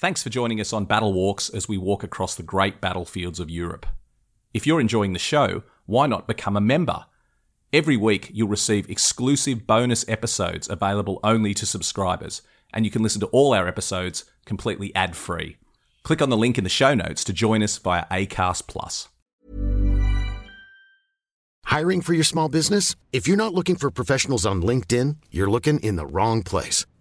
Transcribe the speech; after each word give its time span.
Thanks 0.00 0.22
for 0.22 0.30
joining 0.30 0.60
us 0.60 0.72
on 0.72 0.84
Battle 0.84 1.12
Walks 1.12 1.50
as 1.50 1.68
we 1.68 1.76
walk 1.76 2.04
across 2.04 2.36
the 2.36 2.44
great 2.44 2.80
battlefields 2.80 3.40
of 3.40 3.50
Europe. 3.50 3.84
If 4.54 4.64
you're 4.64 4.80
enjoying 4.80 5.12
the 5.12 5.18
show, 5.18 5.64
why 5.86 6.06
not 6.06 6.28
become 6.28 6.56
a 6.56 6.60
member? 6.60 7.06
Every 7.72 7.96
week, 7.96 8.30
you'll 8.32 8.46
receive 8.46 8.88
exclusive 8.88 9.66
bonus 9.66 10.08
episodes 10.08 10.68
available 10.70 11.18
only 11.24 11.52
to 11.54 11.66
subscribers, 11.66 12.42
and 12.72 12.84
you 12.84 12.92
can 12.92 13.02
listen 13.02 13.20
to 13.22 13.26
all 13.32 13.52
our 13.52 13.66
episodes 13.66 14.24
completely 14.44 14.94
ad 14.94 15.16
free. 15.16 15.56
Click 16.04 16.22
on 16.22 16.30
the 16.30 16.36
link 16.36 16.58
in 16.58 16.62
the 16.62 16.70
show 16.70 16.94
notes 16.94 17.24
to 17.24 17.32
join 17.32 17.60
us 17.60 17.76
via 17.76 18.04
ACAST 18.08 18.68
Plus. 18.68 19.08
Hiring 21.64 22.02
for 22.02 22.14
your 22.14 22.22
small 22.22 22.48
business? 22.48 22.94
If 23.12 23.26
you're 23.26 23.36
not 23.36 23.52
looking 23.52 23.74
for 23.74 23.90
professionals 23.90 24.46
on 24.46 24.62
LinkedIn, 24.62 25.16
you're 25.32 25.50
looking 25.50 25.80
in 25.80 25.96
the 25.96 26.06
wrong 26.06 26.44
place. 26.44 26.86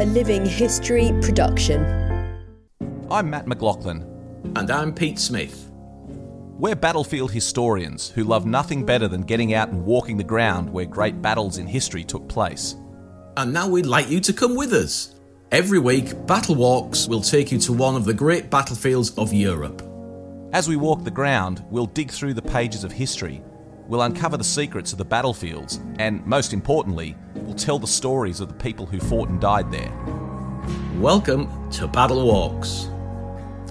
A 0.00 0.06
living 0.06 0.44
history 0.44 1.12
production. 1.22 1.80
I'm 3.12 3.30
Matt 3.30 3.46
McLaughlin. 3.46 4.02
And 4.56 4.68
I'm 4.68 4.92
Pete 4.92 5.20
Smith. 5.20 5.70
We're 6.58 6.74
battlefield 6.74 7.30
historians 7.30 8.08
who 8.08 8.24
love 8.24 8.44
nothing 8.44 8.84
better 8.84 9.06
than 9.06 9.22
getting 9.22 9.54
out 9.54 9.68
and 9.68 9.84
walking 9.84 10.16
the 10.16 10.24
ground 10.24 10.68
where 10.68 10.84
great 10.84 11.22
battles 11.22 11.58
in 11.58 11.68
history 11.68 12.02
took 12.02 12.26
place. 12.28 12.74
And 13.36 13.52
now 13.52 13.68
we'd 13.68 13.86
like 13.86 14.10
you 14.10 14.18
to 14.22 14.32
come 14.32 14.56
with 14.56 14.72
us. 14.72 15.14
Every 15.52 15.78
week, 15.78 16.26
Battle 16.26 16.56
Walks 16.56 17.06
will 17.06 17.20
take 17.20 17.52
you 17.52 17.58
to 17.60 17.72
one 17.72 17.94
of 17.94 18.04
the 18.04 18.14
great 18.14 18.50
battlefields 18.50 19.16
of 19.16 19.32
Europe. 19.32 19.80
As 20.52 20.66
we 20.66 20.74
walk 20.74 21.04
the 21.04 21.10
ground, 21.12 21.64
we'll 21.70 21.86
dig 21.86 22.10
through 22.10 22.34
the 22.34 22.42
pages 22.42 22.82
of 22.82 22.90
history 22.90 23.44
We'll 23.86 24.00
uncover 24.00 24.38
the 24.38 24.44
secrets 24.44 24.92
of 24.92 24.98
the 24.98 25.04
battlefields, 25.04 25.78
and 25.98 26.24
most 26.26 26.54
importantly, 26.54 27.14
we'll 27.34 27.54
tell 27.54 27.78
the 27.78 27.86
stories 27.86 28.40
of 28.40 28.48
the 28.48 28.54
people 28.54 28.86
who 28.86 28.98
fought 28.98 29.28
and 29.28 29.38
died 29.38 29.70
there. 29.70 29.92
Welcome 30.96 31.70
to 31.72 31.86
Battle 31.86 32.24
Walks. 32.24 32.88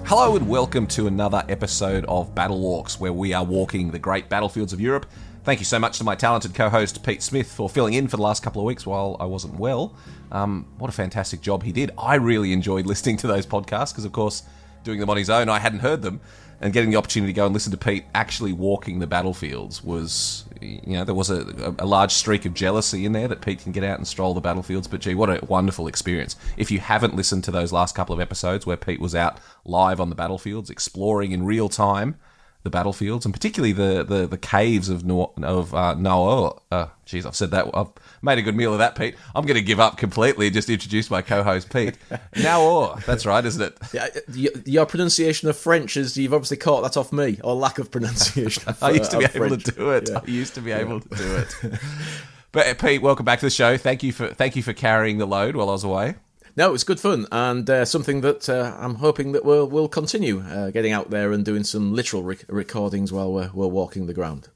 Hello, 0.04 0.36
and 0.36 0.48
welcome 0.48 0.86
to 0.86 1.08
another 1.08 1.42
episode 1.48 2.04
of 2.04 2.32
Battle 2.32 2.60
Walks, 2.60 3.00
where 3.00 3.12
we 3.12 3.32
are 3.32 3.42
walking 3.42 3.90
the 3.90 3.98
great 3.98 4.28
battlefields 4.28 4.72
of 4.72 4.80
Europe. 4.80 5.06
Thank 5.42 5.58
you 5.58 5.66
so 5.66 5.80
much 5.80 5.98
to 5.98 6.04
my 6.04 6.14
talented 6.14 6.54
co 6.54 6.68
host 6.68 7.02
Pete 7.02 7.20
Smith 7.20 7.50
for 7.50 7.68
filling 7.68 7.94
in 7.94 8.06
for 8.06 8.16
the 8.16 8.22
last 8.22 8.44
couple 8.44 8.62
of 8.62 8.66
weeks 8.66 8.86
while 8.86 9.16
I 9.18 9.24
wasn't 9.24 9.58
well. 9.58 9.96
Um, 10.30 10.68
what 10.78 10.88
a 10.88 10.92
fantastic 10.92 11.40
job 11.40 11.64
he 11.64 11.72
did. 11.72 11.90
I 11.98 12.14
really 12.14 12.52
enjoyed 12.52 12.86
listening 12.86 13.16
to 13.16 13.26
those 13.26 13.46
podcasts 13.46 13.90
because, 13.90 14.04
of 14.04 14.12
course, 14.12 14.44
doing 14.84 15.00
them 15.00 15.10
on 15.10 15.16
his 15.16 15.28
own, 15.28 15.48
I 15.48 15.58
hadn't 15.58 15.80
heard 15.80 16.02
them 16.02 16.20
and 16.64 16.72
getting 16.72 16.90
the 16.90 16.96
opportunity 16.96 17.30
to 17.30 17.36
go 17.36 17.44
and 17.44 17.52
listen 17.52 17.70
to 17.72 17.76
Pete 17.76 18.06
actually 18.14 18.54
walking 18.54 18.98
the 18.98 19.06
battlefields 19.06 19.84
was, 19.84 20.46
you 20.62 20.94
know, 20.94 21.04
there 21.04 21.14
was 21.14 21.28
a, 21.28 21.74
a, 21.78 21.84
large 21.84 22.10
streak 22.10 22.46
of 22.46 22.54
jealousy 22.54 23.04
in 23.04 23.12
there 23.12 23.28
that 23.28 23.42
Pete 23.42 23.58
can 23.58 23.70
get 23.70 23.84
out 23.84 23.98
and 23.98 24.08
stroll 24.08 24.32
the 24.32 24.40
battlefields. 24.40 24.88
But 24.88 25.02
gee, 25.02 25.14
what 25.14 25.28
a 25.28 25.44
wonderful 25.44 25.86
experience! 25.86 26.36
If 26.56 26.70
you 26.70 26.78
haven't 26.80 27.14
listened 27.14 27.44
to 27.44 27.50
those 27.50 27.70
last 27.70 27.94
couple 27.94 28.14
of 28.14 28.20
episodes 28.20 28.64
where 28.64 28.78
Pete 28.78 28.98
was 28.98 29.14
out 29.14 29.40
live 29.66 30.00
on 30.00 30.08
the 30.08 30.14
battlefields, 30.14 30.70
exploring 30.70 31.32
in 31.32 31.44
real 31.44 31.68
time 31.68 32.16
the 32.64 32.70
battlefields, 32.70 33.26
and 33.26 33.32
particularly 33.32 33.72
the 33.72 34.02
the, 34.02 34.26
the 34.26 34.38
caves 34.38 34.88
of 34.88 35.04
no, 35.04 35.32
of 35.42 35.74
uh, 35.74 35.94
Noah. 35.94 36.58
Uh, 36.72 36.86
geez, 37.04 37.26
I've 37.26 37.36
said 37.36 37.50
that. 37.52 37.70
I've 37.74 37.88
made 38.22 38.38
a 38.38 38.42
good 38.42 38.56
meal 38.56 38.72
of 38.72 38.78
that, 38.78 38.96
Pete. 38.96 39.14
I'm 39.34 39.44
going 39.44 39.56
to 39.56 39.62
give 39.62 39.78
up 39.78 39.98
completely 39.98 40.46
and 40.46 40.54
just 40.54 40.70
introduce 40.70 41.10
my 41.10 41.22
co-host, 41.22 41.70
Pete. 41.70 41.96
Now, 42.36 42.96
that's 43.06 43.26
right, 43.26 43.44
isn't 43.44 43.62
it? 43.62 43.78
Yeah, 43.92 44.48
your 44.64 44.86
pronunciation 44.86 45.48
of 45.48 45.56
French 45.56 45.96
is 45.96 46.16
you've 46.16 46.34
obviously 46.34 46.56
caught 46.56 46.82
that 46.82 46.96
off 46.96 47.12
me, 47.12 47.38
or 47.44 47.54
lack 47.54 47.78
of 47.78 47.90
pronunciation. 47.90 48.64
Of, 48.66 48.82
I 48.82 48.90
used 48.90 49.10
to 49.10 49.18
be 49.18 49.26
uh, 49.26 49.28
able 49.34 49.48
French. 49.48 49.64
to 49.64 49.72
do 49.72 49.90
it. 49.90 50.08
Yeah. 50.10 50.20
I 50.26 50.30
used 50.30 50.54
to 50.54 50.60
be 50.60 50.72
able 50.72 51.00
to 51.00 51.08
do 51.08 51.36
it. 51.36 51.56
but 52.52 52.66
uh, 52.66 52.74
Pete, 52.74 53.02
welcome 53.02 53.24
back 53.24 53.40
to 53.40 53.46
the 53.46 53.50
show. 53.50 53.76
Thank 53.76 54.02
you 54.02 54.12
for 54.12 54.28
thank 54.28 54.56
you 54.56 54.62
for 54.62 54.72
carrying 54.72 55.18
the 55.18 55.26
load 55.26 55.54
while 55.54 55.68
I 55.68 55.72
was 55.72 55.84
away. 55.84 56.14
No, 56.56 56.68
it 56.68 56.72
was 56.72 56.84
good 56.84 57.00
fun 57.00 57.26
and 57.32 57.68
uh, 57.68 57.84
something 57.84 58.20
that 58.20 58.48
uh, 58.48 58.76
I'm 58.78 58.96
hoping 58.96 59.32
that 59.32 59.44
we'll, 59.44 59.66
we'll 59.66 59.88
continue 59.88 60.40
uh, 60.40 60.70
getting 60.70 60.92
out 60.92 61.10
there 61.10 61.32
and 61.32 61.44
doing 61.44 61.64
some 61.64 61.92
literal 61.92 62.22
rec- 62.22 62.44
recordings 62.48 63.12
while 63.12 63.32
we're, 63.32 63.50
we're 63.52 63.66
walking 63.66 64.06
the 64.06 64.14
ground. 64.14 64.48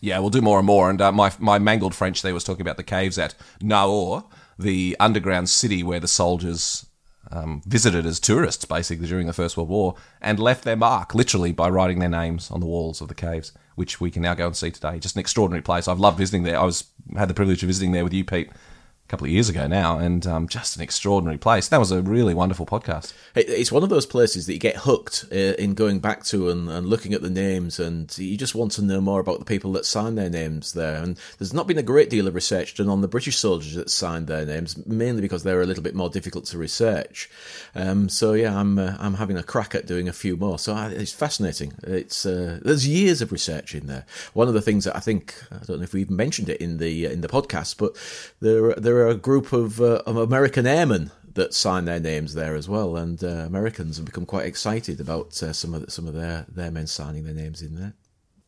Yeah, 0.00 0.18
we'll 0.20 0.30
do 0.30 0.40
more 0.40 0.58
and 0.58 0.66
more. 0.66 0.90
And 0.90 1.00
uh, 1.00 1.12
my 1.12 1.32
my 1.38 1.58
mangled 1.58 1.94
French 1.94 2.22
there 2.22 2.34
was 2.34 2.44
talking 2.44 2.62
about 2.62 2.76
the 2.76 2.82
caves 2.84 3.18
at 3.18 3.34
Naours, 3.60 4.22
the 4.58 4.96
underground 5.00 5.48
city 5.50 5.82
where 5.82 6.00
the 6.00 6.08
soldiers 6.08 6.86
um, 7.30 7.62
visited 7.66 8.06
as 8.06 8.20
tourists, 8.20 8.64
basically 8.64 9.06
during 9.06 9.26
the 9.26 9.32
First 9.32 9.56
World 9.56 9.68
War, 9.68 9.96
and 10.20 10.38
left 10.38 10.64
their 10.64 10.76
mark 10.76 11.14
literally 11.14 11.52
by 11.52 11.68
writing 11.68 11.98
their 11.98 12.08
names 12.08 12.50
on 12.50 12.60
the 12.60 12.66
walls 12.66 13.00
of 13.00 13.08
the 13.08 13.14
caves, 13.14 13.52
which 13.74 14.00
we 14.00 14.10
can 14.10 14.22
now 14.22 14.34
go 14.34 14.46
and 14.46 14.56
see 14.56 14.70
today. 14.70 14.98
Just 14.98 15.16
an 15.16 15.20
extraordinary 15.20 15.62
place. 15.62 15.88
I've 15.88 16.00
loved 16.00 16.18
visiting 16.18 16.44
there. 16.44 16.58
I 16.58 16.64
was 16.64 16.84
had 17.16 17.28
the 17.28 17.34
privilege 17.34 17.62
of 17.62 17.66
visiting 17.66 17.92
there 17.92 18.04
with 18.04 18.14
you, 18.14 18.24
Pete, 18.24 18.50
couple 19.08 19.26
of 19.26 19.30
years 19.30 19.48
ago 19.48 19.66
now, 19.66 19.98
and 19.98 20.26
um, 20.26 20.46
just 20.46 20.76
an 20.76 20.82
extraordinary 20.82 21.38
place. 21.38 21.66
That 21.68 21.78
was 21.78 21.90
a 21.90 22.02
really 22.02 22.34
wonderful 22.34 22.66
podcast. 22.66 23.14
It's 23.34 23.72
one 23.72 23.82
of 23.82 23.88
those 23.88 24.04
places 24.04 24.46
that 24.46 24.52
you 24.52 24.58
get 24.58 24.76
hooked 24.76 25.24
uh, 25.32 25.54
in 25.58 25.72
going 25.74 26.00
back 26.00 26.24
to 26.24 26.50
and, 26.50 26.68
and, 26.68 26.86
looking 26.86 27.14
at 27.14 27.22
the 27.22 27.30
names, 27.30 27.80
and 27.80 28.16
you 28.18 28.36
just 28.36 28.54
want 28.54 28.72
to 28.72 28.82
know 28.82 29.00
more 29.00 29.20
about 29.20 29.38
the 29.38 29.46
people 29.46 29.72
that 29.72 29.86
signed 29.86 30.18
their 30.18 30.28
names 30.28 30.74
there. 30.74 31.02
And 31.02 31.18
there's 31.38 31.54
not 31.54 31.66
been 31.66 31.78
a 31.78 31.82
great 31.82 32.10
deal 32.10 32.28
of 32.28 32.34
research 32.34 32.74
done 32.74 32.88
on 32.88 33.00
the 33.00 33.08
British 33.08 33.38
soldiers 33.38 33.74
that 33.74 33.90
signed 33.90 34.26
their 34.26 34.44
names, 34.44 34.86
mainly 34.86 35.22
because 35.22 35.42
they're 35.42 35.62
a 35.62 35.66
little 35.66 35.82
bit 35.82 35.94
more 35.94 36.10
difficult 36.10 36.44
to 36.46 36.58
research. 36.58 37.30
Um, 37.74 38.10
so 38.10 38.34
yeah, 38.34 38.58
I'm 38.58 38.78
uh, 38.78 38.96
I'm 38.98 39.14
having 39.14 39.38
a 39.38 39.42
crack 39.42 39.74
at 39.74 39.86
doing 39.86 40.08
a 40.08 40.12
few 40.12 40.36
more. 40.36 40.58
So 40.58 40.74
I, 40.74 40.88
it's 40.88 41.12
fascinating. 41.12 41.72
It's 41.82 42.26
uh, 42.26 42.60
there's 42.62 42.86
years 42.86 43.22
of 43.22 43.32
research 43.32 43.74
in 43.74 43.86
there. 43.86 44.04
One 44.34 44.48
of 44.48 44.54
the 44.54 44.62
things 44.62 44.84
that 44.84 44.96
I 44.96 45.00
think 45.00 45.34
I 45.50 45.64
don't 45.64 45.78
know 45.78 45.84
if 45.84 45.94
we've 45.94 46.10
mentioned 46.10 46.50
it 46.50 46.60
in 46.60 46.76
the 46.76 47.06
uh, 47.06 47.10
in 47.10 47.22
the 47.22 47.28
podcast, 47.28 47.78
but 47.78 47.96
there 48.40 48.74
there 48.74 48.97
are 48.98 49.08
a 49.08 49.14
group 49.14 49.52
of, 49.52 49.80
uh, 49.80 50.02
of 50.06 50.16
American 50.16 50.66
airmen 50.66 51.10
that 51.34 51.54
sign 51.54 51.84
their 51.84 52.00
names 52.00 52.34
there 52.34 52.54
as 52.54 52.68
well, 52.68 52.96
and 52.96 53.22
uh, 53.22 53.28
Americans 53.28 53.96
have 53.96 54.06
become 54.06 54.26
quite 54.26 54.46
excited 54.46 55.00
about 55.00 55.40
uh, 55.42 55.52
some 55.52 55.72
of 55.72 55.84
the, 55.84 55.90
some 55.90 56.06
of 56.08 56.14
their 56.14 56.44
their 56.48 56.70
men 56.70 56.86
signing 56.86 57.24
their 57.24 57.34
names 57.34 57.62
in 57.62 57.76
there. 57.76 57.94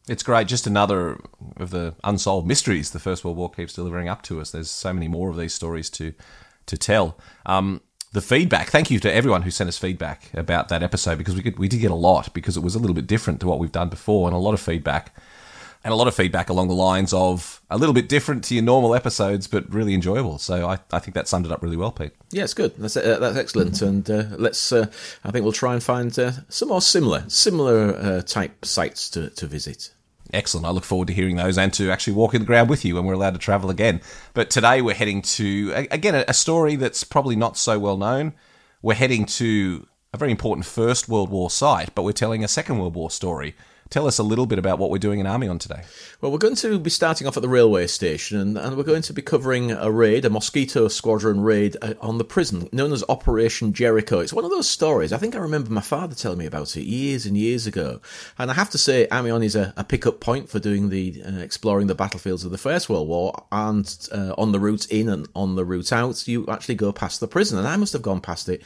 It's 0.08 0.24
great. 0.24 0.48
Just 0.48 0.66
another 0.66 1.20
of 1.56 1.70
the 1.70 1.94
unsolved 2.02 2.48
mysteries 2.48 2.90
the 2.90 2.98
First 2.98 3.24
World 3.24 3.36
War 3.36 3.50
keeps 3.50 3.74
delivering 3.74 4.08
up 4.08 4.22
to 4.22 4.40
us. 4.40 4.50
There's 4.50 4.70
so 4.70 4.92
many 4.92 5.06
more 5.06 5.30
of 5.30 5.36
these 5.36 5.54
stories 5.54 5.88
to 5.90 6.14
to 6.66 6.76
tell. 6.76 7.16
Um, 7.46 7.80
the 8.12 8.20
feedback. 8.20 8.70
Thank 8.70 8.90
you 8.90 8.98
to 9.00 9.12
everyone 9.12 9.42
who 9.42 9.52
sent 9.52 9.68
us 9.68 9.78
feedback 9.78 10.34
about 10.34 10.68
that 10.68 10.82
episode 10.82 11.16
because 11.16 11.36
we 11.36 11.42
could, 11.42 11.60
we 11.60 11.68
did 11.68 11.80
get 11.80 11.92
a 11.92 11.94
lot 11.94 12.34
because 12.34 12.56
it 12.56 12.62
was 12.62 12.74
a 12.74 12.80
little 12.80 12.94
bit 12.94 13.06
different 13.06 13.40
to 13.40 13.46
what 13.46 13.60
we've 13.60 13.70
done 13.70 13.88
before, 13.88 14.26
and 14.26 14.34
a 14.34 14.40
lot 14.40 14.54
of 14.54 14.60
feedback 14.60 15.14
and 15.82 15.92
a 15.92 15.96
lot 15.96 16.08
of 16.08 16.14
feedback 16.14 16.50
along 16.50 16.68
the 16.68 16.74
lines 16.74 17.12
of 17.12 17.62
a 17.70 17.78
little 17.78 17.94
bit 17.94 18.08
different 18.08 18.44
to 18.44 18.54
your 18.54 18.62
normal 18.62 18.94
episodes, 18.94 19.46
but 19.46 19.72
really 19.72 19.94
enjoyable. 19.94 20.38
So 20.38 20.68
I, 20.68 20.78
I 20.92 20.98
think 20.98 21.14
that 21.14 21.26
summed 21.26 21.46
it 21.46 21.52
up 21.52 21.62
really 21.62 21.76
well, 21.76 21.90
Pete. 21.90 22.12
Yeah, 22.30 22.44
it's 22.44 22.54
good. 22.54 22.76
That's 22.76 22.96
uh, 22.96 23.18
that's 23.18 23.36
excellent. 23.36 23.80
And 23.80 24.08
uh, 24.10 24.24
let's. 24.36 24.72
Uh, 24.72 24.86
I 25.24 25.30
think 25.30 25.42
we'll 25.44 25.52
try 25.52 25.72
and 25.72 25.82
find 25.82 26.16
uh, 26.18 26.32
some 26.48 26.68
more 26.68 26.82
similar 26.82 27.24
similar 27.28 27.96
uh, 27.96 28.22
type 28.22 28.64
sites 28.64 29.08
to, 29.10 29.30
to 29.30 29.46
visit. 29.46 29.92
Excellent. 30.32 30.66
I 30.66 30.70
look 30.70 30.84
forward 30.84 31.08
to 31.08 31.14
hearing 31.14 31.36
those 31.36 31.58
and 31.58 31.72
to 31.74 31.90
actually 31.90 32.12
walking 32.12 32.40
the 32.40 32.46
ground 32.46 32.70
with 32.70 32.84
you 32.84 32.94
when 32.94 33.04
we're 33.04 33.14
allowed 33.14 33.32
to 33.32 33.38
travel 33.38 33.70
again. 33.70 34.00
But 34.32 34.48
today 34.50 34.80
we're 34.80 34.94
heading 34.94 35.22
to 35.22 35.72
again 35.90 36.14
a 36.14 36.34
story 36.34 36.76
that's 36.76 37.04
probably 37.04 37.36
not 37.36 37.56
so 37.56 37.78
well 37.78 37.96
known. 37.96 38.34
We're 38.82 38.94
heading 38.94 39.26
to 39.26 39.86
a 40.12 40.18
very 40.18 40.30
important 40.30 40.66
First 40.66 41.08
World 41.08 41.30
War 41.30 41.50
site, 41.50 41.94
but 41.94 42.02
we're 42.02 42.12
telling 42.12 42.44
a 42.44 42.48
Second 42.48 42.78
World 42.78 42.94
War 42.94 43.10
story 43.10 43.54
tell 43.90 44.06
us 44.06 44.18
a 44.18 44.22
little 44.22 44.46
bit 44.46 44.58
about 44.58 44.78
what 44.78 44.88
we're 44.88 44.98
doing 44.98 45.18
in 45.18 45.26
Amiens 45.26 45.62
today. 45.62 45.82
Well, 46.20 46.30
we're 46.30 46.38
going 46.38 46.54
to 46.56 46.78
be 46.78 46.90
starting 46.90 47.26
off 47.26 47.36
at 47.36 47.42
the 47.42 47.48
railway 47.48 47.88
station, 47.88 48.38
and, 48.38 48.56
and 48.56 48.76
we're 48.76 48.84
going 48.84 49.02
to 49.02 49.12
be 49.12 49.20
covering 49.20 49.72
a 49.72 49.90
raid, 49.90 50.24
a 50.24 50.30
Mosquito 50.30 50.86
Squadron 50.86 51.40
raid 51.40 51.76
uh, 51.82 51.94
on 52.00 52.18
the 52.18 52.24
prison 52.24 52.68
known 52.72 52.92
as 52.92 53.02
Operation 53.08 53.72
Jericho. 53.72 54.20
It's 54.20 54.32
one 54.32 54.44
of 54.44 54.50
those 54.50 54.70
stories. 54.70 55.12
I 55.12 55.18
think 55.18 55.34
I 55.34 55.38
remember 55.38 55.70
my 55.70 55.80
father 55.80 56.14
telling 56.14 56.38
me 56.38 56.46
about 56.46 56.76
it 56.76 56.84
years 56.84 57.26
and 57.26 57.36
years 57.36 57.66
ago. 57.66 58.00
And 58.38 58.50
I 58.50 58.54
have 58.54 58.70
to 58.70 58.78
say, 58.78 59.08
Amiens 59.10 59.44
is 59.44 59.56
a, 59.56 59.74
a 59.76 59.82
pickup 59.82 60.20
point 60.20 60.48
for 60.48 60.60
doing 60.60 60.90
the 60.90 61.22
uh, 61.26 61.38
exploring 61.38 61.88
the 61.88 61.94
battlefields 61.94 62.44
of 62.44 62.52
the 62.52 62.58
First 62.58 62.88
World 62.88 63.08
War. 63.08 63.44
And 63.50 64.08
uh, 64.12 64.34
on 64.38 64.52
the 64.52 64.60
route 64.60 64.86
in 64.90 65.08
and 65.08 65.28
on 65.34 65.56
the 65.56 65.64
route 65.64 65.92
out, 65.92 66.28
you 66.28 66.46
actually 66.46 66.76
go 66.76 66.92
past 66.92 67.18
the 67.18 67.26
prison. 67.26 67.58
And 67.58 67.66
I 67.66 67.76
must 67.76 67.92
have 67.92 68.02
gone 68.02 68.20
past 68.20 68.48
it, 68.48 68.62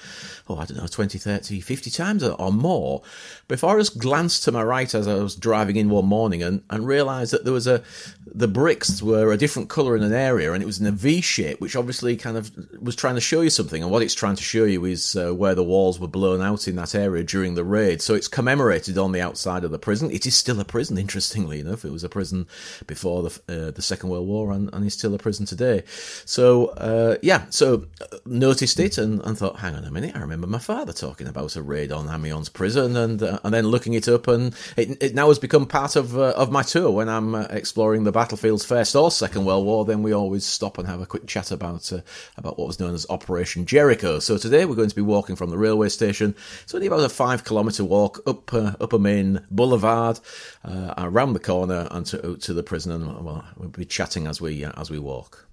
oh, 0.48 0.58
I 0.58 0.66
don't 0.66 0.76
know, 0.76 0.86
20, 0.86 1.18
30, 1.18 1.60
50 1.60 1.90
times 1.90 2.22
or, 2.22 2.32
or 2.32 2.52
more 2.52 3.02
before 3.48 3.76
I 3.76 3.80
just 3.80 3.98
glanced 3.98 4.44
to 4.44 4.52
my 4.52 4.62
right 4.62 4.92
as 4.94 5.06
was 5.22 5.36
driving 5.36 5.76
in 5.76 5.88
one 5.88 6.06
morning 6.06 6.42
and, 6.42 6.62
and 6.70 6.86
realised 6.86 7.32
that 7.32 7.44
there 7.44 7.52
was 7.52 7.66
a 7.66 7.82
the 8.26 8.48
bricks 8.48 9.00
were 9.00 9.32
a 9.32 9.36
different 9.36 9.68
colour 9.68 9.96
in 9.96 10.02
an 10.02 10.12
area 10.12 10.52
and 10.52 10.62
it 10.62 10.66
was 10.66 10.80
in 10.80 10.86
a 10.86 10.92
V 10.92 11.20
shape, 11.20 11.60
which 11.60 11.76
obviously 11.76 12.16
kind 12.16 12.36
of 12.36 12.50
was 12.80 12.96
trying 12.96 13.14
to 13.14 13.20
show 13.20 13.42
you 13.42 13.50
something. 13.50 13.82
And 13.82 13.92
what 13.92 14.02
it's 14.02 14.14
trying 14.14 14.36
to 14.36 14.42
show 14.42 14.64
you 14.64 14.84
is 14.84 15.14
uh, 15.14 15.32
where 15.32 15.54
the 15.54 15.62
walls 15.62 16.00
were 16.00 16.08
blown 16.08 16.42
out 16.42 16.66
in 16.66 16.76
that 16.76 16.94
area 16.94 17.22
during 17.22 17.54
the 17.54 17.64
raid. 17.64 18.02
So 18.02 18.14
it's 18.14 18.28
commemorated 18.28 18.98
on 18.98 19.12
the 19.12 19.20
outside 19.20 19.62
of 19.62 19.70
the 19.70 19.78
prison. 19.78 20.10
It 20.10 20.26
is 20.26 20.34
still 20.34 20.58
a 20.58 20.64
prison, 20.64 20.98
interestingly 20.98 21.60
enough. 21.60 21.84
It 21.84 21.92
was 21.92 22.02
a 22.02 22.08
prison 22.08 22.46
before 22.86 23.22
the 23.22 23.40
uh, 23.48 23.70
the 23.70 23.82
Second 23.82 24.08
World 24.08 24.26
War 24.26 24.52
and, 24.52 24.72
and 24.72 24.84
is 24.84 24.94
still 24.94 25.14
a 25.14 25.18
prison 25.18 25.46
today. 25.46 25.84
So 26.24 26.68
uh, 26.68 27.16
yeah, 27.22 27.46
so 27.50 27.86
uh, 28.00 28.16
noticed 28.26 28.80
it 28.80 28.98
and, 28.98 29.20
and 29.22 29.38
thought, 29.38 29.60
hang 29.60 29.74
on 29.74 29.84
a 29.84 29.90
minute, 29.90 30.16
I 30.16 30.20
remember 30.20 30.46
my 30.46 30.58
father 30.58 30.92
talking 30.92 31.28
about 31.28 31.56
a 31.56 31.62
raid 31.62 31.92
on 31.92 32.08
Amiens 32.08 32.48
prison 32.48 32.96
and 32.96 33.22
uh, 33.22 33.38
and 33.44 33.54
then 33.54 33.66
looking 33.66 33.94
it 33.94 34.08
up 34.08 34.26
and 34.26 34.54
it, 34.76 35.02
it 35.04 35.14
now 35.14 35.28
has 35.28 35.38
become 35.38 35.66
part 35.66 35.96
of 35.96 36.16
uh, 36.16 36.30
of 36.30 36.50
my 36.50 36.62
tour 36.62 36.90
when 36.90 37.08
I'm 37.08 37.34
exploring 37.34 38.04
the 38.04 38.12
battlefields 38.12 38.64
First 38.64 38.96
or 38.96 39.10
Second 39.10 39.44
World 39.44 39.66
War, 39.66 39.84
then 39.84 40.02
we 40.02 40.12
always 40.12 40.44
stop 40.44 40.78
and 40.78 40.88
have 40.88 41.00
a 41.00 41.06
quick 41.06 41.26
chat 41.26 41.50
about 41.50 41.92
uh, 41.92 42.00
about 42.36 42.58
what 42.58 42.66
was 42.66 42.80
known 42.80 42.94
as 42.94 43.06
Operation 43.10 43.66
Jericho. 43.66 44.18
So 44.18 44.38
today 44.38 44.64
we're 44.64 44.74
going 44.74 44.88
to 44.88 44.96
be 44.96 45.02
walking 45.02 45.36
from 45.36 45.50
the 45.50 45.58
railway 45.58 45.90
station. 45.90 46.34
It's 46.62 46.74
only 46.74 46.86
about 46.86 47.00
a 47.00 47.08
five 47.08 47.44
kilometre 47.44 47.84
walk 47.84 48.22
up 48.26 48.52
uh, 48.52 48.72
up 48.80 48.92
a 48.92 48.98
main 48.98 49.46
boulevard, 49.50 50.20
uh, 50.64 50.94
around 50.96 51.34
the 51.34 51.40
corner, 51.40 51.86
and 51.90 52.06
to, 52.06 52.36
to 52.36 52.54
the 52.54 52.62
prison. 52.62 52.92
And 52.92 53.24
well, 53.24 53.44
we'll 53.56 53.68
be 53.68 53.84
chatting 53.84 54.26
as 54.26 54.40
we 54.40 54.64
uh, 54.64 54.72
as 54.76 54.90
we 54.90 54.98
walk. 54.98 55.46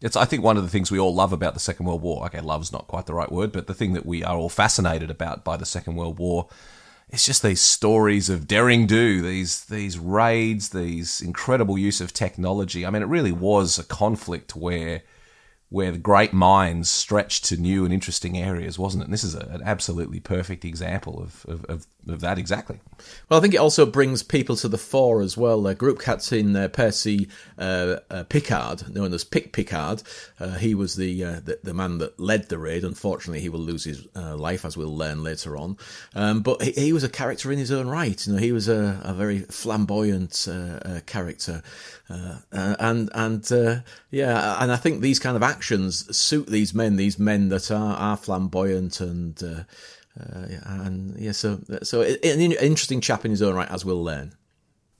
It's, 0.00 0.14
I 0.16 0.26
think, 0.26 0.44
one 0.44 0.56
of 0.56 0.62
the 0.62 0.68
things 0.68 0.92
we 0.92 1.00
all 1.00 1.12
love 1.12 1.32
about 1.32 1.54
the 1.54 1.60
Second 1.60 1.86
World 1.86 2.02
War. 2.02 2.24
Okay, 2.26 2.40
love's 2.40 2.72
not 2.72 2.86
quite 2.86 3.06
the 3.06 3.14
right 3.14 3.32
word, 3.32 3.50
but 3.50 3.66
the 3.66 3.74
thing 3.74 3.94
that 3.94 4.06
we 4.06 4.22
are 4.22 4.36
all 4.36 4.48
fascinated 4.48 5.10
about 5.10 5.42
by 5.42 5.56
the 5.56 5.66
Second 5.66 5.96
World 5.96 6.20
War 6.20 6.46
it's 7.10 7.24
just 7.24 7.42
these 7.42 7.60
stories 7.60 8.28
of 8.28 8.46
daring 8.46 8.86
do, 8.86 9.22
these 9.22 9.64
these 9.64 9.98
raids, 9.98 10.70
these 10.70 11.20
incredible 11.20 11.78
use 11.78 12.00
of 12.00 12.12
technology. 12.12 12.84
I 12.84 12.90
mean, 12.90 13.02
it 13.02 13.08
really 13.08 13.32
was 13.32 13.78
a 13.78 13.84
conflict 13.84 14.54
where 14.54 15.02
where 15.70 15.92
the 15.92 15.98
great 15.98 16.32
minds 16.32 16.88
stretched 16.88 17.44
to 17.46 17.56
new 17.56 17.84
and 17.84 17.92
interesting 17.92 18.38
areas, 18.38 18.78
wasn't 18.78 19.02
it? 19.02 19.04
And 19.06 19.12
this 19.12 19.24
is 19.24 19.34
a, 19.34 19.40
an 19.50 19.60
absolutely 19.62 20.18
perfect 20.18 20.64
example 20.64 21.22
of, 21.22 21.44
of, 21.46 21.64
of, 21.66 21.86
of, 22.10 22.20
that 22.20 22.38
exactly. 22.38 22.80
Well, 23.28 23.38
I 23.38 23.42
think 23.42 23.54
it 23.54 23.58
also 23.58 23.86
brings 23.86 24.22
people 24.22 24.56
to 24.56 24.68
the 24.68 24.78
fore 24.78 25.20
as 25.20 25.36
well. 25.36 25.66
Uh, 25.66 25.74
group 25.74 26.00
captain 26.00 26.56
uh, 26.56 26.68
Percy 26.68 27.28
uh, 27.58 27.96
uh, 28.10 28.24
Pickard, 28.24 28.94
known 28.94 29.12
as 29.12 29.24
Pick 29.24 29.52
Pickard, 29.52 30.02
uh, 30.40 30.54
he 30.54 30.74
was 30.74 30.96
the, 30.96 31.24
uh, 31.24 31.40
the, 31.44 31.58
the 31.62 31.74
man 31.74 31.98
that 31.98 32.18
led 32.18 32.48
the 32.48 32.58
raid. 32.58 32.84
Unfortunately, 32.84 33.40
he 33.40 33.48
will 33.48 33.60
lose 33.60 33.84
his 33.84 34.06
life, 34.14 34.64
as 34.64 34.76
we'll 34.76 34.96
learn 34.96 35.22
later 35.22 35.56
on. 35.56 35.76
Um, 36.14 36.42
but 36.42 36.62
he, 36.62 36.72
he, 36.72 36.92
was 36.92 37.04
a 37.04 37.08
character 37.08 37.52
in 37.52 37.58
his 37.58 37.70
own 37.70 37.88
right. 37.88 38.26
You 38.26 38.34
know, 38.34 38.38
he 38.38 38.52
was 38.52 38.68
a, 38.68 39.00
a 39.04 39.14
very 39.14 39.40
flamboyant 39.40 40.48
character. 41.06 41.62
Uh, 42.10 42.38
and 42.50 43.10
and 43.14 43.52
uh, 43.52 43.80
yeah, 44.10 44.62
and 44.62 44.72
I 44.72 44.76
think 44.76 45.00
these 45.00 45.18
kind 45.18 45.36
of 45.36 45.42
actions 45.42 46.16
suit 46.16 46.46
these 46.46 46.72
men, 46.72 46.96
these 46.96 47.18
men 47.18 47.50
that 47.50 47.70
are, 47.70 47.96
are 47.96 48.16
flamboyant 48.16 49.00
and 49.00 49.66
uh, 50.20 50.46
and 50.64 51.18
yeah, 51.18 51.32
so 51.32 51.60
so 51.82 52.02
an 52.02 52.18
interesting 52.22 53.00
chap 53.00 53.24
in 53.24 53.30
his 53.30 53.42
own 53.42 53.54
right, 53.54 53.70
as 53.70 53.84
we'll 53.84 54.02
learn. 54.02 54.34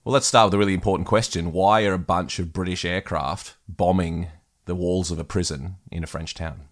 Well, 0.04 0.12
let's 0.12 0.26
start 0.26 0.46
with 0.46 0.54
a 0.54 0.58
really 0.58 0.74
important 0.74 1.08
question: 1.08 1.52
Why 1.52 1.84
are 1.84 1.94
a 1.94 1.98
bunch 1.98 2.38
of 2.38 2.52
British 2.52 2.84
aircraft 2.84 3.56
bombing 3.68 4.28
the 4.66 4.74
walls 4.74 5.10
of 5.10 5.18
a 5.18 5.24
prison 5.24 5.76
in 5.90 6.04
a 6.04 6.06
French 6.06 6.34
town? 6.34 6.67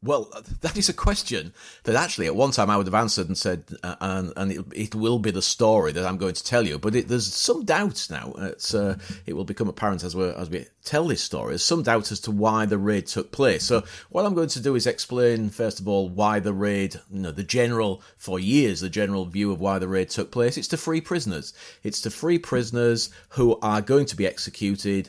Well, 0.00 0.30
that 0.60 0.76
is 0.76 0.88
a 0.88 0.94
question 0.94 1.52
that 1.82 1.96
actually 1.96 2.26
at 2.26 2.36
one 2.36 2.52
time 2.52 2.70
I 2.70 2.76
would 2.76 2.86
have 2.86 2.94
answered 2.94 3.26
and 3.26 3.36
said, 3.36 3.64
uh, 3.82 3.96
and, 4.00 4.32
and 4.36 4.52
it, 4.52 4.64
it, 4.72 4.94
will 4.94 5.18
be 5.18 5.32
the 5.32 5.42
story 5.42 5.90
that 5.90 6.06
I'm 6.06 6.18
going 6.18 6.34
to 6.34 6.44
tell 6.44 6.66
you. 6.66 6.78
But 6.78 6.94
it, 6.94 7.08
there's 7.08 7.32
some 7.32 7.64
doubts 7.64 8.08
now. 8.08 8.32
Uh, 8.32 8.94
it 9.26 9.32
will 9.32 9.44
become 9.44 9.68
apparent 9.68 10.04
as 10.04 10.14
as 10.14 10.50
we 10.50 10.66
tell 10.84 11.08
this 11.08 11.20
story. 11.20 11.50
There's 11.50 11.64
some 11.64 11.82
doubt 11.82 12.12
as 12.12 12.20
to 12.20 12.30
why 12.30 12.64
the 12.66 12.78
raid 12.78 13.08
took 13.08 13.32
place. 13.32 13.64
So 13.64 13.82
what 14.10 14.24
I'm 14.24 14.34
going 14.34 14.48
to 14.50 14.60
do 14.60 14.76
is 14.76 14.86
explain 14.86 15.50
first 15.50 15.80
of 15.80 15.88
all 15.88 16.08
why 16.08 16.38
the 16.38 16.54
raid, 16.54 16.94
you 17.10 17.20
know, 17.20 17.32
the 17.32 17.42
general 17.42 18.02
for 18.16 18.38
years 18.38 18.80
the 18.80 18.88
general 18.88 19.24
view 19.24 19.50
of 19.50 19.60
why 19.60 19.80
the 19.80 19.88
raid 19.88 20.10
took 20.10 20.30
place. 20.30 20.56
It's 20.56 20.68
to 20.68 20.76
free 20.76 21.00
prisoners. 21.00 21.52
It's 21.82 22.00
to 22.02 22.10
free 22.10 22.38
prisoners 22.38 23.10
who 23.30 23.58
are 23.62 23.80
going 23.80 24.06
to 24.06 24.16
be 24.16 24.26
executed. 24.26 25.08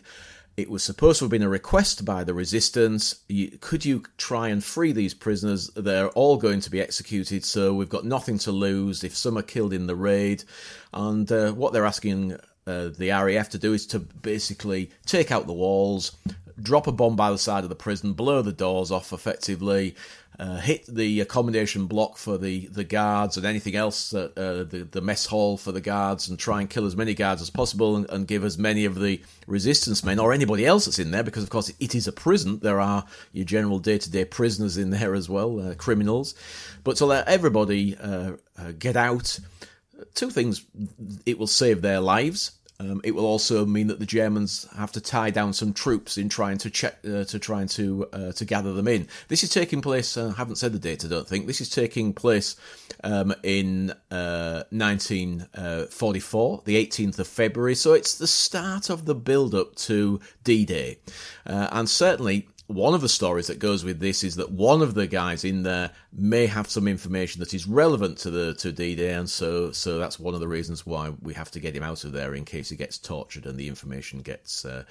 It 0.59 0.69
was 0.69 0.83
supposed 0.83 1.19
to 1.19 1.25
have 1.25 1.31
been 1.31 1.41
a 1.41 1.47
request 1.47 2.03
by 2.03 2.25
the 2.25 2.33
resistance. 2.33 3.21
You, 3.29 3.57
could 3.61 3.85
you 3.85 4.03
try 4.17 4.49
and 4.49 4.61
free 4.61 4.91
these 4.91 5.13
prisoners? 5.13 5.69
They're 5.69 6.09
all 6.09 6.35
going 6.35 6.59
to 6.59 6.69
be 6.69 6.81
executed, 6.81 7.45
so 7.45 7.73
we've 7.73 7.87
got 7.87 8.03
nothing 8.03 8.37
to 8.39 8.51
lose 8.51 9.05
if 9.05 9.15
some 9.15 9.37
are 9.37 9.41
killed 9.41 9.71
in 9.71 9.87
the 9.87 9.95
raid. 9.95 10.43
And 10.93 11.31
uh, 11.31 11.53
what 11.53 11.71
they're 11.71 11.85
asking 11.85 12.33
uh, 12.67 12.89
the 12.89 13.09
RAF 13.09 13.49
to 13.51 13.57
do 13.57 13.71
is 13.73 13.87
to 13.87 13.99
basically 13.99 14.91
take 15.05 15.31
out 15.31 15.47
the 15.47 15.53
walls, 15.53 16.17
drop 16.61 16.87
a 16.87 16.91
bomb 16.91 17.15
by 17.15 17.31
the 17.31 17.37
side 17.37 17.63
of 17.63 17.69
the 17.69 17.75
prison, 17.75 18.11
blow 18.11 18.41
the 18.41 18.51
doors 18.51 18.91
off 18.91 19.13
effectively, 19.13 19.95
uh, 20.39 20.57
hit 20.57 20.85
the 20.85 21.19
accommodation 21.19 21.85
block 21.85 22.17
for 22.17 22.37
the, 22.37 22.67
the 22.67 22.85
guards 22.85 23.35
and 23.35 23.45
anything 23.45 23.75
else, 23.75 24.13
uh, 24.13 24.29
uh, 24.37 24.63
the, 24.63 24.87
the 24.89 25.01
mess 25.01 25.25
hall 25.25 25.57
for 25.57 25.73
the 25.73 25.81
guards, 25.81 26.29
and 26.29 26.39
try 26.39 26.61
and 26.61 26.69
kill 26.69 26.85
as 26.85 26.95
many 26.95 27.13
guards 27.13 27.41
as 27.41 27.49
possible 27.49 27.97
and, 27.97 28.09
and, 28.09 28.25
give 28.25 28.45
as 28.45 28.57
many 28.57 28.85
of 28.85 28.99
the 28.99 29.21
resistance 29.47 30.03
men 30.03 30.17
or 30.17 30.31
anybody 30.31 30.65
else 30.65 30.85
that's 30.85 30.99
in 30.99 31.11
there, 31.11 31.23
because 31.23 31.43
of 31.43 31.49
course 31.49 31.73
it 31.79 31.93
is 31.93 32.07
a 32.07 32.13
prison. 32.13 32.59
There 32.59 32.79
are 32.79 33.05
your 33.33 33.43
general 33.43 33.79
day 33.79 33.97
to 33.97 34.09
day 34.09 34.23
prisoners 34.23 34.77
in 34.77 34.91
there 34.91 35.13
as 35.13 35.27
well, 35.27 35.59
uh, 35.59 35.75
criminals. 35.75 36.35
But 36.85 36.95
to 36.97 37.05
let 37.05 37.27
everybody 37.27 37.97
uh, 37.97 38.33
uh, 38.57 38.71
get 38.77 38.95
out, 38.95 39.39
two 40.13 40.29
things 40.29 40.65
it 41.25 41.37
will 41.37 41.47
save 41.47 41.81
their 41.81 41.99
lives 41.99 42.51
um, 42.81 43.01
it 43.03 43.11
will 43.11 43.25
also 43.25 43.65
mean 43.65 43.87
that 43.87 43.99
the 43.99 44.05
Germans 44.05 44.65
have 44.77 44.93
to 44.93 45.01
tie 45.01 45.31
down 45.31 45.51
some 45.51 45.73
troops 45.73 46.17
in 46.17 46.29
trying 46.29 46.57
to 46.59 46.69
check 46.69 46.99
uh, 47.05 47.25
to 47.25 47.37
trying 47.37 47.67
to 47.69 48.07
uh, 48.13 48.31
to 48.31 48.45
gather 48.45 48.71
them 48.71 48.87
in. 48.87 49.05
This 49.27 49.43
is 49.43 49.49
taking 49.49 49.81
place. 49.81 50.15
Uh, 50.15 50.29
I 50.29 50.37
haven't 50.37 50.55
said 50.55 50.71
the 50.71 50.79
date. 50.79 51.03
I 51.03 51.09
don't 51.09 51.27
think 51.27 51.45
this 51.45 51.59
is 51.59 51.69
taking 51.69 52.13
place 52.13 52.55
um, 53.03 53.35
in 53.43 53.91
1944, 54.09 56.57
uh, 56.57 56.61
the 56.63 56.85
18th 56.85 57.19
of 57.19 57.27
February. 57.27 57.75
So 57.75 57.91
it's 57.93 58.17
the 58.17 58.27
start 58.27 58.89
of 58.89 59.03
the 59.05 59.15
build-up 59.15 59.75
to 59.75 60.21
D-Day, 60.45 60.99
uh, 61.45 61.67
and 61.71 61.89
certainly 61.89 62.47
one 62.69 62.93
of 62.93 63.01
the 63.01 63.09
stories 63.09 63.47
that 63.47 63.57
goes 63.57 63.83
with 63.83 63.99
this 63.99 64.23
is 64.23 64.35
that 64.35 64.51
one 64.51 64.83
of 64.83 64.93
the 64.93 65.07
guys 65.07 65.43
in 65.43 65.63
there 65.63 65.89
may 66.11 66.47
have 66.47 66.69
some 66.69 66.87
information 66.87 67.39
that 67.39 67.53
is 67.53 67.67
relevant 67.67 68.17
to 68.17 68.31
the 68.31 68.53
to 68.55 68.71
D-Day, 68.71 69.13
and 69.13 69.29
so 69.29 69.71
so 69.71 69.99
that's 69.99 70.19
one 70.19 70.33
of 70.33 70.39
the 70.39 70.47
reasons 70.47 70.85
why 70.85 71.13
we 71.21 71.33
have 71.35 71.51
to 71.51 71.59
get 71.59 71.75
him 71.75 71.83
out 71.83 72.03
of 72.03 72.11
there 72.11 72.33
in 72.33 72.45
case 72.45 72.69
he 72.69 72.75
gets 72.75 72.97
tortured 72.97 73.45
and 73.45 73.57
the 73.57 73.67
information 73.67 74.21
gets 74.21 74.65
uh, 74.65 74.83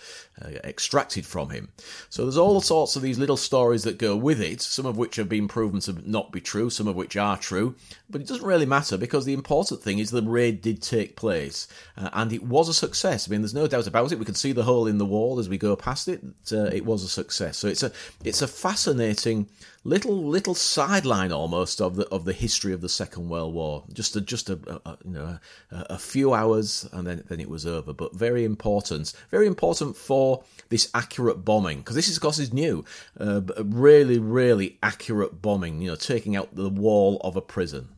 uh, 0.43 0.49
extracted 0.65 1.27
from 1.27 1.51
him. 1.51 1.71
So 2.09 2.23
there's 2.23 2.39
all 2.39 2.61
sorts 2.61 2.95
of 2.95 3.03
these 3.03 3.19
little 3.19 3.37
stories 3.37 3.83
that 3.83 3.99
go 3.99 4.17
with 4.17 4.41
it, 4.41 4.61
some 4.61 4.87
of 4.87 4.97
which 4.97 5.17
have 5.17 5.29
been 5.29 5.49
proven 5.49 5.81
to 5.81 6.09
not 6.09 6.31
be 6.31 6.41
true, 6.41 6.71
some 6.71 6.87
of 6.87 6.95
which 6.95 7.17
are 7.17 7.37
true, 7.37 7.75
but 8.09 8.21
it 8.21 8.29
doesn't 8.29 8.47
really 8.47 8.67
matter 8.67 8.97
because 8.97 9.25
the 9.25 9.35
important 9.35 9.83
thing 9.83 9.99
is 9.99 10.11
the 10.11 10.23
raid 10.23 10.63
did 10.63 10.81
take 10.81 11.17
place 11.17 11.67
uh, 11.97 12.11
and 12.13 12.33
it 12.33 12.45
was 12.45 12.69
a 12.69 12.75
success. 12.75 13.29
I 13.29 13.33
mean, 13.33 13.41
there's 13.41 13.55
no 13.55 13.67
doubt 13.67 13.89
about 13.89 14.13
it. 14.13 14.19
We 14.19 14.25
can 14.25 14.35
see 14.35 14.53
the 14.53 14.63
hole 14.63 14.87
in 14.87 14.99
the 14.99 15.05
wall 15.05 15.39
as 15.41 15.49
we 15.49 15.59
go 15.59 15.75
past 15.75 16.07
it. 16.07 16.23
Uh, 16.53 16.65
it 16.67 16.85
was 16.85 17.03
a 17.03 17.09
success. 17.09 17.57
So 17.57 17.67
it's 17.67 17.83
a 17.83 17.91
it's 18.25 18.43
a 18.43 18.49
fascinating 18.49 19.49
little 19.89 20.23
little 20.23 20.55
sideline 20.55 21.33
almost 21.33 21.81
of 21.81 21.97
the 21.97 22.07
of 22.09 22.25
the 22.25 22.33
history 22.33 22.73
of 22.73 22.81
the 22.81 22.89
Second 22.89 23.29
World 23.29 23.55
War. 23.55 23.85
Just 23.93 24.15
a 24.17 24.21
just 24.21 24.51
a, 24.51 24.59
a 24.85 24.99
you 25.05 25.13
know 25.13 25.39
a, 25.71 25.87
a, 25.91 25.99
few 25.99 26.35
hours 26.35 26.89
and 26.93 27.07
then 27.07 27.25
then 27.29 27.41
it 27.41 27.49
was 27.49 27.67
over. 27.67 27.93
But 27.93 28.15
very 28.15 28.45
important, 28.45 29.13
very 29.31 29.47
important 29.47 29.97
for 29.97 30.45
this 30.69 30.91
accurate 30.95 31.45
bombing 31.45 31.79
because 31.79 31.97
this 31.97 32.09
is 32.09 32.17
of 32.17 32.23
course 32.23 32.39
is 32.39 32.53
new. 32.53 32.85
Uh, 33.19 33.41
really 33.65 34.19
really 34.19 34.79
accurate 34.83 35.41
bombing. 35.41 35.81
You 35.81 35.91
know, 35.91 35.97
taking 35.97 36.37
out 36.37 36.55
the 36.55 36.69
wall 36.69 37.21
of 37.25 37.37
a 37.37 37.43
prison. 37.43 37.89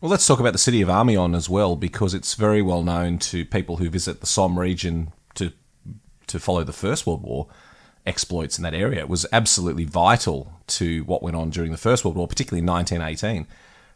Well, 0.00 0.10
let's 0.10 0.26
talk 0.26 0.40
about 0.40 0.52
the 0.52 0.58
city 0.58 0.82
of 0.82 0.90
Amiens 0.90 1.34
as 1.34 1.48
well 1.48 1.76
because 1.76 2.12
it's 2.12 2.34
very 2.34 2.60
well 2.60 2.82
known 2.82 3.18
to 3.30 3.46
people 3.46 3.78
who 3.78 3.88
visit 3.88 4.20
the 4.20 4.26
Somme 4.26 4.58
region 4.58 5.12
to 5.36 5.52
to 6.26 6.38
follow 6.38 6.64
the 6.64 6.72
First 6.72 7.06
World 7.06 7.22
War 7.22 7.48
exploits 8.06 8.58
in 8.58 8.64
that 8.64 8.74
area. 8.74 9.00
It 9.00 9.08
was 9.08 9.26
absolutely 9.32 9.84
vital 9.84 10.52
to 10.68 11.04
what 11.04 11.22
went 11.22 11.36
on 11.36 11.50
during 11.50 11.70
the 11.70 11.78
First 11.78 12.04
World 12.04 12.16
War, 12.16 12.28
particularly 12.28 12.60
in 12.60 12.66
1918. 12.66 13.46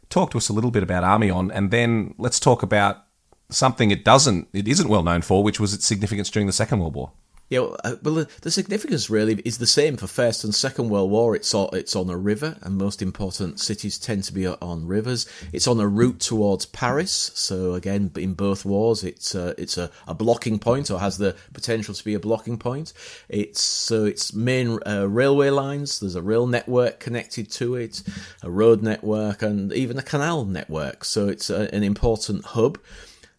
Talk 0.08 0.30
to 0.30 0.38
us 0.38 0.48
a 0.48 0.52
little 0.52 0.70
bit 0.70 0.82
about 0.82 1.04
Amiens, 1.04 1.50
and 1.52 1.70
then 1.70 2.14
let's 2.18 2.40
talk 2.40 2.62
about 2.62 3.04
something 3.50 3.90
it 3.90 4.04
doesn't, 4.04 4.48
it 4.52 4.66
isn't 4.68 4.88
well 4.88 5.02
known 5.02 5.22
for, 5.22 5.42
which 5.42 5.60
was 5.60 5.74
its 5.74 5.86
significance 5.86 6.30
during 6.30 6.46
the 6.46 6.52
Second 6.52 6.80
World 6.80 6.94
War. 6.94 7.12
Yeah, 7.50 7.60
well, 7.60 7.78
uh, 7.82 8.24
the, 8.42 8.50
significance 8.50 9.08
really 9.08 9.36
is 9.42 9.56
the 9.56 9.66
same 9.66 9.96
for 9.96 10.06
First 10.06 10.44
and 10.44 10.54
Second 10.54 10.90
World 10.90 11.10
War. 11.10 11.34
It's 11.34 11.54
on, 11.54 11.70
it's 11.72 11.96
on 11.96 12.10
a 12.10 12.16
river, 12.16 12.58
and 12.60 12.76
most 12.76 13.00
important 13.00 13.58
cities 13.58 13.96
tend 13.98 14.24
to 14.24 14.34
be 14.34 14.46
on 14.46 14.86
rivers. 14.86 15.26
It's 15.50 15.66
on 15.66 15.80
a 15.80 15.88
route 15.88 16.20
towards 16.20 16.66
Paris, 16.66 17.30
so 17.34 17.72
again, 17.72 18.10
in 18.16 18.34
both 18.34 18.66
wars, 18.66 19.02
it's 19.02 19.34
uh, 19.34 19.54
it's 19.56 19.78
a, 19.78 19.90
a 20.06 20.14
blocking 20.14 20.58
point 20.58 20.90
or 20.90 21.00
has 21.00 21.16
the 21.16 21.36
potential 21.54 21.94
to 21.94 22.04
be 22.04 22.12
a 22.12 22.20
blocking 22.20 22.58
point. 22.58 22.92
It's 23.30 23.62
so 23.62 24.04
its 24.04 24.34
main 24.34 24.78
uh, 24.86 25.08
railway 25.08 25.48
lines. 25.48 26.00
There's 26.00 26.16
a 26.16 26.22
rail 26.22 26.46
network 26.46 27.00
connected 27.00 27.50
to 27.52 27.76
it, 27.76 28.02
a 28.42 28.50
road 28.50 28.82
network, 28.82 29.40
and 29.40 29.72
even 29.72 29.96
a 29.98 30.02
canal 30.02 30.44
network. 30.44 31.02
So 31.02 31.28
it's 31.28 31.48
a, 31.48 31.74
an 31.74 31.82
important 31.82 32.44
hub. 32.44 32.78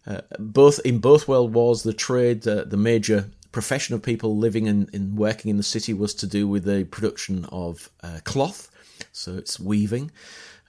Uh, 0.07 0.21
both 0.39 0.79
in 0.83 0.97
both 0.97 1.27
world 1.27 1.53
wars, 1.53 1.83
the 1.83 1.93
trade, 1.93 2.47
uh, 2.47 2.63
the 2.63 2.77
major 2.77 3.29
profession 3.51 3.95
of 3.95 4.01
people 4.03 4.37
living 4.37 4.67
and, 4.67 4.93
and 4.93 5.17
working 5.17 5.49
in 5.49 5.57
the 5.57 5.63
city 5.63 5.93
was 5.93 6.13
to 6.15 6.27
do 6.27 6.47
with 6.47 6.63
the 6.65 6.85
production 6.85 7.45
of 7.51 7.89
uh, 8.03 8.19
cloth, 8.23 8.69
so 9.11 9.35
it's 9.35 9.59
weaving. 9.59 10.11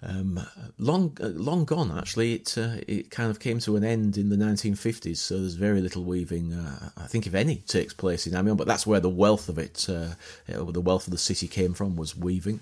Um, 0.02 0.40
long, 0.78 1.16
uh, 1.20 1.26
long 1.28 1.66
gone. 1.66 1.96
Actually, 1.96 2.34
it 2.34 2.56
uh, 2.56 2.76
it 2.88 3.10
kind 3.10 3.30
of 3.30 3.38
came 3.38 3.58
to 3.60 3.76
an 3.76 3.84
end 3.84 4.16
in 4.16 4.30
the 4.30 4.36
1950s. 4.36 5.18
So 5.18 5.38
there's 5.38 5.54
very 5.54 5.82
little 5.82 6.04
weaving. 6.04 6.54
Uh, 6.54 6.90
I 6.96 7.06
think, 7.06 7.26
if 7.26 7.34
any, 7.34 7.56
takes 7.56 7.92
place 7.92 8.26
in 8.26 8.34
Amiens. 8.34 8.56
But 8.56 8.66
that's 8.66 8.86
where 8.86 9.00
the 9.00 9.10
wealth 9.10 9.50
of 9.50 9.58
it, 9.58 9.86
uh, 9.90 10.14
the 10.46 10.80
wealth 10.80 11.06
of 11.06 11.10
the 11.10 11.18
city, 11.18 11.48
came 11.48 11.74
from 11.74 11.96
was 11.96 12.16
weaving. 12.16 12.60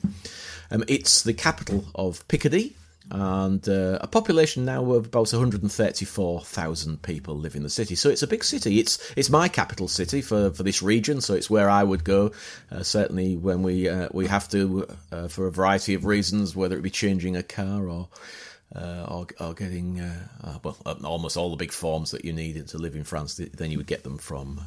Um, 0.71 0.83
it's 0.89 1.23
the 1.23 1.33
capital 1.33 1.85
of 1.95 2.27
Picardy, 2.27 2.75
and 3.11 3.67
uh, 3.69 3.99
a 4.01 4.07
population 4.07 4.65
now 4.65 4.93
of 4.93 5.07
about 5.07 5.33
134,000 5.33 7.03
people 7.03 7.37
live 7.37 7.57
in 7.57 7.63
the 7.63 7.71
city. 7.71 7.95
So 7.95 8.11
it's 8.11 8.23
a 8.23 8.27
big 8.27 8.45
city. 8.45 8.79
It's 8.79 8.99
it's 9.17 9.31
my 9.31 9.49
capital 9.49 9.89
city 9.89 10.21
for, 10.21 10.51
for 10.51 10.63
this 10.63 10.83
region, 10.83 11.21
so 11.21 11.35
it's 11.35 11.49
where 11.49 11.71
I 11.71 11.83
would 11.83 12.05
go. 12.05 12.33
Uh, 12.71 12.83
certainly 12.83 13.37
when 13.37 13.63
we 13.63 13.89
uh, 13.89 14.09
we 14.13 14.27
have 14.27 14.49
to 14.51 14.87
uh, 15.11 15.29
for 15.29 15.47
a 15.47 15.53
variety 15.53 15.95
of 15.95 16.05
reasons, 16.05 16.55
whether 16.55 16.77
it 16.77 16.83
be 16.83 16.91
changing 16.91 17.37
a 17.37 17.43
car 17.43 17.89
or. 17.89 18.09
Uh, 18.77 19.07
or, 19.09 19.27
or, 19.41 19.55
getting 19.55 19.99
uh, 19.99 20.59
well 20.63 20.77
almost 21.03 21.39
all 21.39 21.49
the 21.49 21.57
big 21.57 21.73
forms 21.73 22.11
that 22.11 22.27
you 22.27 22.35
need 22.35 22.69
to 22.69 22.77
live 22.77 22.95
in 22.95 23.03
France. 23.03 23.41
Then 23.55 23.71
you 23.71 23.79
would 23.79 23.87
get 23.87 24.05
them 24.05 24.19
from 24.19 24.61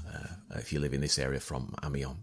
if 0.55 0.73
you 0.73 0.79
live 0.79 0.95
in 0.95 1.01
this 1.01 1.19
area 1.19 1.39
from 1.39 1.75
Amiens. 1.83 2.17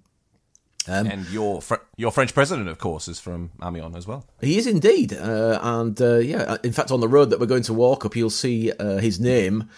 Um, 0.88 1.06
and 1.06 1.28
your 1.28 1.60
fr- 1.60 1.76
your 1.96 2.10
French 2.10 2.32
president, 2.34 2.68
of 2.68 2.78
course, 2.78 3.08
is 3.08 3.20
from 3.20 3.50
Amiens 3.62 3.94
as 3.96 4.06
well. 4.06 4.24
He 4.40 4.56
is 4.58 4.66
indeed, 4.66 5.12
uh, 5.12 5.58
and 5.62 6.00
uh, 6.00 6.16
yeah, 6.16 6.42
uh, 6.42 6.58
in 6.64 6.72
fact, 6.72 6.90
on 6.90 7.00
the 7.00 7.08
road 7.08 7.30
that 7.30 7.40
we're 7.40 7.46
going 7.46 7.62
to 7.64 7.74
walk 7.74 8.04
up, 8.04 8.16
you'll 8.16 8.30
see 8.30 8.72
uh, 8.72 8.96
his 8.98 9.20
name. 9.20 9.68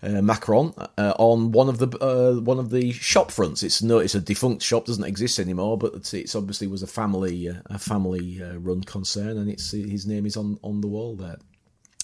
Uh, 0.00 0.22
Macron 0.22 0.72
uh, 0.96 1.12
on 1.18 1.50
one 1.50 1.68
of 1.68 1.78
the 1.78 2.40
one 2.44 2.60
of 2.60 2.70
the 2.70 2.92
shop 2.92 3.32
fronts. 3.32 3.64
It's 3.64 3.82
no, 3.82 3.98
it's 3.98 4.14
a 4.14 4.20
defunct 4.20 4.62
shop, 4.62 4.84
doesn't 4.84 5.02
exist 5.02 5.40
anymore, 5.40 5.76
but 5.76 5.92
it's, 5.94 6.14
it's 6.14 6.36
obviously 6.36 6.68
was 6.68 6.84
a 6.84 6.86
family 6.86 7.48
a 7.48 7.78
family 7.80 8.40
run 8.58 8.84
concern, 8.84 9.38
and 9.38 9.50
it's 9.50 9.72
his 9.72 10.06
name 10.06 10.24
is 10.24 10.36
on 10.36 10.56
on 10.62 10.82
the 10.82 10.86
wall 10.86 11.16
there. 11.16 11.38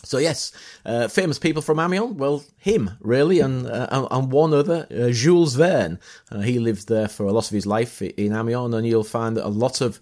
So 0.04 0.18
yes, 0.18 0.52
uh, 0.84 1.08
famous 1.08 1.38
people 1.38 1.62
from 1.62 1.80
Amiens. 1.80 2.14
Well, 2.14 2.44
him 2.58 2.90
really, 3.00 3.40
and 3.40 3.66
uh, 3.66 4.08
and 4.10 4.30
one 4.30 4.54
other, 4.54 4.86
uh, 4.90 5.10
Jules 5.10 5.54
Verne. 5.54 5.98
Uh, 6.30 6.40
he 6.40 6.58
lived 6.58 6.88
there 6.88 7.08
for 7.08 7.24
a 7.26 7.32
lot 7.32 7.46
of 7.46 7.50
his 7.50 7.66
life 7.66 8.00
in 8.02 8.32
Amiens, 8.32 8.74
and 8.74 8.86
you'll 8.86 9.04
find 9.04 9.36
that 9.36 9.46
a 9.46 9.48
lot 9.48 9.80
of 9.80 10.00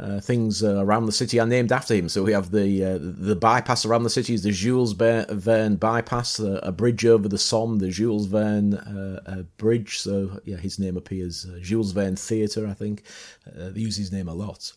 uh, 0.00 0.18
things 0.20 0.64
uh, 0.64 0.82
around 0.84 1.06
the 1.06 1.12
city 1.12 1.38
are 1.38 1.46
named 1.46 1.70
after 1.70 1.94
him. 1.94 2.08
So 2.08 2.22
we 2.22 2.32
have 2.32 2.50
the 2.50 2.98
the 2.98 3.36
bypass 3.36 3.84
around 3.84 4.02
the 4.02 4.10
city 4.10 4.34
is 4.34 4.42
the 4.42 4.50
Jules 4.50 4.92
Verne 4.92 5.76
bypass, 5.76 6.38
a 6.40 6.72
bridge 6.72 7.06
over 7.06 7.28
the 7.28 7.38
Somme, 7.38 7.78
the 7.78 7.90
Jules 7.90 8.26
Verne 8.26 8.80
bridge. 9.58 9.98
So 10.00 10.40
yeah, 10.44 10.56
his 10.56 10.78
name 10.78 10.96
appears. 10.96 11.46
Jules 11.60 11.92
Verne 11.92 12.16
Theatre, 12.16 12.66
I 12.66 12.74
think, 12.74 13.02
they 13.54 13.80
use 13.80 13.96
his 13.96 14.10
name 14.10 14.28
a 14.28 14.34
lot. 14.34 14.72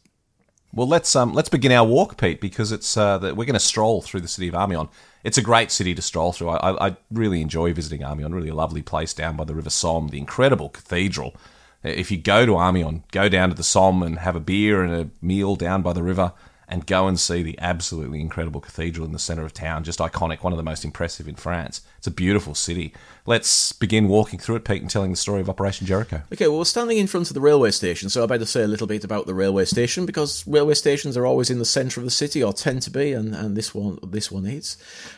Well, 0.78 0.88
let's 0.88 1.16
um, 1.16 1.34
let's 1.34 1.50
begin 1.50 1.72
our 1.72 1.84
walk, 1.84 2.18
Pete, 2.18 2.40
because 2.40 2.72
it's 2.72 2.98
uh, 2.98 3.18
we're 3.20 3.46
going 3.46 3.54
to 3.54 3.60
stroll 3.60 4.04
through 4.04 4.22
the 4.22 4.28
city 4.28 4.48
of 4.48 4.54
Amiens. 4.54 4.90
It's 5.24 5.40
a 5.40 5.42
great 5.42 5.72
city 5.72 5.96
to 5.96 6.04
stroll 6.04 6.34
through. 6.34 6.50
I, 6.50 6.90
I 6.90 6.98
really 7.12 7.42
enjoy 7.42 7.74
visiting 7.74 8.04
Amiens. 8.04 8.32
Really 8.32 8.50
a 8.50 8.54
lovely 8.54 8.84
place 8.84 9.12
down 9.12 9.36
by 9.36 9.44
the 9.44 9.56
River 9.56 9.72
Somme. 9.72 10.10
The 10.10 10.20
incredible 10.20 10.70
cathedral. 10.70 11.36
If 11.82 12.12
you 12.12 12.18
go 12.20 12.46
to 12.46 12.60
Amiens, 12.60 13.02
go 13.12 13.28
down 13.28 13.50
to 13.50 13.56
the 13.56 13.64
Somme 13.64 14.04
and 14.04 14.20
have 14.20 14.36
a 14.36 14.40
beer 14.40 14.84
and 14.84 14.94
a 14.94 15.10
meal 15.20 15.56
down 15.56 15.82
by 15.82 15.94
the 15.94 16.04
river 16.04 16.32
and 16.68 16.86
go 16.86 17.08
and 17.08 17.20
see 17.20 17.42
the 17.42 17.58
absolutely 17.60 18.20
incredible 18.20 18.60
cathedral 18.60 19.06
in 19.06 19.14
the 19.14 19.20
centre 19.20 19.46
of 19.46 19.54
town. 19.54 19.84
Just 19.84 20.00
iconic, 20.00 20.44
one 20.44 20.52
of 20.52 20.58
the 20.58 20.64
most 20.64 20.84
impressive 20.84 21.28
in 21.28 21.36
France. 21.36 21.82
It's 21.98 22.08
a 22.08 22.12
beautiful 22.12 22.56
city. 22.56 22.94
Let's 23.26 23.72
begin 23.72 24.08
walking 24.08 24.38
through 24.38 24.58
it, 24.58 24.66
Pete, 24.66 24.82
and 24.82 24.92
telling 24.92 25.12
the 25.12 25.18
story 25.18 25.42
of 25.42 25.50
Operation 25.50 25.88
Jericho. 25.88 26.24
Okay, 26.34 26.48
well, 26.48 26.60
we're 26.60 26.66
standing 26.66 26.98
in 26.98 27.08
front 27.08 27.30
of 27.30 27.34
the 27.34 27.42
railway 27.42 27.72
station, 27.72 28.10
so 28.10 28.24
I 28.24 28.28
better 28.28 28.46
say 28.46 28.64
a 28.64 28.68
little 28.68 28.88
bit 28.88 29.04
about 29.04 29.28
the 29.28 29.34
railway 29.34 29.66
station 29.66 30.06
because 30.06 30.46
railway 30.46 30.74
stations 30.74 31.16
are 31.16 31.26
always 31.26 31.50
in 31.50 31.60
the 31.60 31.66
centre 31.66 32.02
of 32.02 32.06
the 32.06 32.12
city, 32.12 32.44
or 32.44 32.54
tend 32.54 32.82
to 32.84 32.92
be, 32.92 33.14
and, 33.14 33.34
and 33.34 33.56
this 33.56 33.74
one 33.74 34.00
this 34.04 34.32
one 34.32 34.46
is. 34.46 34.78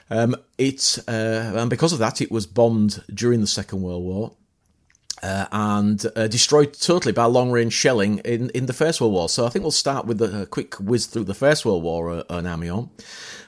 Um, 0.10 0.36
it 0.58 1.00
uh, 1.08 1.54
and 1.56 1.70
because 1.70 1.94
of 1.94 2.00
that, 2.00 2.22
it 2.22 2.32
was 2.32 2.46
bombed 2.46 3.04
during 3.14 3.42
the 3.42 3.48
Second 3.48 3.82
World 3.82 4.04
War. 4.04 4.32
Uh, 5.22 5.46
and 5.52 6.06
uh, 6.16 6.28
destroyed 6.28 6.74
totally 6.74 7.12
by 7.12 7.26
long 7.26 7.52
range 7.52 7.74
shelling 7.74 8.20
in, 8.20 8.50
in 8.52 8.68
the 8.68 8.74
First 8.74 9.02
World 9.02 9.14
War. 9.14 9.28
So 9.28 9.46
I 9.46 9.50
think 9.50 9.64
we'll 9.64 9.72
start 9.72 10.06
with 10.06 10.22
a, 10.22 10.46
quick 10.46 10.76
whiz 10.76 11.08
through 11.08 11.26
the 11.26 11.34
First 11.34 11.66
World 11.66 11.84
War 11.84 12.10
uh, 12.10 12.24
on 12.30 12.48
Amiens. 12.48 12.88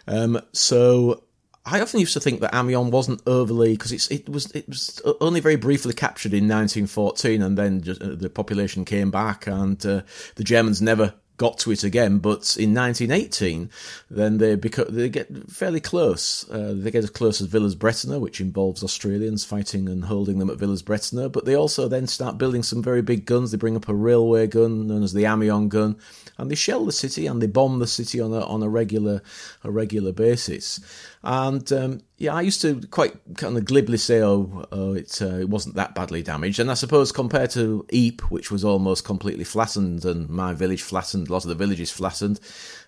Um, 0.06 0.42
so 0.52 1.24
I 1.66 1.80
often 1.80 2.00
used 2.00 2.14
to 2.14 2.20
think 2.20 2.42
that 2.42 2.54
Amiens 2.54 2.92
wasn't 2.92 3.22
overly 3.28 3.74
because 3.74 4.10
it 4.10 4.28
was 4.28 4.52
it 4.52 4.68
was 4.68 5.02
only 5.22 5.40
very 5.40 5.56
briefly 5.56 5.94
captured 5.94 6.34
in 6.34 6.48
1914, 6.48 7.42
and 7.42 7.58
then 7.58 7.82
just, 7.82 8.02
uh, 8.02 8.16
the 8.16 8.30
population 8.30 8.84
came 8.84 9.12
back, 9.12 9.48
and 9.48 9.84
uh, 9.86 10.02
the 10.36 10.44
Germans 10.44 10.82
never 10.82 11.14
got 11.42 11.58
to 11.58 11.72
it 11.72 11.84
again. 11.84 12.20
But 12.20 12.56
in 12.56 12.76
1918, 12.76 13.72
then 14.12 14.38
they 14.38 14.54
they 14.54 15.10
get 15.10 15.50
fairly 15.50 15.80
close. 15.80 16.48
Uh, 16.52 16.74
they 16.76 16.92
get 16.92 17.04
as 17.04 17.10
close 17.10 17.42
as 17.42 17.48
Villers-Bretonneux, 17.48 18.20
which 18.20 18.40
involves 18.40 18.84
Australians 18.84 19.44
fighting 19.44 19.90
and 19.90 20.06
holding 20.06 20.38
them 20.38 20.52
at 20.52 20.60
Villers-Bretonneux. 20.60 21.32
But 21.32 21.46
they 21.46 21.56
also 21.56 21.88
then 21.88 22.06
start 22.06 22.38
building 22.38 22.62
some 22.62 22.84
very 22.84 23.02
big 23.02 23.26
guns. 23.26 23.50
They 23.50 23.58
bring 23.58 23.76
up 23.76 23.90
a 23.90 23.96
railway 23.96 24.46
gun 24.46 24.86
known 24.86 25.02
as 25.02 25.14
the 25.14 25.26
Amiens 25.26 25.72
gun, 25.72 25.98
and 26.42 26.50
they 26.50 26.56
shell 26.56 26.86
the 26.86 26.92
city 26.92 27.28
and 27.28 27.42
they 27.42 27.48
bomb 27.48 27.78
the 27.78 27.88
city 27.88 28.20
on 28.20 28.34
a 28.34 28.42
on 28.42 28.64
a 28.64 28.70
regular 28.70 29.22
a 29.64 29.72
regular 29.72 30.12
basis. 30.12 30.80
And 31.24 31.72
um, 31.72 32.02
yeah, 32.18 32.34
I 32.34 32.42
used 32.42 32.62
to 32.62 32.82
quite 32.90 33.14
kind 33.38 33.56
of 33.56 33.66
glibly 33.66 33.98
say, 33.98 34.24
"Oh, 34.24 34.66
oh 34.72 34.94
it 34.94 35.22
uh, 35.22 35.38
it 35.38 35.50
wasn't 35.50 35.76
that 35.76 35.94
badly 35.94 36.24
damaged." 36.24 36.60
And 36.60 36.72
I 36.72 36.74
suppose 36.74 37.12
compared 37.12 37.52
to 37.52 37.86
Ypres, 37.94 38.32
which 38.32 38.50
was 38.50 38.66
almost 38.66 39.06
completely 39.06 39.44
flattened, 39.44 40.04
and 40.04 40.30
my 40.30 40.54
village 40.54 40.82
flattened, 40.82 41.30
a 41.30 41.32
lot 41.32 41.46
of 41.46 41.50
the 41.50 41.56
villages 41.56 41.92
flattened. 41.92 42.40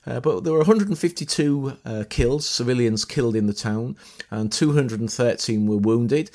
Uh, 0.06 0.20
but 0.20 0.44
there 0.44 0.54
were 0.54 0.60
152 0.60 1.78
uh, 1.86 2.04
kills, 2.10 2.50
civilians 2.50 3.06
killed 3.06 3.36
in 3.36 3.46
the 3.46 3.54
town, 3.54 3.96
and 4.32 4.52
213 4.52 5.68
were 5.68 5.78
wounded. 5.78 6.32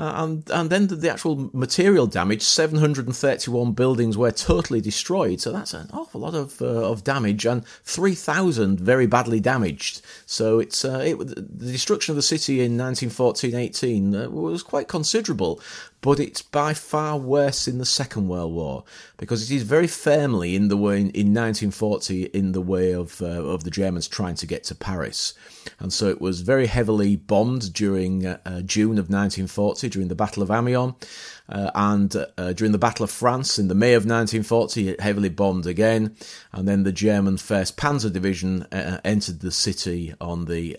Uh, 0.00 0.24
and, 0.24 0.50
and 0.50 0.70
then 0.70 0.86
the, 0.86 1.10
actual 1.10 1.50
material 1.52 2.06
damage 2.06 2.40
731 2.40 3.72
buildings 3.72 4.16
were 4.16 4.30
totally 4.30 4.80
destroyed. 4.80 5.42
So 5.42 5.52
that's 5.52 5.74
an 5.74 5.90
awful 5.92 6.22
lot 6.22 6.34
of, 6.34 6.62
uh, 6.62 6.90
of 6.90 7.04
damage, 7.04 7.44
and 7.44 7.66
3,000 7.84 8.80
very 8.80 9.06
badly 9.06 9.40
damaged. 9.40 10.00
So 10.24 10.58
it's 10.58 10.86
uh, 10.86 11.02
it, 11.04 11.18
the 11.18 11.72
destruction 11.72 12.12
of 12.12 12.16
the 12.16 12.22
city 12.22 12.60
in 12.60 12.78
1914 12.78 13.54
18 13.54 14.14
uh, 14.14 14.30
was 14.30 14.62
quite 14.62 14.88
considerable 14.88 15.60
but 16.00 16.18
it's 16.18 16.42
by 16.42 16.72
far 16.74 17.18
worse 17.18 17.68
in 17.68 17.78
the 17.78 17.84
Second 17.84 18.28
World 18.28 18.52
War 18.54 18.84
because 19.16 19.50
it 19.50 19.54
is 19.54 19.62
very 19.62 19.86
firmly 19.86 20.56
in 20.56 20.68
the 20.68 20.76
way 20.76 21.00
in 21.00 21.34
1940 21.34 22.24
in 22.26 22.52
the 22.52 22.60
way 22.60 22.92
of 22.92 23.20
uh, 23.20 23.26
of 23.26 23.64
the 23.64 23.70
Germans 23.70 24.08
trying 24.08 24.34
to 24.36 24.46
get 24.46 24.64
to 24.64 24.74
Paris, 24.74 25.34
and 25.78 25.92
so 25.92 26.08
it 26.08 26.20
was 26.20 26.40
very 26.40 26.66
heavily 26.66 27.16
bombed 27.16 27.72
during 27.72 28.26
uh, 28.26 28.38
uh 28.46 28.60
June 28.62 28.98
of 28.98 29.10
1940 29.10 29.88
during 29.88 30.08
the 30.08 30.14
Battle 30.14 30.42
of 30.42 30.50
Amiens. 30.50 30.94
Uh, 31.48 31.68
and 31.74 32.14
uh, 32.38 32.52
during 32.52 32.70
the 32.70 32.78
Battle 32.78 33.02
of 33.02 33.10
France 33.10 33.58
in 33.58 33.66
the 33.66 33.74
May 33.74 33.94
of 33.94 34.04
1940, 34.04 34.90
it 34.90 35.00
heavily 35.00 35.28
bombed 35.28 35.66
again. 35.66 36.14
And 36.52 36.68
then 36.68 36.84
the 36.84 36.92
German 36.92 37.38
First 37.38 37.76
Panzer 37.76 38.12
Division 38.12 38.62
uh, 38.70 39.00
entered 39.04 39.40
the 39.40 39.50
city 39.50 40.14
on 40.20 40.44
the 40.44 40.78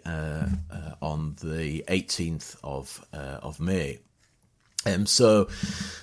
on 1.01 1.35
the 1.41 1.83
18th 1.89 2.55
of 2.63 3.05
of 3.11 3.59
May. 3.59 3.99
Um, 4.85 5.05
so, 5.05 5.47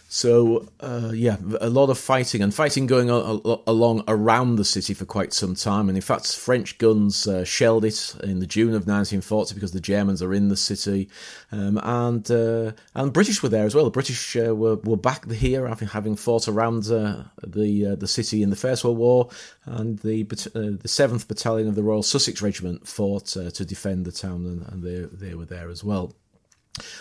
so 0.09 0.69
uh, 0.81 1.11
yeah, 1.13 1.37
a 1.61 1.69
lot 1.69 1.91
of 1.91 1.99
fighting 1.99 2.43
and 2.43 2.55
fighting 2.55 2.87
going 2.87 3.11
along 3.11 4.05
around 4.07 4.57
the 4.57 4.65
city 4.65 4.95
for 4.95 5.05
quite 5.05 5.33
some 5.33 5.55
time. 5.55 5.89
And 5.89 5.99
in 5.99 6.03
fact, 6.03 6.35
French 6.37 6.79
guns 6.79 7.27
uh, 7.27 7.45
shelled 7.45 7.85
it 7.85 8.15
in 8.23 8.39
the 8.39 8.47
June 8.47 8.69
of 8.69 8.87
1940 8.87 9.55
because 9.55 9.73
the 9.73 9.81
Germans 9.81 10.23
are 10.23 10.33
in 10.33 10.49
the 10.49 10.57
city, 10.57 11.09
um, 11.51 11.79
and 11.83 12.31
uh, 12.31 12.73
and 12.95 13.13
British 13.13 13.43
were 13.43 13.49
there 13.49 13.67
as 13.67 13.75
well. 13.75 13.85
The 13.85 13.91
British 13.91 14.37
uh, 14.37 14.55
were 14.55 14.77
were 14.77 14.97
back 14.97 15.31
here, 15.31 15.67
having 15.67 15.89
having 15.89 16.17
fought 16.17 16.49
around 16.49 16.91
uh, 16.91 17.25
the 17.45 17.87
uh, 17.87 17.95
the 17.97 18.09
city 18.09 18.43
in 18.43 18.51
the 18.51 18.57
First 18.57 18.85
World 18.85 18.99
War, 18.99 19.29
and 19.65 19.99
the 19.99 20.23
the 20.23 20.89
Seventh 20.89 21.27
Battalion 21.27 21.69
of 21.69 21.75
the 21.75 21.83
Royal 21.83 22.03
Sussex 22.03 22.41
Regiment 22.41 22.87
fought 22.87 23.27
to 23.27 23.65
defend 23.65 24.05
the 24.05 24.13
town, 24.13 24.47
and, 24.47 24.67
and 24.69 24.83
they 24.83 25.27
they 25.27 25.35
were 25.35 25.47
there 25.47 25.69
as 25.69 25.83
well. 25.83 26.15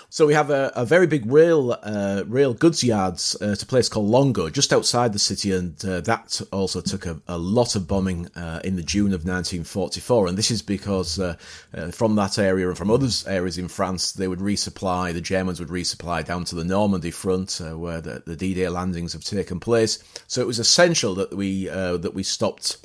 So 0.09 0.25
we 0.25 0.33
have 0.33 0.49
a, 0.49 0.71
a 0.75 0.85
very 0.85 1.07
big 1.07 1.25
rail 1.25 1.77
uh, 1.83 2.23
rail 2.25 2.53
goods 2.53 2.83
yards 2.83 3.35
uh, 3.41 3.51
at 3.51 3.63
a 3.63 3.65
place 3.65 3.89
called 3.89 4.09
Longueau, 4.09 4.51
just 4.51 4.73
outside 4.73 5.13
the 5.13 5.19
city, 5.19 5.51
and 5.51 5.83
uh, 5.85 6.01
that 6.01 6.41
also 6.51 6.81
took 6.81 7.05
a, 7.05 7.21
a 7.27 7.37
lot 7.37 7.75
of 7.75 7.87
bombing 7.87 8.27
uh, 8.35 8.61
in 8.63 8.75
the 8.75 8.83
June 8.83 9.13
of 9.13 9.25
1944. 9.25 10.27
And 10.27 10.37
this 10.37 10.51
is 10.51 10.61
because 10.61 11.19
uh, 11.19 11.35
uh, 11.73 11.91
from 11.91 12.15
that 12.15 12.39
area 12.39 12.67
and 12.67 12.77
from 12.77 12.91
other 12.91 13.09
areas 13.25 13.57
in 13.57 13.67
France, 13.67 14.13
they 14.13 14.27
would 14.27 14.39
resupply. 14.39 15.13
The 15.13 15.21
Germans 15.21 15.59
would 15.59 15.69
resupply 15.69 16.25
down 16.25 16.45
to 16.45 16.55
the 16.55 16.63
Normandy 16.63 17.11
front, 17.11 17.59
where 17.59 18.01
the, 18.01 18.23
the 18.25 18.35
D-Day 18.35 18.69
landings 18.69 19.13
have 19.13 19.23
taken 19.23 19.59
place. 19.59 19.99
So 20.27 20.41
it 20.41 20.47
was 20.47 20.59
essential 20.59 21.15
that 21.15 21.35
we 21.35 21.67
that 21.67 22.13
we 22.13 22.23
stopped 22.23 22.77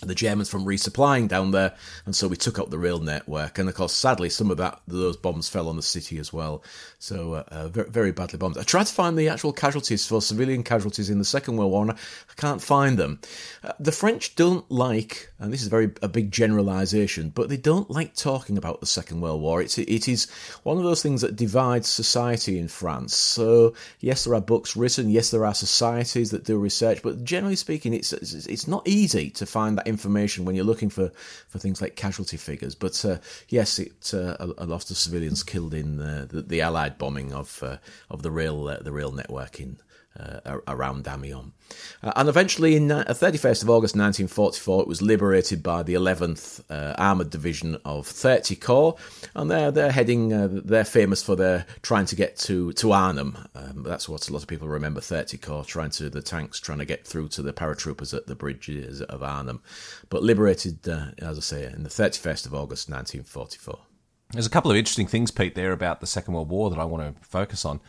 the 0.00 0.14
Germans 0.14 0.48
from 0.48 0.64
resupplying 0.64 1.28
down 1.28 1.50
there, 1.50 1.74
and 2.06 2.14
so 2.14 2.28
we 2.28 2.36
took 2.36 2.58
up 2.58 2.70
the 2.70 2.78
rail 2.78 3.00
network. 3.00 3.58
And 3.58 3.68
of 3.68 3.74
course, 3.74 3.92
sadly, 3.94 4.30
some 4.30 4.50
of 4.50 4.56
that 4.58 4.80
those 4.86 5.16
bombs 5.16 5.48
fell 5.48 5.68
on 5.68 5.76
the 5.76 5.82
city 5.82 6.18
as 6.18 6.32
well. 6.32 6.62
So 7.00 7.34
uh, 7.34 7.44
uh, 7.48 7.68
very, 7.68 7.90
very 7.90 8.12
badly 8.12 8.38
bombed. 8.38 8.58
I 8.58 8.62
tried 8.62 8.86
to 8.86 8.92
find 8.92 9.18
the 9.18 9.28
actual 9.28 9.52
casualties 9.52 10.06
for 10.06 10.22
civilian 10.22 10.62
casualties 10.62 11.10
in 11.10 11.18
the 11.18 11.24
Second 11.24 11.56
World 11.56 11.72
War, 11.72 11.82
and 11.82 11.92
I 11.92 11.96
can't 12.36 12.62
find 12.62 12.96
them. 12.98 13.20
Uh, 13.64 13.72
the 13.80 13.92
French 13.92 14.36
don't 14.36 14.68
like, 14.70 15.32
and 15.38 15.52
this 15.52 15.62
is 15.62 15.68
very 15.68 15.90
a 16.02 16.08
big 16.08 16.30
generalisation, 16.30 17.30
but 17.30 17.48
they 17.48 17.56
don't 17.56 17.90
like 17.90 18.14
talking 18.14 18.56
about 18.56 18.80
the 18.80 18.86
Second 18.86 19.20
World 19.20 19.40
War. 19.40 19.60
It's 19.60 19.78
it 19.78 20.08
is 20.08 20.30
one 20.62 20.78
of 20.78 20.84
those 20.84 21.02
things 21.02 21.22
that 21.22 21.36
divides 21.36 21.88
society 21.88 22.58
in 22.58 22.68
France. 22.68 23.16
So 23.16 23.74
yes, 24.00 24.24
there 24.24 24.34
are 24.34 24.40
books 24.40 24.76
written. 24.76 25.10
Yes, 25.10 25.30
there 25.30 25.44
are 25.44 25.54
societies 25.54 26.30
that 26.30 26.44
do 26.44 26.56
research, 26.56 27.02
but 27.02 27.24
generally 27.24 27.56
speaking, 27.56 27.94
it's 27.94 28.12
it's, 28.12 28.46
it's 28.46 28.68
not 28.68 28.86
easy 28.86 29.30
to 29.30 29.46
find 29.46 29.76
that 29.78 29.87
information 29.88 30.44
when 30.44 30.54
you're 30.54 30.64
looking 30.64 30.90
for, 30.90 31.10
for 31.48 31.58
things 31.58 31.80
like 31.80 31.96
casualty 31.96 32.36
figures. 32.36 32.74
But 32.74 33.04
uh, 33.04 33.18
yes, 33.48 33.78
it 33.78 34.12
uh, 34.14 34.36
a, 34.38 34.64
a, 34.64 34.66
lot 34.66 34.90
of 34.90 34.96
civilians 34.96 35.42
killed 35.42 35.74
in 35.74 36.00
uh, 36.00 36.26
the, 36.28 36.42
the 36.42 36.60
Allied 36.60 36.98
bombing 36.98 37.32
of 37.32 37.62
uh, 37.62 37.78
of 38.10 38.22
the 38.22 38.30
rail 38.30 38.68
uh, 38.68 38.78
the 38.78 38.92
rail 38.92 39.12
network 39.12 39.60
in 39.60 39.78
uh, 40.18 40.58
around 40.66 41.06
Amiens. 41.06 41.52
Uh, 42.02 42.12
and 42.16 42.28
eventually, 42.28 42.76
in 42.76 42.90
uh, 42.90 43.04
31st 43.08 43.62
of 43.62 43.70
August 43.70 43.94
1944, 43.96 44.82
it 44.82 44.88
was 44.88 45.02
liberated 45.02 45.62
by 45.62 45.82
the 45.82 45.94
11th 45.94 46.62
uh, 46.70 46.94
Armoured 46.96 47.30
Division 47.30 47.78
of 47.84 48.06
30 48.06 48.56
Corps, 48.56 48.96
and 49.34 49.50
they're 49.50 49.70
they're 49.70 49.92
heading. 49.92 50.32
Uh, 50.32 50.48
they're 50.50 50.84
famous 50.84 51.22
for 51.22 51.36
their 51.36 51.66
trying 51.82 52.06
to 52.06 52.16
get 52.16 52.36
to 52.38 52.72
to 52.74 52.92
Arnhem. 52.92 53.36
Um, 53.54 53.82
that's 53.82 54.08
what 54.08 54.28
a 54.28 54.32
lot 54.32 54.42
of 54.42 54.48
people 54.48 54.68
remember. 54.68 55.00
30 55.00 55.38
Corps 55.38 55.64
trying 55.64 55.90
to 55.90 56.08
the 56.08 56.22
tanks 56.22 56.60
trying 56.60 56.78
to 56.78 56.84
get 56.84 57.06
through 57.06 57.28
to 57.28 57.42
the 57.42 57.52
paratroopers 57.52 58.14
at 58.14 58.26
the 58.26 58.34
bridges 58.34 59.02
of 59.02 59.22
Arnhem, 59.22 59.60
but 60.08 60.22
liberated, 60.22 60.88
uh, 60.88 61.06
as 61.18 61.38
I 61.38 61.42
say, 61.42 61.64
in 61.64 61.82
the 61.82 61.90
31st 61.90 62.46
of 62.46 62.54
August 62.54 62.88
1944. 62.88 63.78
There's 64.32 64.46
a 64.46 64.50
couple 64.50 64.70
of 64.70 64.76
interesting 64.76 65.06
things, 65.06 65.30
Pete, 65.30 65.54
there 65.54 65.72
about 65.72 66.00
the 66.00 66.06
Second 66.06 66.34
World 66.34 66.50
War 66.50 66.68
that 66.68 66.78
I 66.78 66.84
want 66.84 67.16
to 67.16 67.26
focus 67.26 67.64
on. 67.64 67.80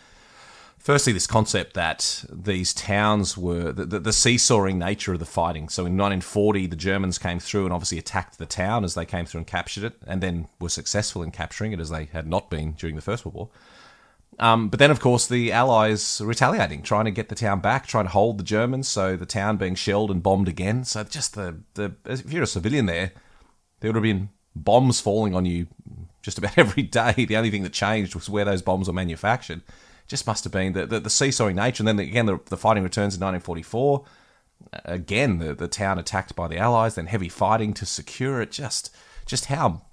Firstly, 0.80 1.12
this 1.12 1.28
concept 1.28 1.74
that 1.74 2.24
these 2.32 2.74
towns 2.74 3.38
were 3.38 3.74
the, 3.74 3.86
the, 3.86 4.00
the, 4.00 4.14
seesawing 4.14 4.80
nature 4.80 5.12
of 5.12 5.20
the 5.20 5.26
fighting. 5.26 5.68
So 5.68 5.82
in 5.82 5.98
1940, 5.98 6.68
the 6.68 6.76
Germans 6.78 7.18
came 7.18 7.40
through 7.40 7.66
and 7.66 7.74
obviously 7.74 7.98
attacked 7.98 8.38
the 8.38 8.46
town 8.46 8.86
as 8.86 8.94
they 8.94 9.06
came 9.06 9.26
through 9.26 9.40
and 9.40 9.48
captured 9.48 9.84
it, 9.84 9.96
and 10.08 10.22
then 10.24 10.48
were 10.60 10.70
successful 10.70 11.22
in 11.22 11.32
capturing 11.32 11.74
it 11.74 11.82
as 11.82 11.90
they 11.90 12.06
had 12.06 12.28
not 12.28 12.50
been 12.50 12.72
during 12.72 12.96
the 12.96 13.02
First 13.02 13.26
World 13.26 13.36
War. 13.36 13.50
Um, 14.40 14.70
but 14.70 14.80
then, 14.80 14.90
of 14.90 15.02
course, 15.02 15.28
the 15.28 15.52
Allies 15.52 16.22
retaliating, 16.24 16.82
trying 16.82 17.06
to 17.06 17.12
get 17.12 17.28
the 17.28 17.36
town 17.36 17.60
back, 17.60 17.86
trying 17.86 18.06
to 18.06 18.12
hold 18.12 18.38
the 18.38 18.44
Germans. 18.44 18.88
So 18.88 19.18
the 19.18 19.26
town 19.26 19.58
being 19.58 19.76
shelled 19.76 20.10
and 20.10 20.24
bombed 20.24 20.48
again. 20.48 20.86
So 20.86 21.04
just 21.04 21.36
the 21.36 21.60
the 21.74 21.94
if 22.06 22.32
you're 22.32 22.44
a 22.44 22.48
civilian 22.48 22.86
there, 22.86 23.12
there 23.82 23.90
would 23.90 23.96
have 23.96 24.04
been 24.04 24.30
bombs 24.56 25.02
falling 25.02 25.36
on 25.36 25.46
you 25.46 25.68
just 26.22 26.38
about 26.38 26.58
every 26.58 26.84
day. 26.84 27.26
The 27.26 27.36
only 27.36 27.52
thing 27.52 27.64
that 27.64 27.74
changed 27.74 28.16
was 28.16 28.30
where 28.30 28.46
those 28.46 28.62
bombs 28.62 28.88
were 28.88 28.94
manufactured. 28.94 29.62
Just 30.10 30.28
must 30.28 30.44
have 30.44 30.51
been 30.51 30.74
the, 30.74 30.86
the, 30.86 31.00
the 31.00 31.10
seesawing 31.10 31.56
nature. 31.56 31.82
And 31.82 31.88
then 31.88 32.00
again, 32.00 32.25
the, 32.25 32.39
the 32.46 32.58
fighting 32.58 32.84
returns 32.84 33.16
in 33.16 33.22
1944. 33.22 34.04
Again, 34.84 35.39
the, 35.39 35.54
the 35.54 35.70
town 35.70 35.98
attacked 35.98 36.36
by 36.36 36.50
the 36.50 36.58
Allies, 36.58 36.96
then 36.96 37.06
heavy 37.06 37.30
fighting 37.30 37.74
to 37.75 37.86
secure 37.86 38.42
it. 38.42 38.51
Just 38.51 38.94
just 39.25 39.46
how 39.46 39.84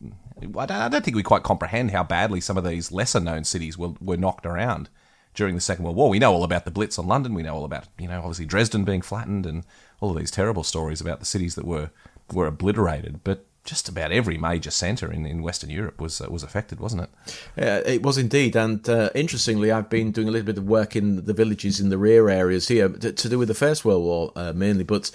I 0.41 0.67
don't, 0.67 0.71
I 0.71 0.89
don't 0.89 1.05
think 1.05 1.17
we 1.17 1.23
quite 1.23 1.43
comprehend 1.43 1.91
how 1.91 2.03
badly 2.03 2.41
some 2.41 2.57
of 2.57 2.65
these 2.65 2.91
lesser 2.91 3.21
known 3.21 3.45
cities 3.45 3.79
were, 3.79 3.93
were 4.01 4.17
knocked 4.17 4.47
around 4.47 4.89
during 5.35 5.55
the 5.55 5.61
Second 5.61 5.85
World 5.85 5.97
War. 5.97 6.09
We 6.09 6.19
know 6.19 6.33
all 6.33 6.43
about 6.43 6.65
the 6.65 6.71
Blitz 6.71 6.99
on 6.99 7.07
London. 7.07 7.35
We 7.35 7.43
know 7.43 7.55
all 7.55 7.65
about, 7.65 7.85
you 7.99 8.09
know, 8.09 8.19
obviously 8.19 8.47
Dresden 8.47 8.85
being 8.85 9.03
flattened 9.03 9.47
and 9.47 9.65
all 10.01 10.11
of 10.11 10.19
these 10.19 10.31
terrible 10.31 10.65
stories 10.65 11.01
about 11.01 11.21
the 11.21 11.27
cities 11.27 11.55
that 11.55 11.67
were 11.67 11.91
were 12.33 12.47
obliterated. 12.47 13.21
But 13.23 13.47
just 13.67 13.89
about 13.89 14.13
every 14.13 14.39
major 14.39 14.71
centre 14.71 15.13
in, 15.13 15.27
in 15.27 15.43
Western 15.43 15.71
Europe 15.71 16.01
was 16.01 16.21
uh, 16.21 16.27
was 16.31 16.43
affected, 16.43 16.81
wasn't 16.81 17.03
it? 17.03 17.11
Yeah, 17.57 17.79
it 17.79 18.03
was 18.03 18.17
indeed. 18.17 18.57
And 18.57 18.89
uh, 18.89 19.11
interestingly, 19.15 19.71
I've 19.71 19.91
been 19.91 20.13
doing 20.13 20.29
a 20.29 20.31
little 20.31 20.47
bit 20.47 20.59
of 20.59 20.65
work 20.65 20.97
in 20.97 21.25
the 21.25 21.35
villages 21.35 21.81
in 21.81 21.89
the 21.89 21.99
rear 21.99 22.29
areas 22.29 22.69
here 22.69 22.89
to, 22.89 23.13
to 23.13 23.29
do 23.29 23.39
with 23.39 23.49
the 23.49 23.55
First 23.55 23.85
World 23.85 24.05
War 24.05 24.33
uh, 24.37 24.53
mainly. 24.55 24.85
But 24.85 25.11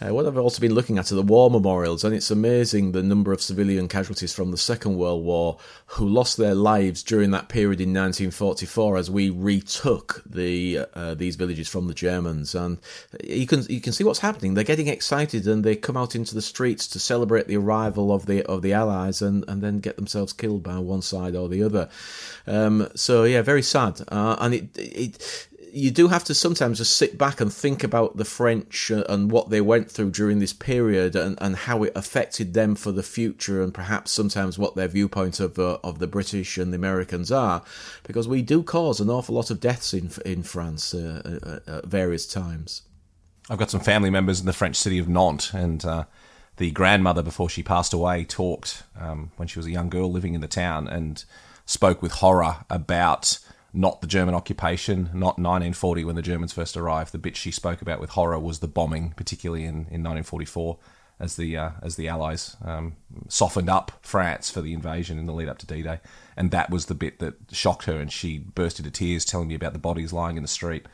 uh, 0.00 0.12
what 0.12 0.26
I've 0.26 0.36
also 0.36 0.60
been 0.60 0.74
looking 0.74 0.98
at 0.98 1.12
are 1.12 1.14
the 1.14 1.22
war 1.22 1.50
memorials, 1.50 2.04
and 2.04 2.14
it's 2.14 2.30
amazing 2.30 2.92
the 2.92 3.02
number 3.02 3.32
of 3.32 3.40
civilian 3.40 3.88
casualties 3.88 4.34
from 4.34 4.50
the 4.50 4.58
Second 4.58 4.96
World 4.96 5.24
War 5.24 5.58
who 5.86 6.08
lost 6.08 6.36
their 6.36 6.54
lives 6.54 7.02
during 7.02 7.30
that 7.30 7.48
period 7.48 7.80
in 7.80 7.90
1944 7.90 8.96
as 8.96 9.10
we 9.10 9.30
retook 9.30 10.22
the 10.26 10.86
uh, 10.94 11.14
these 11.14 11.36
villages 11.36 11.68
from 11.68 11.86
the 11.86 11.94
Germans. 11.94 12.54
And 12.54 12.78
you 13.22 13.46
can 13.46 13.62
you 13.68 13.80
can 13.80 13.92
see 13.92 14.04
what's 14.04 14.18
happening. 14.18 14.54
They're 14.54 14.64
getting 14.64 14.88
excited 14.88 15.46
and 15.46 15.62
they 15.62 15.76
come 15.76 15.96
out 15.96 16.16
into 16.16 16.34
the 16.34 16.42
streets 16.42 16.88
to 16.88 16.98
celebrate 16.98 17.46
the 17.46 17.56
arrival 17.56 17.91
of 17.98 18.26
the 18.26 18.44
of 18.44 18.62
the 18.62 18.72
Allies, 18.72 19.22
and, 19.22 19.44
and 19.48 19.62
then 19.62 19.80
get 19.80 19.96
themselves 19.96 20.32
killed 20.32 20.62
by 20.62 20.78
one 20.78 21.02
side 21.02 21.34
or 21.36 21.48
the 21.48 21.62
other. 21.62 21.88
Um, 22.46 22.88
so 22.94 23.24
yeah, 23.24 23.42
very 23.42 23.62
sad. 23.62 24.00
Uh, 24.08 24.36
and 24.40 24.54
it 24.54 24.68
it 24.76 25.48
you 25.72 25.90
do 25.90 26.08
have 26.08 26.22
to 26.24 26.34
sometimes 26.34 26.78
just 26.78 26.96
sit 26.96 27.16
back 27.16 27.40
and 27.40 27.52
think 27.52 27.82
about 27.82 28.18
the 28.18 28.26
French 28.26 28.90
and 28.90 29.32
what 29.32 29.48
they 29.48 29.60
went 29.60 29.90
through 29.90 30.10
during 30.10 30.38
this 30.38 30.52
period 30.52 31.16
and, 31.16 31.38
and 31.40 31.56
how 31.56 31.82
it 31.82 31.92
affected 31.96 32.52
them 32.52 32.74
for 32.74 32.92
the 32.92 33.02
future 33.02 33.62
and 33.62 33.72
perhaps 33.72 34.10
sometimes 34.10 34.58
what 34.58 34.76
their 34.76 34.88
viewpoint 34.88 35.40
of 35.40 35.58
uh, 35.58 35.78
of 35.82 35.98
the 35.98 36.06
British 36.06 36.58
and 36.58 36.72
the 36.72 36.76
Americans 36.76 37.32
are 37.32 37.62
because 38.02 38.28
we 38.28 38.42
do 38.42 38.62
cause 38.62 39.00
an 39.00 39.08
awful 39.08 39.34
lot 39.34 39.50
of 39.50 39.60
deaths 39.60 39.94
in 39.94 40.10
in 40.26 40.42
France 40.42 40.92
uh, 40.92 41.38
uh, 41.42 41.78
at 41.78 41.86
various 41.86 42.26
times. 42.26 42.82
I've 43.48 43.58
got 43.58 43.70
some 43.70 43.80
family 43.80 44.10
members 44.10 44.40
in 44.40 44.46
the 44.46 44.52
French 44.52 44.76
city 44.76 44.98
of 44.98 45.08
Nantes 45.08 45.52
and 45.54 45.84
uh, 45.84 46.04
the 46.62 46.70
grandmother 46.70 47.24
before 47.24 47.50
she 47.50 47.60
passed 47.60 47.92
away 47.92 48.24
talked 48.24 48.84
um, 48.96 49.32
when 49.34 49.48
she 49.48 49.58
was 49.58 49.66
a 49.66 49.70
young 49.72 49.88
girl 49.88 50.08
living 50.08 50.32
in 50.32 50.40
the 50.40 50.46
town 50.46 50.86
and 50.86 51.24
spoke 51.66 52.00
with 52.00 52.12
horror 52.12 52.58
about 52.70 53.40
not 53.72 54.00
the 54.00 54.06
German 54.06 54.32
occupation, 54.32 55.10
not 55.12 55.40
1940 55.40 56.04
when 56.04 56.14
the 56.14 56.22
Germans 56.22 56.52
first 56.52 56.76
arrived. 56.76 57.10
The 57.10 57.18
bit 57.18 57.36
she 57.36 57.50
spoke 57.50 57.82
about 57.82 57.98
with 57.98 58.10
horror 58.10 58.38
was 58.38 58.60
the 58.60 58.68
bombing, 58.68 59.12
particularly 59.16 59.64
in, 59.64 59.74
in 59.90 60.04
1944, 60.04 60.78
as 61.18 61.34
the 61.34 61.56
uh, 61.56 61.70
as 61.82 61.96
the 61.96 62.06
Allies 62.06 62.56
um, 62.64 62.94
softened 63.26 63.68
up 63.68 63.98
France 64.00 64.48
for 64.48 64.60
the 64.60 64.72
invasion 64.72 65.18
in 65.18 65.26
the 65.26 65.32
lead 65.32 65.48
up 65.48 65.58
to 65.58 65.66
D-Day, 65.66 65.98
and 66.36 66.52
that 66.52 66.70
was 66.70 66.86
the 66.86 66.94
bit 66.94 67.18
that 67.18 67.34
shocked 67.50 67.86
her, 67.86 67.98
and 67.98 68.12
she 68.12 68.38
burst 68.38 68.78
into 68.78 68.92
tears, 68.92 69.24
telling 69.24 69.48
me 69.48 69.56
about 69.56 69.72
the 69.72 69.80
bodies 69.80 70.12
lying 70.12 70.36
in 70.36 70.44
the 70.44 70.48
street 70.48 70.86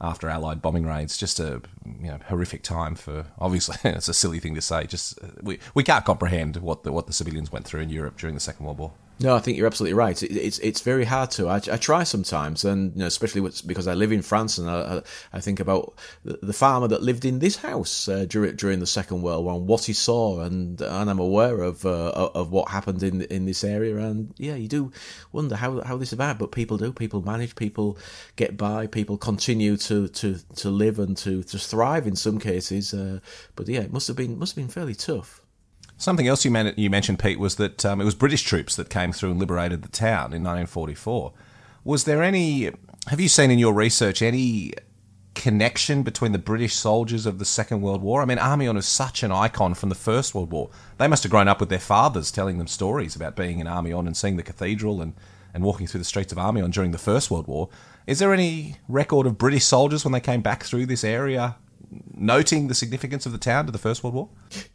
after 0.00 0.28
Allied 0.28 0.62
bombing 0.62 0.86
raids. 0.86 1.16
Just 1.16 1.40
a 1.40 1.62
you 1.84 2.08
know 2.08 2.18
horrific 2.28 2.62
time 2.62 2.94
for 2.94 3.26
obviously 3.38 3.76
it's 3.90 4.08
a 4.08 4.14
silly 4.14 4.40
thing 4.40 4.54
to 4.54 4.62
say. 4.62 4.86
Just 4.86 5.18
we 5.42 5.58
we 5.74 5.82
can't 5.82 6.04
comprehend 6.04 6.56
what 6.56 6.82
the 6.82 6.92
what 6.92 7.06
the 7.06 7.12
civilians 7.12 7.52
went 7.52 7.66
through 7.66 7.80
in 7.80 7.90
Europe 7.90 8.18
during 8.18 8.34
the 8.34 8.40
Second 8.40 8.66
World 8.66 8.78
War. 8.78 8.92
No, 9.22 9.36
I 9.36 9.40
think 9.40 9.58
you're 9.58 9.66
absolutely 9.66 9.92
right. 9.92 10.22
It, 10.22 10.34
it's 10.34 10.58
it's 10.60 10.80
very 10.80 11.04
hard 11.04 11.30
to. 11.32 11.46
I, 11.46 11.56
I 11.56 11.76
try 11.76 12.04
sometimes, 12.04 12.64
and 12.64 12.94
you 12.94 13.00
know, 13.00 13.06
especially 13.06 13.42
because 13.66 13.86
I 13.86 13.92
live 13.92 14.12
in 14.12 14.22
France, 14.22 14.56
and 14.56 14.70
I, 14.70 15.02
I 15.30 15.40
think 15.40 15.60
about 15.60 15.94
the, 16.24 16.38
the, 16.40 16.54
farmer 16.54 16.88
that 16.88 17.02
lived 17.02 17.26
in 17.26 17.38
this 17.38 17.56
house 17.56 18.08
uh, 18.08 18.24
during 18.26 18.56
during 18.56 18.80
the 18.80 18.86
Second 18.86 19.20
World 19.20 19.44
War 19.44 19.56
and 19.56 19.66
what 19.66 19.84
he 19.84 19.92
saw, 19.92 20.40
and 20.40 20.80
and 20.80 21.10
I'm 21.10 21.18
aware 21.18 21.60
of 21.60 21.84
uh, 21.84 22.30
of 22.34 22.50
what 22.50 22.70
happened 22.70 23.02
in 23.02 23.20
in 23.22 23.44
this 23.44 23.62
area, 23.62 23.98
and 23.98 24.32
yeah, 24.38 24.54
you 24.54 24.68
do 24.68 24.90
wonder 25.32 25.54
how 25.54 25.82
how 25.82 25.98
this 25.98 26.14
about. 26.14 26.38
But 26.38 26.50
people 26.50 26.78
do. 26.78 26.90
People 26.90 27.20
manage. 27.20 27.56
People 27.56 27.98
get 28.36 28.56
by. 28.56 28.86
People 28.86 29.18
continue 29.18 29.76
to 29.76 30.08
to 30.08 30.38
to 30.56 30.70
live 30.70 30.98
and 30.98 31.14
to 31.18 31.42
to 31.42 31.58
thrive 31.58 32.06
in 32.06 32.16
some 32.16 32.38
cases. 32.38 32.94
Uh, 32.94 33.20
but 33.54 33.68
yeah, 33.68 33.80
it 33.80 33.92
must 33.92 34.08
have 34.08 34.16
been 34.16 34.38
must 34.38 34.54
have 34.54 34.64
been 34.64 34.72
fairly 34.72 34.94
tough. 34.94 35.39
Something 36.00 36.26
else 36.26 36.46
you, 36.46 36.50
man- 36.50 36.72
you 36.78 36.88
mentioned, 36.88 37.18
Pete, 37.18 37.38
was 37.38 37.56
that 37.56 37.84
um, 37.84 38.00
it 38.00 38.04
was 38.04 38.14
British 38.14 38.42
troops 38.42 38.74
that 38.76 38.88
came 38.88 39.12
through 39.12 39.32
and 39.32 39.38
liberated 39.38 39.82
the 39.82 39.88
town 39.90 40.32
in 40.32 40.42
1944. 40.42 41.30
Was 41.84 42.04
there 42.04 42.22
any? 42.22 42.70
Have 43.08 43.20
you 43.20 43.28
seen 43.28 43.50
in 43.50 43.58
your 43.58 43.74
research 43.74 44.22
any 44.22 44.72
connection 45.34 46.02
between 46.02 46.32
the 46.32 46.38
British 46.38 46.72
soldiers 46.72 47.26
of 47.26 47.38
the 47.38 47.44
Second 47.44 47.82
World 47.82 48.00
War? 48.00 48.22
I 48.22 48.24
mean, 48.24 48.38
Amiens 48.38 48.78
is 48.78 48.86
such 48.86 49.22
an 49.22 49.30
icon 49.30 49.74
from 49.74 49.90
the 49.90 49.94
First 49.94 50.34
World 50.34 50.50
War. 50.50 50.70
They 50.96 51.06
must 51.06 51.22
have 51.22 51.30
grown 51.30 51.48
up 51.48 51.60
with 51.60 51.68
their 51.68 51.78
fathers 51.78 52.30
telling 52.30 52.56
them 52.56 52.66
stories 52.66 53.14
about 53.14 53.36
being 53.36 53.58
in 53.58 53.66
Amiens 53.66 54.06
and 54.06 54.16
seeing 54.16 54.36
the 54.36 54.42
cathedral 54.42 55.02
and, 55.02 55.12
and 55.52 55.62
walking 55.62 55.86
through 55.86 56.00
the 56.00 56.04
streets 56.06 56.32
of 56.32 56.38
Amiens 56.38 56.74
during 56.74 56.92
the 56.92 56.98
First 56.98 57.30
World 57.30 57.46
War. 57.46 57.68
Is 58.06 58.20
there 58.20 58.32
any 58.32 58.76
record 58.88 59.26
of 59.26 59.36
British 59.36 59.66
soldiers 59.66 60.02
when 60.02 60.12
they 60.12 60.20
came 60.20 60.40
back 60.40 60.64
through 60.64 60.86
this 60.86 61.04
area 61.04 61.56
noting 62.14 62.68
the 62.68 62.74
significance 62.74 63.26
of 63.26 63.32
the 63.32 63.38
town 63.38 63.66
to 63.66 63.72
the 63.72 63.78
First 63.78 64.02
World 64.04 64.14
War? 64.14 64.28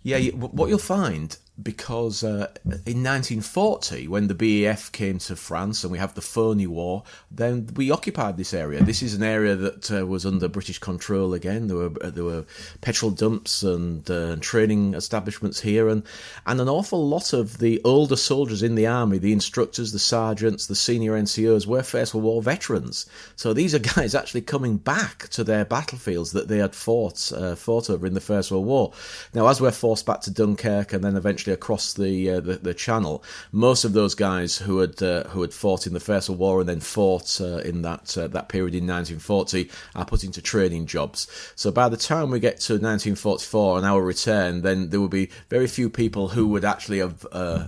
Yeah, 0.03 0.19
what 0.31 0.69
you'll 0.69 0.79
find 0.79 1.37
because 1.61 2.23
uh, 2.23 2.51
in 2.85 3.01
1940, 3.01 4.09
when 4.09 4.27
the 4.27 4.35
BEF 4.35 4.91
came 4.91 5.19
to 5.19 5.35
France 5.35 5.83
and 5.83 5.91
we 5.91 5.97
have 5.97 6.13
the 6.13 6.21
Phoney 6.21 6.67
War, 6.67 7.03
then 7.31 7.69
we 7.75 7.89
occupied 7.89 8.35
this 8.35 8.53
area. 8.53 8.83
This 8.83 9.01
is 9.01 9.13
an 9.13 9.23
area 9.23 9.55
that 9.55 9.91
uh, 9.91 10.05
was 10.05 10.25
under 10.25 10.49
British 10.49 10.79
control 10.79 11.33
again. 11.33 11.67
There 11.67 11.77
were 11.77 11.93
uh, 12.01 12.09
there 12.09 12.25
were 12.25 12.45
petrol 12.81 13.11
dumps 13.11 13.63
and 13.63 14.09
uh, 14.11 14.35
training 14.41 14.95
establishments 14.95 15.61
here, 15.61 15.87
and 15.87 16.03
and 16.45 16.59
an 16.59 16.67
awful 16.67 17.07
lot 17.07 17.31
of 17.31 17.59
the 17.59 17.81
older 17.85 18.17
soldiers 18.17 18.61
in 18.61 18.75
the 18.75 18.87
army, 18.87 19.17
the 19.17 19.33
instructors, 19.33 19.93
the 19.93 19.99
sergeants, 19.99 20.67
the 20.67 20.75
senior 20.75 21.13
NCOs, 21.13 21.65
were 21.65 21.83
First 21.83 22.13
World 22.13 22.25
War 22.25 22.41
veterans. 22.41 23.05
So 23.37 23.53
these 23.53 23.73
are 23.73 23.79
guys 23.79 24.13
actually 24.15 24.41
coming 24.41 24.75
back 24.75 25.29
to 25.29 25.43
their 25.43 25.63
battlefields 25.63 26.33
that 26.33 26.49
they 26.49 26.57
had 26.57 26.75
fought 26.75 27.31
uh, 27.31 27.55
fought 27.55 27.89
over 27.89 28.05
in 28.05 28.13
the 28.13 28.19
First 28.19 28.51
World 28.51 28.65
War. 28.65 28.91
Now, 29.33 29.47
as 29.47 29.61
we're 29.61 29.71
forced 29.71 30.05
back 30.05 30.19
to 30.21 30.31
Dunkirk 30.31 30.91
and 30.91 31.01
then 31.01 31.15
eventually 31.15 31.44
across 31.53 31.93
the 31.93 32.29
uh, 32.29 32.39
the, 32.39 32.55
the, 32.55 32.73
Channel, 32.73 33.23
most 33.51 33.85
of 33.85 33.93
those 33.93 34.15
guys 34.15 34.57
who 34.57 34.79
had 34.79 35.01
uh, 35.01 35.23
who 35.25 35.41
had 35.41 35.53
fought 35.53 35.87
in 35.87 35.93
the 35.93 35.99
First 35.99 36.29
World 36.29 36.39
War 36.39 36.59
and 36.59 36.69
then 36.69 36.79
fought 36.79 37.39
uh, 37.39 37.57
in 37.59 37.81
that 37.83 38.17
uh, 38.17 38.27
that 38.27 38.49
period 38.49 38.75
in 38.75 38.85
1940 38.85 39.69
are 39.95 40.05
put 40.05 40.23
into 40.23 40.41
training 40.41 40.85
jobs. 40.85 41.27
So 41.55 41.71
by 41.71 41.89
the 41.89 41.97
time 41.97 42.31
we 42.31 42.39
get 42.39 42.59
to 42.61 42.73
1944 42.73 43.77
and 43.77 43.85
our 43.85 44.01
return, 44.01 44.61
then 44.61 44.89
there 44.89 44.99
will 44.99 45.07
be 45.07 45.29
very 45.49 45.67
few 45.67 45.89
people 45.89 46.29
who 46.29 46.47
would 46.47 46.65
actually 46.65 46.99
have 46.99 47.25
uh, 47.31 47.67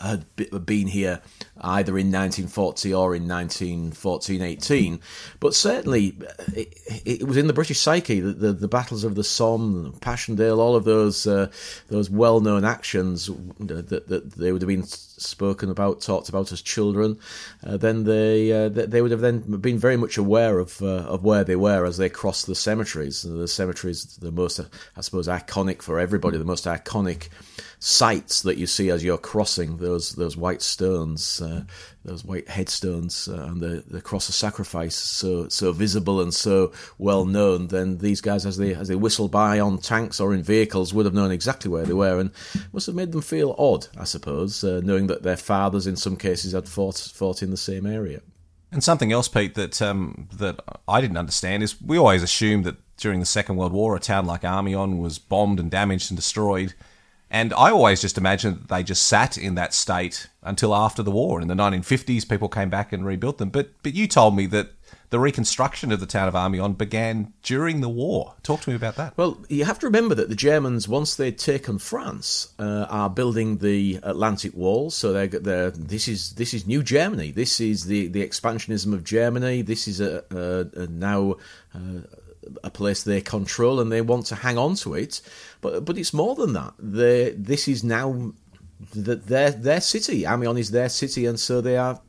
had 0.00 0.24
been 0.66 0.88
here 0.88 1.20
either 1.60 1.96
in 1.98 2.12
1940 2.12 2.92
or 2.92 3.14
in 3.14 3.26
1914-18. 3.26 5.00
But 5.40 5.54
certainly, 5.54 6.18
it, 6.54 6.74
it, 7.04 7.22
was 7.26 7.36
in 7.36 7.46
the 7.46 7.52
British 7.52 7.80
psyche 7.80 8.20
that 8.20 8.40
the, 8.40 8.52
the, 8.52 8.68
battles 8.68 9.04
of 9.04 9.14
the 9.14 9.24
Somme, 9.24 9.96
Passchendaele, 10.00 10.60
all 10.60 10.76
of 10.76 10.84
those 10.84 11.26
those 11.88 12.10
well-known 12.56 12.70
actions 12.70 13.26
that, 13.60 14.08
that 14.08 14.32
they 14.32 14.52
would 14.52 14.62
have 14.62 14.68
been 14.68 14.82
spoken 15.18 15.70
about, 15.70 16.00
talked 16.00 16.28
about 16.28 16.52
as 16.52 16.62
children. 16.62 17.18
Uh, 17.64 17.76
then 17.76 18.04
they 18.04 18.52
uh, 18.52 18.68
they 18.68 19.02
would 19.02 19.10
have 19.10 19.20
then 19.20 19.40
been 19.58 19.78
very 19.78 19.96
much 19.96 20.18
aware 20.18 20.58
of 20.58 20.80
uh, 20.82 21.04
of 21.06 21.24
where 21.24 21.44
they 21.44 21.56
were 21.56 21.84
as 21.84 21.96
they 21.96 22.08
crossed 22.08 22.46
the 22.46 22.54
cemeteries. 22.54 23.22
The 23.22 23.48
cemeteries, 23.48 24.16
the 24.16 24.32
most, 24.32 24.60
I 24.96 25.00
suppose, 25.00 25.28
iconic 25.28 25.82
for 25.82 25.98
everybody, 25.98 26.38
the 26.38 26.44
most 26.44 26.64
iconic 26.64 27.28
sights 27.78 28.42
that 28.42 28.56
you 28.56 28.66
see 28.66 28.90
as 28.90 29.04
you're 29.04 29.18
crossing 29.18 29.76
those 29.76 30.12
those 30.12 30.36
white 30.36 30.62
stones, 30.62 31.40
uh, 31.40 31.62
those 32.04 32.24
white 32.24 32.48
headstones, 32.48 33.28
uh, 33.28 33.46
and 33.50 33.60
the, 33.60 33.84
the 33.86 34.00
cross 34.00 34.28
of 34.28 34.34
sacrifice, 34.34 34.94
so 34.94 35.48
so 35.48 35.72
visible 35.72 36.20
and 36.20 36.32
so 36.32 36.72
well 36.98 37.24
known. 37.24 37.68
Then 37.68 37.98
these 37.98 38.20
guys, 38.20 38.46
as 38.46 38.56
they 38.56 38.74
as 38.74 38.88
they 38.88 38.94
whistle 38.94 39.28
by 39.28 39.60
on 39.60 39.78
tanks 39.78 40.20
or 40.20 40.32
in 40.34 40.42
vehicles, 40.42 40.94
would 40.94 41.06
have 41.06 41.14
known 41.14 41.30
exactly 41.30 41.70
where 41.70 41.84
they 41.84 41.92
were, 41.92 42.18
and 42.18 42.30
must 42.72 42.86
have 42.86 42.96
made 42.96 43.12
them 43.12 43.22
feel 43.22 43.54
odd, 43.58 43.88
I 43.96 44.04
suppose, 44.04 44.64
uh, 44.64 44.80
knowing 45.06 45.18
that 45.18 45.22
their 45.22 45.36
fathers, 45.36 45.86
in 45.86 45.96
some 45.96 46.16
cases, 46.16 46.52
had 46.52 46.68
fought 46.68 46.96
fought 47.14 47.42
in 47.42 47.50
the 47.50 47.56
same 47.56 47.86
area. 47.86 48.20
And 48.72 48.82
something 48.82 49.12
else, 49.12 49.28
Pete, 49.28 49.54
that 49.54 49.80
um, 49.80 50.28
that 50.36 50.60
I 50.88 51.00
didn't 51.00 51.16
understand 51.16 51.62
is 51.62 51.80
we 51.80 51.98
always 51.98 52.22
assumed 52.22 52.64
that 52.64 52.76
during 52.96 53.20
the 53.20 53.26
Second 53.26 53.56
World 53.56 53.72
War, 53.72 53.96
a 53.96 54.00
town 54.00 54.26
like 54.26 54.44
Amiens 54.44 55.00
was 55.00 55.18
bombed 55.18 55.60
and 55.60 55.70
damaged 55.70 56.10
and 56.10 56.16
destroyed 56.16 56.74
and 57.30 57.52
I 57.54 57.70
always 57.70 58.00
just 58.00 58.18
imagined 58.18 58.60
that 58.60 58.68
they 58.68 58.82
just 58.82 59.02
sat 59.02 59.36
in 59.36 59.56
that 59.56 59.74
state 59.74 60.28
until 60.42 60.74
after 60.74 61.02
the 61.02 61.10
war. 61.10 61.40
In 61.40 61.48
the 61.48 61.54
1950s, 61.54 62.28
people 62.28 62.48
came 62.48 62.70
back 62.70 62.92
and 62.92 63.04
rebuilt 63.04 63.38
them. 63.38 63.50
But 63.50 63.70
but 63.82 63.94
you 63.94 64.06
told 64.06 64.36
me 64.36 64.46
that 64.46 64.70
the 65.10 65.18
reconstruction 65.18 65.92
of 65.92 66.00
the 66.00 66.06
town 66.06 66.28
of 66.28 66.34
Amiens 66.34 66.76
began 66.76 67.32
during 67.42 67.80
the 67.80 67.88
war. 67.88 68.34
Talk 68.42 68.60
to 68.62 68.70
me 68.70 68.76
about 68.76 68.96
that. 68.96 69.16
Well, 69.16 69.44
you 69.48 69.64
have 69.64 69.78
to 69.80 69.86
remember 69.86 70.14
that 70.14 70.28
the 70.28 70.34
Germans, 70.34 70.88
once 70.88 71.14
they'd 71.14 71.38
taken 71.38 71.78
France, 71.78 72.52
uh, 72.58 72.86
are 72.88 73.10
building 73.10 73.58
the 73.58 74.00
Atlantic 74.02 74.54
Wall. 74.54 74.90
So 74.90 75.12
they're, 75.12 75.28
they're, 75.28 75.70
this 75.70 76.08
is 76.08 76.32
this 76.34 76.54
is 76.54 76.66
new 76.66 76.82
Germany. 76.82 77.30
This 77.30 77.60
is 77.60 77.84
the, 77.84 78.08
the 78.08 78.26
expansionism 78.26 78.92
of 78.92 79.04
Germany. 79.04 79.62
This 79.62 79.88
is 79.88 80.00
a, 80.00 80.24
a, 80.30 80.82
a 80.82 80.86
now. 80.86 81.36
Uh, 81.74 82.00
a 82.62 82.70
place 82.70 83.02
they 83.02 83.20
control 83.20 83.80
and 83.80 83.90
they 83.90 84.00
want 84.00 84.24
to 84.26 84.36
hang 84.36 84.56
on 84.56 84.76
to 84.76 84.94
it. 84.94 85.20
But 85.60 85.84
but 85.84 85.98
it's 85.98 86.14
more 86.14 86.36
than 86.36 86.52
that. 86.52 86.74
They, 86.78 87.30
this 87.30 87.66
is 87.66 87.82
now 87.82 88.34
the, 88.94 89.16
their 89.16 89.50
their 89.50 89.80
city. 89.80 90.24
Amiens 90.26 90.58
is 90.58 90.70
their 90.70 90.88
city, 90.88 91.26
and 91.26 91.40
so 91.40 91.60
they 91.60 91.76
are 91.76 92.00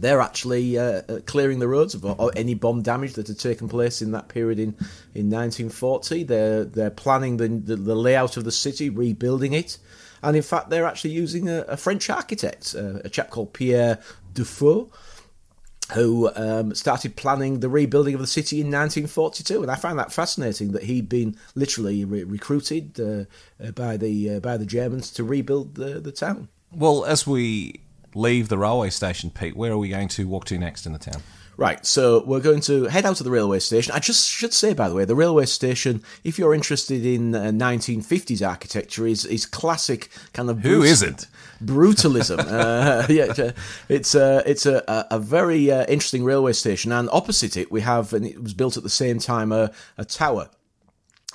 they're 0.00 0.20
actually 0.20 0.78
uh, 0.78 1.02
uh 1.08 1.20
clearing 1.26 1.58
the 1.58 1.68
roads 1.68 1.94
of, 1.94 2.04
of, 2.04 2.30
any 2.36 2.54
bomb 2.54 2.82
damage 2.82 3.14
that 3.14 3.28
had 3.28 3.38
taken 3.38 3.68
place 3.68 4.02
in 4.02 4.12
that 4.12 4.28
period 4.28 4.58
in, 4.58 4.70
in 5.14 5.30
1940. 5.30 6.24
They're 6.24 6.64
they're 6.64 6.90
planning 6.90 7.36
the, 7.36 7.48
the, 7.48 7.76
the 7.76 7.94
layout 7.94 8.36
of 8.36 8.44
the 8.44 8.52
city, 8.52 8.90
rebuilding 8.90 9.52
it, 9.52 9.78
and 10.22 10.36
in 10.36 10.42
fact 10.42 10.70
they're 10.70 10.86
actually 10.86 11.10
using 11.10 11.48
a, 11.48 11.62
a 11.62 11.76
French 11.76 12.10
architect, 12.10 12.74
uh, 12.76 13.00
a 13.04 13.08
chap 13.08 13.30
called 13.30 13.52
Pierre 13.52 13.98
Dufau 14.32 14.90
who 15.94 16.30
um, 16.34 16.74
started 16.74 17.16
planning 17.16 17.60
the 17.60 17.68
rebuilding 17.68 18.14
of 18.14 18.20
the 18.20 18.26
city 18.26 18.56
in 18.56 18.66
1942, 18.66 19.62
and 19.62 19.70
I 19.70 19.74
found 19.74 19.98
that 19.98 20.12
fascinating 20.12 20.72
that 20.72 20.82
he'd 20.82 21.08
been 21.08 21.36
literally 21.54 22.04
re- 22.04 22.24
recruited 22.24 23.00
uh, 23.00 23.24
uh, 23.62 23.70
by 23.72 23.96
the 23.96 24.36
uh, 24.36 24.40
by 24.40 24.56
the 24.56 24.66
Germans 24.66 25.10
to 25.12 25.24
rebuild 25.24 25.76
the 25.76 26.00
the 26.00 26.12
town. 26.12 26.48
Well, 26.72 27.04
as 27.06 27.26
we 27.26 27.80
leave 28.14 28.48
the 28.48 28.58
railway 28.58 28.90
station, 28.90 29.30
Pete, 29.30 29.56
where 29.56 29.72
are 29.72 29.78
we 29.78 29.88
going 29.88 30.08
to 30.08 30.26
walk 30.26 30.44
to 30.46 30.58
next 30.58 30.86
in 30.86 30.92
the 30.92 30.98
town? 30.98 31.22
Right, 31.58 31.84
so 31.84 32.22
we're 32.24 32.38
going 32.38 32.60
to 32.62 32.84
head 32.84 33.04
out 33.04 33.16
to 33.16 33.24
the 33.24 33.32
railway 33.32 33.58
station. 33.58 33.92
I 33.92 33.98
just 33.98 34.30
should 34.30 34.54
say, 34.54 34.74
by 34.74 34.88
the 34.88 34.94
way, 34.94 35.04
the 35.04 35.16
railway 35.16 35.44
station, 35.44 36.04
if 36.22 36.38
you're 36.38 36.54
interested 36.54 37.04
in 37.04 37.34
uh, 37.34 37.46
1950s 37.46 38.48
architecture, 38.48 39.08
is, 39.08 39.24
is 39.24 39.44
classic 39.44 40.08
kind 40.32 40.50
of. 40.50 40.60
Who 40.60 40.84
isn't? 40.84 41.26
Brutalism. 41.60 42.38
uh, 42.48 43.06
yeah, 43.12 43.52
it's 43.88 44.14
a, 44.14 44.48
it's 44.48 44.66
a, 44.66 45.06
a 45.10 45.18
very 45.18 45.68
uh, 45.72 45.84
interesting 45.86 46.22
railway 46.22 46.52
station, 46.52 46.92
and 46.92 47.08
opposite 47.12 47.56
it, 47.56 47.72
we 47.72 47.80
have, 47.80 48.12
and 48.12 48.24
it 48.24 48.40
was 48.40 48.54
built 48.54 48.76
at 48.76 48.84
the 48.84 48.88
same 48.88 49.18
time, 49.18 49.50
a, 49.50 49.72
a 49.96 50.04
tower 50.04 50.50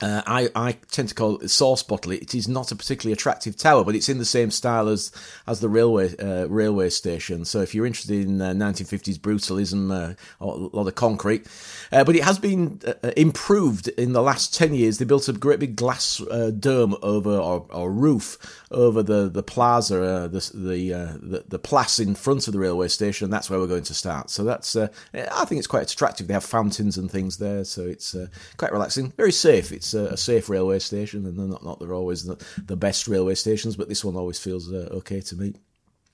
uh, 0.01 0.23
I, 0.25 0.49
I 0.55 0.71
tend 0.89 1.09
to 1.09 1.15
call 1.15 1.37
it 1.37 1.49
sauce 1.49 1.83
bottle. 1.83 2.13
It 2.13 2.33
is 2.33 2.47
not 2.47 2.71
a 2.71 2.75
particularly 2.75 3.13
attractive 3.13 3.55
tower, 3.55 3.83
but 3.83 3.95
it's 3.95 4.09
in 4.09 4.17
the 4.17 4.25
same 4.25 4.49
style 4.49 4.87
as 4.87 5.11
as 5.45 5.59
the 5.59 5.69
railway 5.69 6.17
uh, 6.17 6.47
railway 6.47 6.89
station. 6.89 7.45
So 7.45 7.61
if 7.61 7.75
you're 7.75 7.85
interested 7.85 8.25
in 8.25 8.41
uh, 8.41 8.49
1950s 8.53 9.19
brutalism, 9.19 9.91
uh, 9.91 10.15
a 10.41 10.45
lot 10.45 10.87
of 10.87 10.95
concrete, 10.95 11.45
uh, 11.91 12.03
but 12.03 12.15
it 12.15 12.23
has 12.23 12.39
been 12.39 12.81
uh, 12.87 13.11
improved 13.15 13.87
in 13.89 14.13
the 14.13 14.23
last 14.23 14.53
10 14.55 14.73
years. 14.73 14.97
They 14.97 15.05
built 15.05 15.29
a 15.29 15.33
great 15.33 15.59
big 15.59 15.75
glass 15.75 16.17
dome 16.59 16.95
over 17.03 17.37
or, 17.37 17.67
or, 17.69 17.91
roof 17.91 18.63
over 18.71 19.03
the 19.03 19.29
the 19.29 19.43
plaza, 19.43 20.27
the 20.31 20.51
the, 20.55 21.19
the, 21.21 21.43
the 21.47 21.59
place 21.59 21.99
in 21.99 22.15
front 22.15 22.47
of 22.47 22.53
the 22.53 22.59
railway 22.59 22.87
station. 22.87 23.29
That's 23.29 23.47
where 23.47 23.59
we're 23.59 23.67
going 23.67 23.83
to 23.83 23.93
start. 23.93 24.31
So 24.31 24.43
that's 24.43 24.75
I 24.75 25.45
think 25.45 25.59
it's 25.59 25.67
quite 25.67 25.91
attractive. 25.91 26.27
They 26.27 26.33
have 26.33 26.43
fountains 26.43 26.97
and 26.97 27.11
things 27.11 27.37
there, 27.37 27.63
so 27.63 27.83
it's 27.83 28.15
quite 28.57 28.73
relaxing, 28.73 29.11
very 29.11 29.31
safe. 29.31 29.71
It's 29.71 29.82
it's 29.83 29.93
a, 29.93 30.13
a, 30.13 30.17
safe 30.17 30.49
railway 30.49 30.79
station, 30.79 31.25
and 31.25 31.37
they're 31.37 31.45
not 31.45 31.63
not 31.63 31.79
they're 31.79 31.93
always 31.93 32.23
the, 32.23 32.43
the, 32.65 32.77
best 32.77 33.07
railway 33.07 33.35
stations, 33.35 33.75
but 33.75 33.89
this 33.89 34.03
one 34.03 34.15
always 34.15 34.39
feels 34.39 34.71
uh, 34.71 34.87
okay 34.91 35.19
to 35.19 35.35
me. 35.35 35.55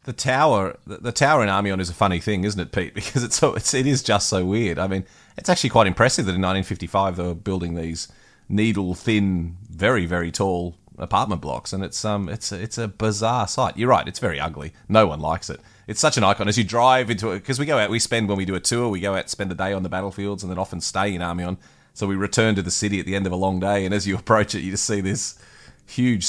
The 0.05 0.13
tower, 0.13 0.77
the, 0.87 1.11
tower 1.11 1.43
in 1.43 1.49
Amiens 1.49 1.81
is 1.81 1.89
a 1.89 1.93
funny 1.93 2.19
thing, 2.19 2.45
isn't 2.45 2.59
it, 2.59 2.71
Pete? 2.71 2.93
Because 2.95 3.23
it's 3.23 3.37
so 3.37 3.53
it's 3.53 3.73
it 3.73 3.85
is 3.85 4.01
just 4.01 4.27
so 4.27 4.43
weird. 4.43 4.79
I 4.79 4.87
mean, 4.87 5.05
it's 5.37 5.49
actually 5.49 5.69
quite 5.69 5.87
impressive 5.87 6.25
that 6.25 6.31
in 6.35 6.41
1955 6.41 7.15
they 7.15 7.23
were 7.23 7.35
building 7.35 7.75
these 7.75 8.07
needle 8.47 8.95
thin, 8.95 9.57
very 9.69 10.07
very 10.07 10.31
tall 10.31 10.75
apartment 10.97 11.41
blocks, 11.41 11.71
and 11.71 11.83
it's 11.83 12.03
um 12.03 12.27
it's 12.27 12.51
a, 12.51 12.59
it's 12.59 12.79
a 12.79 12.87
bizarre 12.87 13.47
sight. 13.47 13.77
You're 13.77 13.89
right, 13.89 14.07
it's 14.07 14.19
very 14.19 14.39
ugly. 14.39 14.73
No 14.87 15.05
one 15.05 15.19
likes 15.19 15.49
it. 15.49 15.59
It's 15.85 15.99
such 15.99 16.17
an 16.17 16.23
icon 16.23 16.47
as 16.47 16.57
you 16.57 16.63
drive 16.63 17.11
into 17.11 17.31
it 17.31 17.39
because 17.39 17.59
we 17.59 17.67
go 17.67 17.77
out. 17.77 17.91
We 17.91 17.99
spend 17.99 18.29
when 18.29 18.37
we 18.37 18.45
do 18.45 18.55
a 18.55 18.59
tour, 18.59 18.89
we 18.89 18.99
go 18.99 19.15
out 19.15 19.29
spend 19.29 19.51
the 19.51 19.55
day 19.55 19.73
on 19.73 19.83
the 19.83 19.89
battlefields, 19.89 20.41
and 20.41 20.51
then 20.51 20.57
often 20.57 20.81
stay 20.81 21.13
in 21.13 21.21
Amiens 21.21 21.59
so 21.99 22.07
we 22.07 22.15
return 22.15 22.55
to 22.55 22.61
the 22.61 22.71
city 22.71 23.01
at 23.01 23.05
the 23.05 23.13
end 23.13 23.25
of 23.25 23.33
a 23.33 23.35
long 23.35 23.59
day, 23.59 23.83
and 23.83 23.93
as 23.93 24.07
you 24.07 24.15
approach 24.23 24.55
it, 24.55 24.61
you 24.61 24.71
just 24.71 24.85
see 24.85 25.01
this 25.01 25.37
huge, 25.85 26.25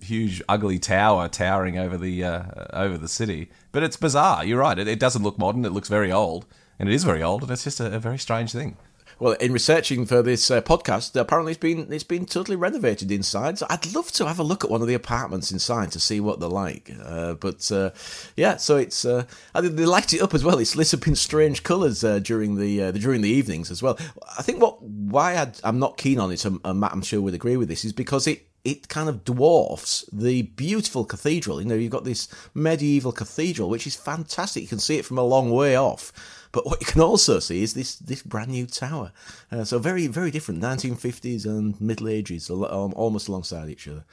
huge, 0.00 0.40
ugly 0.48 0.78
tower 0.78 1.28
towering 1.28 1.76
over 1.76 1.98
the 1.98 2.24
uh, 2.24 2.44
over 2.72 2.96
the 2.96 3.06
city. 3.06 3.50
But 3.70 3.82
it's 3.82 3.98
bizarre. 3.98 4.46
You're 4.46 4.60
right. 4.60 4.78
It, 4.78 4.88
it, 4.88 4.98
doesn't 4.98 5.22
look 5.22 5.38
modern. 5.38 5.66
It 5.66 5.72
looks 5.72 5.90
very 5.90 6.10
old, 6.10 6.46
and 6.78 6.88
it 6.88 6.94
is 6.94 7.04
very 7.04 7.22
old, 7.22 7.42
and 7.42 7.50
it's 7.50 7.64
just 7.64 7.80
a, 7.80 7.94
a 7.94 7.98
very 7.98 8.18
strange 8.18 8.52
thing. 8.52 8.78
Well, 9.20 9.34
in 9.34 9.52
researching 9.52 10.06
for 10.06 10.22
this 10.22 10.50
uh, 10.50 10.62
podcast, 10.62 11.14
apparently 11.14 11.52
it's 11.52 11.60
been 11.60 11.92
it's 11.92 12.02
been 12.02 12.24
totally 12.24 12.56
renovated 12.56 13.12
inside. 13.12 13.58
So 13.58 13.66
I'd 13.68 13.94
love 13.94 14.10
to 14.12 14.26
have 14.26 14.38
a 14.38 14.42
look 14.42 14.64
at 14.64 14.70
one 14.70 14.80
of 14.80 14.88
the 14.88 14.94
apartments 14.94 15.52
inside 15.52 15.92
to 15.92 16.00
see 16.00 16.20
what 16.20 16.40
they're 16.40 16.48
like. 16.48 16.90
Uh, 17.04 17.34
but 17.34 17.70
uh, 17.70 17.90
yeah, 18.34 18.56
so 18.56 18.78
it's 18.78 19.04
uh, 19.04 19.26
they 19.54 19.84
light 19.84 20.14
it 20.14 20.22
up 20.22 20.32
as 20.32 20.42
well. 20.42 20.58
It's 20.58 20.74
lit 20.74 20.94
up 20.94 21.06
in 21.06 21.16
strange 21.16 21.62
colours 21.64 22.02
uh, 22.02 22.20
during 22.20 22.56
the, 22.56 22.82
uh, 22.82 22.92
during 22.92 23.20
the 23.20 23.28
evenings 23.28 23.70
as 23.70 23.82
well. 23.82 23.98
I 24.38 24.42
think 24.42 24.62
what 24.62 24.82
why 24.82 25.34
i 25.34 25.68
am 25.68 25.78
not 25.78 25.98
keen 25.98 26.18
on 26.18 26.32
it, 26.32 26.42
and 26.46 26.80
Matt 26.80 26.92
I'm 26.92 27.02
sure 27.02 27.20
would 27.20 27.34
agree 27.34 27.58
with 27.58 27.68
this, 27.68 27.84
is 27.84 27.92
because 27.92 28.26
it 28.26 28.46
it 28.64 28.88
kind 28.88 29.10
of 29.10 29.24
dwarfs 29.24 30.04
the 30.12 30.42
beautiful 30.42 31.04
cathedral. 31.04 31.60
You 31.60 31.68
know, 31.68 31.74
you've 31.74 31.90
got 31.90 32.04
this 32.04 32.28
medieval 32.54 33.12
cathedral, 33.12 33.68
which 33.68 33.86
is 33.86 33.96
fantastic. 33.96 34.62
You 34.62 34.68
can 34.68 34.78
see 34.78 34.96
it 34.96 35.04
from 35.04 35.18
a 35.18 35.22
long 35.22 35.50
way 35.50 35.76
off. 35.76 36.10
But 36.52 36.66
what 36.66 36.80
you 36.80 36.86
can 36.86 37.00
also 37.00 37.38
see 37.38 37.62
is 37.62 37.74
this 37.74 37.96
this 37.96 38.22
brand 38.22 38.50
new 38.50 38.66
tower. 38.66 39.12
Uh, 39.52 39.64
so 39.64 39.78
very 39.78 40.06
very 40.06 40.30
different, 40.30 40.62
1950s 40.62 41.44
and 41.44 41.80
Middle 41.80 42.08
Ages, 42.08 42.50
almost 42.50 43.28
alongside 43.28 43.68
each 43.68 43.86
other. 43.86 44.04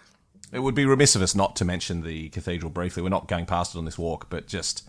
it 0.51 0.59
would 0.59 0.75
be 0.75 0.85
remiss 0.85 1.15
of 1.15 1.21
us 1.21 1.35
not 1.35 1.55
to 1.57 1.65
mention 1.65 2.03
the 2.03 2.29
cathedral 2.29 2.71
briefly. 2.71 3.03
We're 3.03 3.09
not 3.09 3.27
going 3.27 3.45
past 3.45 3.75
it 3.75 3.77
on 3.77 3.85
this 3.85 3.97
walk, 3.97 4.29
but 4.29 4.47
just 4.47 4.87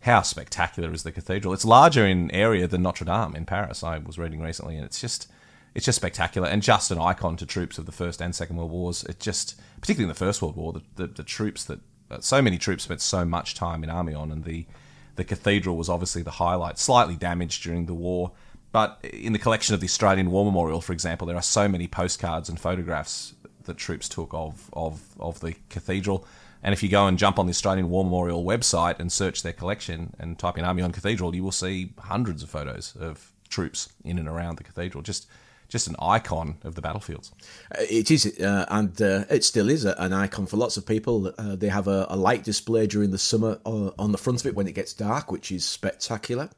how 0.00 0.22
spectacular 0.22 0.92
is 0.92 1.02
the 1.02 1.12
cathedral? 1.12 1.52
It's 1.52 1.64
larger 1.64 2.06
in 2.06 2.30
area 2.30 2.66
than 2.66 2.82
Notre 2.82 3.04
Dame 3.04 3.34
in 3.36 3.44
Paris. 3.44 3.82
I 3.84 3.98
was 3.98 4.18
reading 4.18 4.40
recently, 4.40 4.76
and 4.76 4.84
it's 4.84 5.00
just 5.00 5.30
it's 5.74 5.84
just 5.84 5.96
spectacular 5.96 6.48
and 6.48 6.62
just 6.62 6.90
an 6.90 6.98
icon 6.98 7.36
to 7.36 7.46
troops 7.46 7.78
of 7.78 7.86
the 7.86 7.92
First 7.92 8.20
and 8.20 8.34
Second 8.34 8.56
World 8.56 8.72
Wars. 8.72 9.04
It 9.04 9.20
just, 9.20 9.60
particularly 9.80 10.04
in 10.04 10.08
the 10.08 10.14
First 10.14 10.42
World 10.42 10.56
War, 10.56 10.72
the, 10.72 10.82
the, 10.96 11.06
the 11.06 11.22
troops 11.22 11.64
that 11.64 11.78
uh, 12.10 12.18
so 12.20 12.42
many 12.42 12.58
troops 12.58 12.84
spent 12.84 13.00
so 13.00 13.24
much 13.24 13.54
time 13.54 13.84
in 13.84 13.90
Amiens, 13.90 14.32
and 14.32 14.44
the 14.44 14.66
the 15.16 15.24
cathedral 15.24 15.76
was 15.76 15.88
obviously 15.88 16.22
the 16.22 16.32
highlight. 16.32 16.78
Slightly 16.78 17.16
damaged 17.16 17.62
during 17.62 17.86
the 17.86 17.94
war, 17.94 18.32
but 18.72 18.98
in 19.02 19.32
the 19.32 19.38
collection 19.38 19.74
of 19.74 19.80
the 19.80 19.86
Australian 19.86 20.30
War 20.30 20.44
Memorial, 20.44 20.80
for 20.80 20.92
example, 20.92 21.26
there 21.26 21.36
are 21.36 21.42
so 21.42 21.68
many 21.68 21.88
postcards 21.88 22.48
and 22.48 22.58
photographs 22.58 23.34
that 23.64 23.76
troops 23.76 24.08
took 24.08 24.32
of 24.32 24.70
of 24.72 25.00
of 25.18 25.40
the 25.40 25.54
cathedral. 25.68 26.26
And 26.62 26.74
if 26.74 26.82
you 26.82 26.88
go 26.88 27.06
and 27.06 27.18
jump 27.18 27.38
on 27.38 27.46
the 27.46 27.50
Australian 27.50 27.88
War 27.88 28.04
Memorial 28.04 28.44
website 28.44 29.00
and 29.00 29.10
search 29.10 29.42
their 29.42 29.54
collection 29.54 30.14
and 30.18 30.38
type 30.38 30.58
in 30.58 30.64
Amiens 30.64 30.94
Cathedral, 30.94 31.34
you 31.34 31.42
will 31.42 31.52
see 31.52 31.92
hundreds 31.98 32.42
of 32.42 32.50
photos 32.50 32.94
of 33.00 33.32
troops 33.48 33.88
in 34.04 34.18
and 34.18 34.28
around 34.28 34.58
the 34.58 34.64
cathedral. 34.64 35.02
Just 35.02 35.26
just 35.70 35.86
an 35.86 35.96
icon 36.00 36.56
of 36.64 36.74
the 36.74 36.82
battlefields. 36.82 37.32
Uh, 37.72 37.82
it 37.88 38.10
is, 38.10 38.38
uh, 38.40 38.66
and 38.68 39.00
uh, 39.00 39.24
it 39.30 39.44
still 39.44 39.70
is 39.70 39.84
an 39.84 40.12
icon 40.12 40.46
for 40.46 40.56
lots 40.56 40.76
of 40.76 40.84
people. 40.84 41.32
Uh, 41.38 41.56
they 41.56 41.68
have 41.68 41.88
a, 41.88 42.06
a, 42.10 42.16
light 42.16 42.44
display 42.44 42.86
during 42.86 43.12
the 43.12 43.18
summer 43.18 43.58
uh, 43.64 43.90
on 43.98 44.12
the 44.12 44.18
front 44.18 44.40
of 44.40 44.46
it 44.46 44.54
when 44.54 44.66
it 44.66 44.74
gets 44.74 44.92
dark, 44.92 45.32
which 45.32 45.50
is 45.50 45.64
spectacular. 45.64 46.50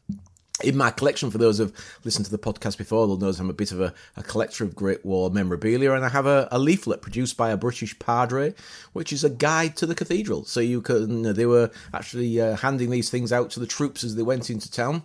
In 0.65 0.77
my 0.77 0.91
collection, 0.91 1.31
for 1.31 1.39
those 1.39 1.59
who've 1.59 1.73
listened 2.05 2.25
to 2.27 2.31
the 2.31 2.39
podcast 2.39 2.79
before, 2.79 3.07
they'll 3.07 3.17
know 3.17 3.33
I'm 3.37 3.51
a 3.51 3.55
bit 3.55 3.73
of 3.73 3.81
a, 3.81 3.93
a 4.17 4.23
collector 4.23 4.65
of 4.65 4.77
Great 4.77 5.05
War 5.05 5.29
memorabilia, 5.31 5.93
and 5.93 6.05
I 6.05 6.09
have 6.09 6.27
a, 6.27 6.49
a, 6.53 6.59
leaflet 6.59 7.03
produced 7.03 7.37
by 7.37 7.51
a 7.51 7.57
British 7.57 7.99
padre, 7.99 8.55
which 8.93 9.13
is 9.13 9.25
a 9.25 9.31
guide 9.31 9.77
to 9.79 9.87
the 9.87 9.95
cathedral. 9.95 10.45
So 10.45 10.61
you 10.61 10.81
can, 10.81 11.35
they 11.35 11.47
were 11.47 11.71
actually 11.93 12.41
uh, 12.41 12.57
handing 12.57 12.91
these 12.91 13.11
things 13.11 13.33
out 13.33 13.51
to 13.51 13.61
the 13.61 13.67
troops 13.67 14.05
as 14.05 14.15
they 14.15 14.23
went 14.23 14.51
into 14.51 14.71
town 14.71 15.03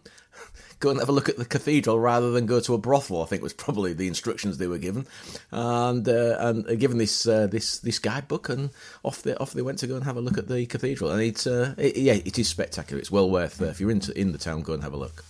go 0.80 0.90
and 0.90 1.00
have 1.00 1.10
a 1.10 1.14
look 1.14 1.30
at 1.30 1.38
the 1.38 1.46
cathedral 1.46 2.00
rather 2.00 2.32
than 2.32 2.46
go 2.46 2.60
to 2.60 2.74
a 2.74 2.78
brothel. 2.78 3.22
I 3.22 3.26
think 3.26 3.42
was 3.42 3.54
probably 3.54 3.94
the 3.94 4.08
instructions 4.08 4.58
they 4.58 4.68
were 4.68 4.78
given, 4.78 5.08
and 5.52 6.08
uh, 6.08 6.38
and 6.40 6.80
given 6.80 6.98
this 6.98 7.28
uh, 7.28 7.48
this 7.48 7.80
this 7.80 8.00
guidebook, 8.00 8.50
and 8.50 8.70
off 9.04 9.24
they 9.24 9.36
off 9.36 9.54
they 9.54 9.62
went 9.62 9.80
to 9.80 9.88
go 9.88 9.96
and 9.96 10.06
have 10.06 10.18
a 10.18 10.22
look 10.22 10.38
at 10.38 10.48
the 10.48 10.66
cathedral. 10.66 11.12
And 11.12 11.22
it's 11.22 11.48
uh, 11.48 11.76
it, 11.78 11.98
yeah, 11.98 12.14
it 12.14 12.38
is 12.38 12.48
spectacular. 12.48 13.00
It's 13.00 13.12
well 13.12 13.30
worth 13.30 13.62
uh, 13.62 13.66
if 13.66 13.80
you're 13.80 13.92
into 13.92 14.18
in 14.20 14.32
the 14.32 14.38
town, 14.38 14.62
go 14.62 14.74
and 14.74 14.84
have 14.84 14.94
a 14.94 14.98
look. 14.98 15.24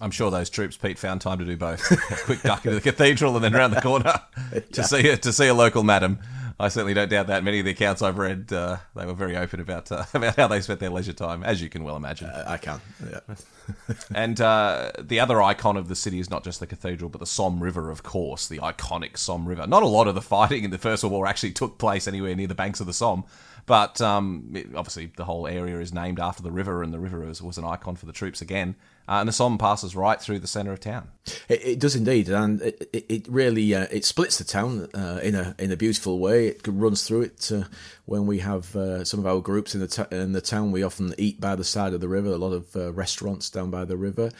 I'm 0.00 0.10
sure 0.12 0.30
those 0.30 0.48
troops, 0.48 0.76
Pete, 0.76 0.98
found 0.98 1.20
time 1.20 1.38
to 1.38 1.44
do 1.44 1.56
both. 1.56 1.90
a 1.90 1.96
quick 2.24 2.42
duck 2.42 2.64
into 2.64 2.76
the 2.76 2.80
cathedral 2.80 3.34
and 3.34 3.44
then 3.44 3.52
round 3.52 3.72
the 3.72 3.80
corner 3.80 4.20
to 4.52 4.62
yeah. 4.72 4.82
see 4.82 5.08
a, 5.08 5.16
to 5.16 5.32
see 5.32 5.48
a 5.48 5.54
local 5.54 5.82
madam. 5.82 6.18
I 6.60 6.68
certainly 6.68 6.94
don't 6.94 7.08
doubt 7.08 7.28
that. 7.28 7.44
Many 7.44 7.60
of 7.60 7.64
the 7.64 7.70
accounts 7.70 8.02
I've 8.02 8.18
read, 8.18 8.52
uh, 8.52 8.78
they 8.96 9.06
were 9.06 9.14
very 9.14 9.36
open 9.36 9.60
about 9.60 9.92
uh, 9.92 10.04
about 10.14 10.36
how 10.36 10.48
they 10.48 10.60
spent 10.60 10.80
their 10.80 10.90
leisure 10.90 11.12
time, 11.12 11.44
as 11.44 11.62
you 11.62 11.68
can 11.68 11.84
well 11.84 11.96
imagine. 11.96 12.28
Uh, 12.28 12.44
I 12.48 12.56
can. 12.56 12.80
Yeah. 13.08 13.36
and 14.14 14.40
uh, 14.40 14.90
the 14.98 15.20
other 15.20 15.40
icon 15.40 15.76
of 15.76 15.88
the 15.88 15.94
city 15.94 16.18
is 16.18 16.30
not 16.30 16.42
just 16.42 16.58
the 16.58 16.66
cathedral, 16.66 17.10
but 17.10 17.20
the 17.20 17.26
Somme 17.26 17.62
River, 17.62 17.90
of 17.90 18.02
course, 18.02 18.48
the 18.48 18.58
iconic 18.58 19.16
Somme 19.16 19.46
River. 19.46 19.66
Not 19.68 19.84
a 19.84 19.86
lot 19.86 20.08
of 20.08 20.16
the 20.16 20.22
fighting 20.22 20.64
in 20.64 20.70
the 20.70 20.78
First 20.78 21.04
World 21.04 21.12
War 21.12 21.26
actually 21.26 21.52
took 21.52 21.78
place 21.78 22.08
anywhere 22.08 22.34
near 22.34 22.48
the 22.48 22.56
banks 22.56 22.80
of 22.80 22.86
the 22.86 22.92
Somme, 22.92 23.24
but 23.66 24.00
um, 24.00 24.50
it, 24.54 24.74
obviously 24.74 25.12
the 25.16 25.26
whole 25.26 25.46
area 25.46 25.78
is 25.78 25.92
named 25.92 26.18
after 26.18 26.42
the 26.42 26.50
river, 26.50 26.82
and 26.82 26.92
the 26.92 26.98
river 26.98 27.20
was, 27.20 27.40
was 27.40 27.58
an 27.58 27.64
icon 27.64 27.94
for 27.94 28.06
the 28.06 28.12
troops 28.12 28.40
again. 28.40 28.74
Uh, 29.08 29.20
and 29.20 29.28
the 29.28 29.32
Somme 29.32 29.56
passes 29.56 29.96
right 29.96 30.20
through 30.20 30.38
the 30.38 30.46
centre 30.46 30.72
of 30.72 30.80
town. 30.80 31.08
It, 31.48 31.64
it, 31.64 31.80
does 31.80 31.96
indeed, 31.96 32.28
and 32.28 32.60
it, 32.60 32.90
it, 32.92 33.06
it 33.08 33.28
really 33.28 33.74
uh, 33.74 33.86
it 33.90 34.04
splits 34.04 34.36
the 34.36 34.44
town 34.44 34.88
uh, 34.92 35.20
in 35.22 35.34
a 35.34 35.54
in 35.58 35.72
a 35.72 35.76
beautiful 35.76 36.18
way. 36.18 36.48
It 36.48 36.60
runs 36.66 37.04
through 37.04 37.22
it. 37.22 37.50
Uh, 37.50 37.64
when 38.04 38.26
we 38.26 38.40
have 38.40 38.76
uh, 38.76 39.04
some 39.04 39.20
of 39.20 39.26
our 39.26 39.40
groups 39.40 39.74
in 39.74 39.80
the 39.80 40.08
in 40.10 40.32
the 40.32 40.42
town, 40.42 40.72
we 40.72 40.82
often 40.82 41.14
eat 41.16 41.40
by 41.40 41.56
the 41.56 41.64
side 41.64 41.94
of 41.94 42.02
the 42.02 42.08
river. 42.08 42.28
A 42.28 42.36
lot 42.36 42.52
of 42.52 42.76
uh, 42.76 42.92
restaurants 42.92 43.48
down 43.48 43.70
by 43.70 43.86
the 43.86 43.96
river. 43.96 44.30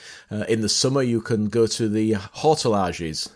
in 0.48 0.60
the 0.60 0.68
summer, 0.68 1.02
you 1.02 1.22
can 1.22 1.48
go 1.48 1.66
to 1.66 1.88
the 1.88 2.12
hortelages. 2.12 3.30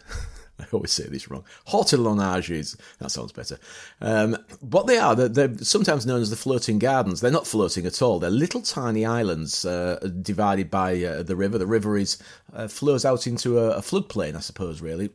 I 0.73 0.77
always 0.77 0.93
say 0.93 1.05
this 1.05 1.31
wrong. 1.31 1.45
Hortillonnages. 1.69 2.77
That 2.99 3.11
sounds 3.11 3.33
better. 3.33 3.59
Um, 4.01 4.37
what 4.61 4.87
they 4.87 4.99
are, 4.99 5.15
they're, 5.15 5.29
they're, 5.29 5.59
sometimes 5.59 6.07
known 6.07 6.23
as 6.23 6.31
the 6.31 6.37
floating 6.37 6.79
gardens. 6.79 7.21
They're 7.21 7.31
not 7.31 7.47
floating 7.47 7.87
at 7.87 8.01
all. 8.01 8.19
They're 8.19 8.31
little 8.31 8.63
tiny 8.63 9.05
islands 9.05 9.65
uh, 9.65 9.99
divided 10.21 10.71
by 10.71 11.03
uh, 11.03 11.23
the 11.23 11.37
river. 11.37 11.59
The 11.59 11.67
river 11.67 11.97
is 11.97 12.19
uh, 12.55 12.69
flows 12.69 13.05
out 13.05 13.27
into 13.27 13.59
a, 13.59 13.79
a 13.79 13.81
floodplain, 13.81 14.37
I 14.37 14.41
suppose, 14.41 14.81
really. 14.81 15.11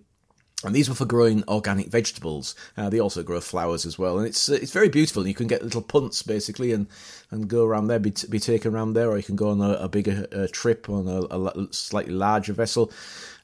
And 0.63 0.73
these 0.73 0.89
were 0.89 0.95
for 0.95 1.05
growing 1.05 1.43
organic 1.47 1.87
vegetables. 1.87 2.55
Uh, 2.75 2.89
they 2.89 2.99
also 2.99 3.21
grow 3.21 3.39
flowers 3.39 3.85
as 3.85 3.99
well, 3.99 4.17
and 4.17 4.27
it's 4.27 4.49
it's 4.49 4.71
very 4.71 4.89
beautiful. 4.89 5.27
You 5.27 5.35
can 5.35 5.45
get 5.45 5.63
little 5.63 5.83
punts 5.83 6.23
basically, 6.23 6.71
and, 6.71 6.87
and 7.29 7.47
go 7.47 7.63
around 7.63 7.87
there, 7.87 7.99
be, 7.99 8.11
be 8.27 8.39
taken 8.39 8.73
around 8.73 8.93
there, 8.93 9.11
or 9.11 9.17
you 9.17 9.23
can 9.23 9.35
go 9.35 9.49
on 9.49 9.61
a, 9.61 9.73
a 9.73 9.87
bigger 9.87 10.25
uh, 10.35 10.47
trip 10.51 10.89
on 10.89 11.07
a, 11.07 11.21
a, 11.25 11.67
slightly 11.71 12.13
larger 12.13 12.53
vessel. 12.53 12.91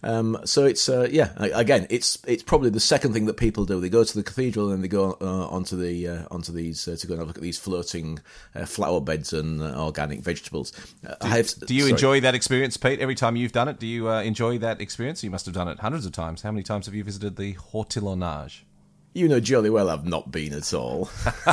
Um, 0.03 0.37
so 0.45 0.65
it's 0.65 0.89
uh, 0.89 1.07
yeah, 1.09 1.31
again, 1.37 1.87
it's 1.89 2.17
it's 2.27 2.43
probably 2.43 2.69
the 2.69 2.79
second 2.79 3.13
thing 3.13 3.25
that 3.25 3.37
people 3.37 3.65
do. 3.65 3.79
They 3.79 3.89
go 3.89 4.03
to 4.03 4.15
the 4.15 4.23
cathedral 4.23 4.71
and 4.71 4.83
they 4.83 4.87
go 4.87 5.17
uh, 5.21 5.47
onto 5.47 5.77
the 5.77 6.07
uh, 6.07 6.23
onto 6.29 6.51
these 6.51 6.87
uh, 6.87 6.95
to 6.97 7.07
go 7.07 7.15
and 7.15 7.27
look 7.27 7.37
at 7.37 7.43
these 7.43 7.57
floating 7.57 8.19
uh, 8.55 8.65
flower 8.65 8.99
beds 9.01 9.33
and 9.33 9.61
uh, 9.61 9.83
organic 9.83 10.19
vegetables. 10.21 10.71
Do, 11.21 11.27
have, 11.27 11.47
do 11.65 11.73
you 11.73 11.81
sorry. 11.81 11.91
enjoy 11.91 12.19
that 12.21 12.35
experience, 12.35 12.77
Pete? 12.77 12.99
Every 12.99 13.15
time 13.15 13.35
you've 13.35 13.51
done 13.51 13.67
it, 13.67 13.79
do 13.79 13.87
you 13.87 14.09
enjoy 14.09 14.57
that 14.59 14.81
experience? 14.81 15.23
You 15.23 15.31
must 15.31 15.45
have 15.45 15.55
done 15.55 15.67
it 15.67 15.79
hundreds 15.79 16.05
of 16.05 16.11
times. 16.11 16.41
How 16.41 16.51
many 16.51 16.63
times 16.63 16.85
have 16.85 16.95
you 16.95 17.03
visited 17.03 17.37
the 17.37 17.53
Hortillonnage? 17.53 18.61
You 19.13 19.27
know 19.27 19.39
jolly 19.39 19.69
well 19.69 19.89
I've 19.89 20.05
not 20.05 20.31
been 20.31 20.53
at 20.53 20.73
all. 20.73 21.09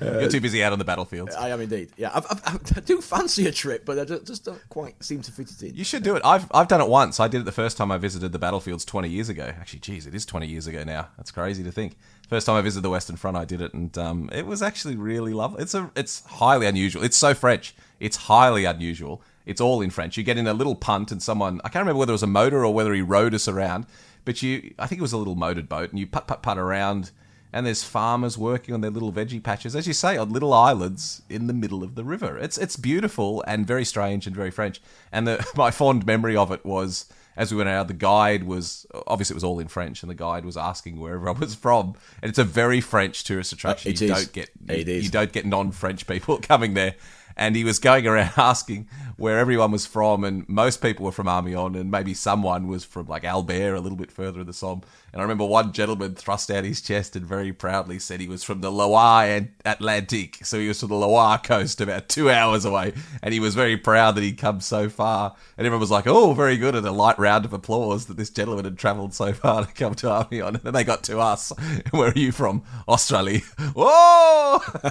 You're 0.00 0.28
too 0.28 0.40
busy 0.40 0.64
out 0.64 0.72
on 0.72 0.80
the 0.80 0.84
battlefield. 0.84 1.30
I 1.38 1.50
am 1.50 1.60
indeed. 1.60 1.90
Yeah, 1.96 2.10
I've, 2.12 2.26
I've, 2.44 2.76
i 2.76 2.80
do 2.80 3.00
fancy 3.00 3.46
a 3.46 3.52
trip, 3.52 3.84
but 3.84 3.96
I 3.98 4.04
don't, 4.04 4.26
just 4.26 4.44
don't 4.44 4.60
quite 4.68 5.02
seem 5.02 5.22
to 5.22 5.30
fit 5.30 5.50
it 5.50 5.62
in. 5.62 5.76
You 5.76 5.84
should 5.84 6.02
do 6.02 6.16
it. 6.16 6.22
I've 6.24 6.50
I've 6.52 6.66
done 6.66 6.80
it 6.80 6.88
once. 6.88 7.20
I 7.20 7.28
did 7.28 7.42
it 7.42 7.44
the 7.44 7.52
first 7.52 7.76
time 7.76 7.92
I 7.92 7.98
visited 7.98 8.32
the 8.32 8.38
battlefields 8.38 8.84
20 8.84 9.08
years 9.08 9.28
ago. 9.28 9.44
Actually, 9.44 9.78
geez, 9.80 10.06
it 10.06 10.14
is 10.14 10.26
20 10.26 10.46
years 10.46 10.66
ago 10.66 10.82
now. 10.82 11.08
That's 11.16 11.30
crazy 11.30 11.62
to 11.62 11.70
think. 11.70 11.96
First 12.28 12.46
time 12.46 12.56
I 12.56 12.62
visited 12.62 12.82
the 12.82 12.90
Western 12.90 13.16
Front, 13.16 13.36
I 13.36 13.44
did 13.44 13.60
it, 13.60 13.72
and 13.72 13.96
um, 13.96 14.28
it 14.32 14.46
was 14.46 14.62
actually 14.62 14.96
really 14.96 15.32
lovely. 15.32 15.62
It's 15.62 15.74
a 15.74 15.90
it's 15.94 16.24
highly 16.26 16.66
unusual. 16.66 17.04
It's 17.04 17.16
so 17.16 17.32
French. 17.32 17.76
It's 18.00 18.16
highly 18.16 18.64
unusual. 18.64 19.22
It's 19.46 19.60
all 19.60 19.80
in 19.80 19.90
French. 19.90 20.16
You 20.16 20.22
get 20.22 20.38
in 20.38 20.46
a 20.46 20.52
little 20.52 20.74
punt, 20.74 21.12
and 21.12 21.22
someone 21.22 21.60
I 21.64 21.68
can't 21.68 21.82
remember 21.82 21.98
whether 21.98 22.12
it 22.12 22.14
was 22.14 22.22
a 22.24 22.28
motor 22.28 22.64
or 22.64 22.74
whether 22.74 22.92
he 22.92 23.02
rowed 23.02 23.34
us 23.34 23.46
around 23.46 23.86
but 24.24 24.42
you, 24.42 24.74
I 24.78 24.86
think 24.86 24.98
it 24.98 25.02
was 25.02 25.12
a 25.12 25.18
little 25.18 25.34
motored 25.34 25.68
boat, 25.68 25.90
and 25.90 25.98
you 25.98 26.06
putt 26.06 26.26
putt 26.26 26.42
putt 26.42 26.58
around, 26.58 27.10
and 27.52 27.66
there's 27.66 27.82
farmers 27.82 28.38
working 28.38 28.74
on 28.74 28.80
their 28.80 28.90
little 28.90 29.12
veggie 29.12 29.42
patches, 29.42 29.74
as 29.74 29.86
you 29.86 29.92
say, 29.92 30.16
on 30.16 30.30
little 30.30 30.52
islands 30.52 31.22
in 31.28 31.46
the 31.46 31.52
middle 31.52 31.82
of 31.82 31.94
the 31.94 32.04
river. 32.04 32.38
It's 32.38 32.58
it's 32.58 32.76
beautiful 32.76 33.42
and 33.46 33.66
very 33.66 33.84
strange 33.84 34.26
and 34.26 34.34
very 34.34 34.50
French. 34.50 34.80
And 35.12 35.26
the, 35.26 35.46
my 35.56 35.70
fond 35.70 36.06
memory 36.06 36.36
of 36.36 36.52
it 36.52 36.64
was 36.64 37.06
as 37.36 37.50
we 37.50 37.56
went 37.56 37.68
out, 37.68 37.88
the 37.88 37.94
guide 37.94 38.44
was 38.44 38.86
obviously 39.06 39.34
it 39.34 39.38
was 39.38 39.44
all 39.44 39.58
in 39.58 39.68
French, 39.68 40.02
and 40.02 40.10
the 40.10 40.14
guide 40.14 40.44
was 40.44 40.56
asking 40.56 41.00
where 41.00 41.14
everyone 41.14 41.40
was 41.40 41.54
from. 41.54 41.94
And 42.22 42.28
it's 42.28 42.38
a 42.38 42.44
very 42.44 42.80
French 42.80 43.24
tourist 43.24 43.52
attraction. 43.52 43.90
Uh, 43.90 43.94
you 43.98 44.12
is. 44.12 44.24
don't 44.24 44.32
get 44.32 44.50
you, 44.68 44.94
you 44.94 45.08
don't 45.08 45.32
get 45.32 45.46
non-French 45.46 46.06
people 46.06 46.38
coming 46.42 46.74
there 46.74 46.94
and 47.40 47.56
he 47.56 47.64
was 47.64 47.78
going 47.78 48.06
around 48.06 48.34
asking 48.36 48.86
where 49.16 49.38
everyone 49.38 49.72
was 49.72 49.86
from, 49.86 50.22
and 50.22 50.46
most 50.48 50.82
people 50.82 51.06
were 51.06 51.12
from 51.12 51.26
Amiens, 51.26 51.74
and 51.74 51.90
maybe 51.90 52.14
someone 52.14 52.68
was 52.68 52.84
from 52.84 53.08
like 53.08 53.24
Albert, 53.24 53.74
a 53.74 53.80
little 53.80 53.98
bit 53.98 54.12
further 54.12 54.42
in 54.42 54.46
the 54.46 54.52
Somme. 54.52 54.82
And 55.12 55.20
I 55.20 55.24
remember 55.24 55.44
one 55.44 55.72
gentleman 55.72 56.14
thrust 56.14 56.50
out 56.50 56.64
his 56.64 56.80
chest 56.80 57.16
and 57.16 57.26
very 57.26 57.52
proudly 57.52 57.98
said 57.98 58.20
he 58.20 58.28
was 58.28 58.44
from 58.44 58.60
the 58.60 58.70
Loire 58.70 59.48
Atlantique, 59.64 60.44
so 60.44 60.58
he 60.58 60.68
was 60.68 60.80
from 60.80 60.90
the 60.90 60.96
Loire 60.96 61.38
coast, 61.38 61.80
about 61.80 62.08
two 62.08 62.30
hours 62.30 62.64
away, 62.64 62.92
and 63.22 63.34
he 63.34 63.40
was 63.40 63.54
very 63.54 63.76
proud 63.76 64.14
that 64.14 64.22
he'd 64.22 64.38
come 64.38 64.60
so 64.60 64.88
far. 64.88 65.34
And 65.56 65.66
everyone 65.66 65.80
was 65.80 65.90
like, 65.90 66.06
"Oh, 66.06 66.32
very 66.32 66.56
good!" 66.56 66.74
and 66.74 66.86
a 66.86 66.92
light 66.92 67.18
round 67.18 67.44
of 67.44 67.52
applause 67.52 68.06
that 68.06 68.16
this 68.16 68.30
gentleman 68.30 68.64
had 68.64 68.78
travelled 68.78 69.14
so 69.14 69.32
far 69.32 69.64
to 69.64 69.72
come 69.72 69.94
to 69.96 70.26
Amiens. 70.30 70.56
And 70.56 70.56
then 70.56 70.74
they 70.74 70.84
got 70.84 71.02
to 71.04 71.18
us. 71.18 71.52
Where 71.90 72.10
are 72.10 72.18
you 72.18 72.32
from? 72.32 72.62
Australia. 72.88 73.40
Whoa! 73.74 74.60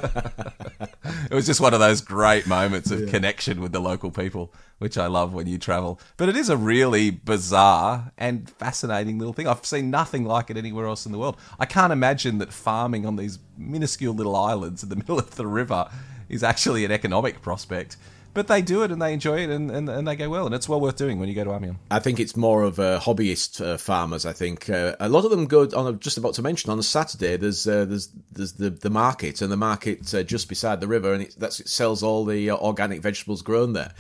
it 1.30 1.34
was 1.34 1.46
just 1.46 1.62
one 1.62 1.74
of 1.74 1.80
those 1.80 2.02
great 2.02 2.48
moments 2.48 2.92
of 2.92 3.02
yeah. 3.02 3.10
connection 3.10 3.62
with 3.62 3.72
the 3.72 3.80
local 3.80 4.12
people, 4.12 4.54
which 4.80 4.98
I 4.98 5.08
love 5.08 5.34
when 5.34 5.48
you 5.48 5.58
travel. 5.58 6.00
But 6.18 6.30
it 6.30 6.36
is 6.36 6.50
a 6.50 6.58
really 6.58 7.12
bizarre 7.12 8.12
and 8.18 8.50
fascinating 8.50 9.20
little 9.20 9.34
thing. 9.34 9.48
I've 9.48 9.66
seen 9.66 9.92
nothing 9.92 10.26
like 10.26 10.50
it 10.50 10.58
anywhere 10.58 10.88
else 10.88 11.06
in 11.06 11.12
the 11.12 11.20
world. 11.20 11.38
I 11.60 11.66
can't 11.66 11.94
imagine 11.94 12.40
that 12.40 12.52
farming 12.52 13.06
on 13.06 13.18
these 13.18 13.40
minuscule 13.58 14.14
little 14.14 14.36
islands 14.36 14.82
in 14.82 14.90
the 14.90 14.96
middle 14.98 15.20
of 15.20 15.36
the 15.36 15.46
river 15.46 15.90
is 16.30 16.44
actually 16.44 16.86
an 16.86 16.92
economic 16.92 17.42
prospect. 17.42 17.98
But 18.34 18.48
they 18.48 18.62
do 18.62 18.84
it 18.84 18.92
and 18.92 19.02
they 19.02 19.14
enjoy 19.14 19.40
it 19.40 19.50
and, 19.50 19.72
and, 19.72 19.90
and 19.90 20.08
they 20.08 20.16
go 20.16 20.30
well, 20.30 20.46
and 20.46 20.56
it's 20.56 20.70
well 20.70 20.80
worth 20.80 20.96
doing 20.96 21.20
when 21.20 21.30
you 21.30 21.36
go 21.36 21.44
to 21.44 21.54
Amiens. 21.54 21.78
I 21.92 22.00
think 22.00 22.20
it's 22.20 22.36
more 22.36 22.64
of 22.64 22.80
uh, 22.80 23.00
hobbyist 23.00 23.62
uh, 23.66 23.78
farmers. 23.78 24.26
I 24.26 24.34
think 24.34 24.70
uh, 24.70 24.96
a 25.00 25.10
lot 25.10 25.26
of 25.26 25.32
them 25.32 25.46
go 25.46 25.64
on. 25.76 25.88
A, 25.88 25.94
just 25.94 26.18
about 26.18 26.34
to 26.36 26.42
mention 26.42 26.70
on 26.70 26.80
a 26.80 26.84
Saturday. 26.84 27.38
There's 27.38 27.68
uh, 27.68 27.86
there's 27.86 28.10
there's 28.32 28.54
the, 28.54 28.70
the 28.70 28.90
market 28.90 29.42
and 29.42 29.52
the 29.52 29.58
market 29.58 30.14
uh, 30.14 30.24
just 30.24 30.50
beside 30.50 30.82
the 30.82 30.88
river, 30.88 31.14
and 31.14 31.24
it, 31.24 31.36
that's, 31.38 31.60
it 31.60 31.68
sells 31.70 32.04
all 32.04 32.26
the 32.26 32.50
uh, 32.50 32.58
organic 32.58 33.02
vegetables 33.02 33.42
grown 33.42 33.74
there. 33.74 33.94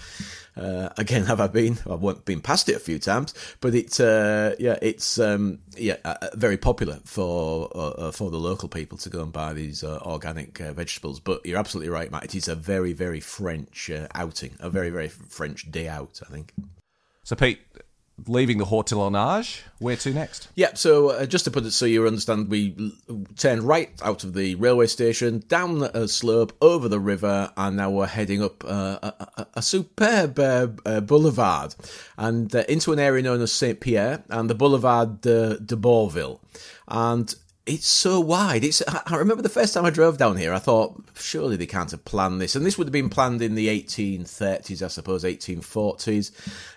Uh, 0.58 0.90
again, 0.98 1.24
have 1.26 1.40
I 1.40 1.48
been? 1.48 1.78
I've 1.90 2.26
been 2.26 2.42
past 2.42 2.68
it 2.68 2.76
a 2.76 2.80
few 2.80 3.00
times, 3.00 3.34
but 3.62 3.74
it's 3.74 4.00
uh, 4.00 4.56
yeah, 4.60 4.78
it's 4.82 5.18
um, 5.18 5.60
yeah, 5.78 5.98
uh, 6.04 6.28
very 6.34 6.58
popular 6.58 7.00
for 7.06 7.70
for 8.12 8.30
the 8.30 8.38
local 8.38 8.68
people 8.68 8.98
to 8.98 9.10
go 9.10 9.22
and 9.22 9.32
buy 9.32 9.54
these 9.54 9.84
organic 9.84 10.58
vegetables. 10.58 11.20
But 11.22 11.46
you're 11.46 11.60
absolutely 11.60 11.90
right, 11.90 12.12
Matt. 12.12 12.26
It 12.26 12.36
is 12.36 12.50
a 12.50 12.56
very 12.56 12.92
very 12.92 13.22
French 13.22 13.90
outing, 14.20 14.56
a 14.60 14.70
very 14.70 14.90
very 14.90 15.08
French 15.08 15.72
day 15.72 15.88
out. 15.88 16.22
I 16.28 16.32
think. 16.32 16.54
So, 17.24 17.36
Pete, 17.36 17.60
leaving 18.28 18.58
the 18.58 18.66
Hortillonnage, 18.66 19.62
where 19.80 19.96
to 19.98 20.14
next? 20.14 20.50
Yeah, 20.56 20.74
so 20.74 21.10
uh, 21.10 21.26
just 21.26 21.46
to 21.46 21.52
put 21.52 21.66
it 21.66 21.72
so 21.72 21.86
you 21.86 22.06
understand, 22.08 22.50
we 22.50 22.94
turned 23.38 23.64
right 23.64 23.92
out 24.02 24.24
of 24.24 24.34
the 24.34 24.56
railway 24.56 24.88
station, 24.88 25.44
down 25.48 25.84
a 25.84 26.08
slope, 26.08 26.54
over 26.62 26.88
the 26.88 27.00
river, 27.00 27.52
and 27.56 27.78
now 27.78 27.90
we're 27.90 28.08
heading 28.08 28.44
up 28.44 28.64
uh, 28.66 29.00
a, 29.02 29.28
a, 29.38 29.48
a, 29.56 29.62
superb 29.62 30.40
uh, 30.40 30.68
uh 30.86 31.00
boulevard 31.02 31.76
and 32.18 32.56
uh, 32.56 32.64
into 32.68 32.92
an 32.94 33.00
area 33.00 33.24
known 33.24 33.42
as 33.42 33.52
Saint 33.52 33.80
Pierre 33.80 34.24
and 34.30 34.50
the 34.50 34.56
Boulevard 34.56 35.22
de, 35.22 35.60
de 35.60 35.76
Bourville. 35.76 36.40
And 36.88 37.34
it's 37.70 37.88
so 37.88 38.20
wide. 38.20 38.64
It's. 38.64 38.82
I 38.88 39.16
remember 39.16 39.44
the 39.44 39.50
first 39.50 39.74
time 39.74 39.86
I 39.86 39.92
drove 39.92 40.18
down 40.18 40.38
here, 40.38 40.54
I 40.54 40.60
thought 40.60 41.02
surely 41.16 41.56
they 41.56 41.68
can't 41.68 41.92
have 41.92 42.04
planned 42.04 42.42
this, 42.42 42.56
and 42.56 42.66
this 42.66 42.78
would 42.78 42.88
have 42.88 42.92
been 42.94 43.10
planned 43.10 43.42
in 43.42 43.56
the 43.56 43.68
1830s, 43.68 44.82
I 44.82 44.88
suppose, 44.88 45.24
1840s, 45.24 46.32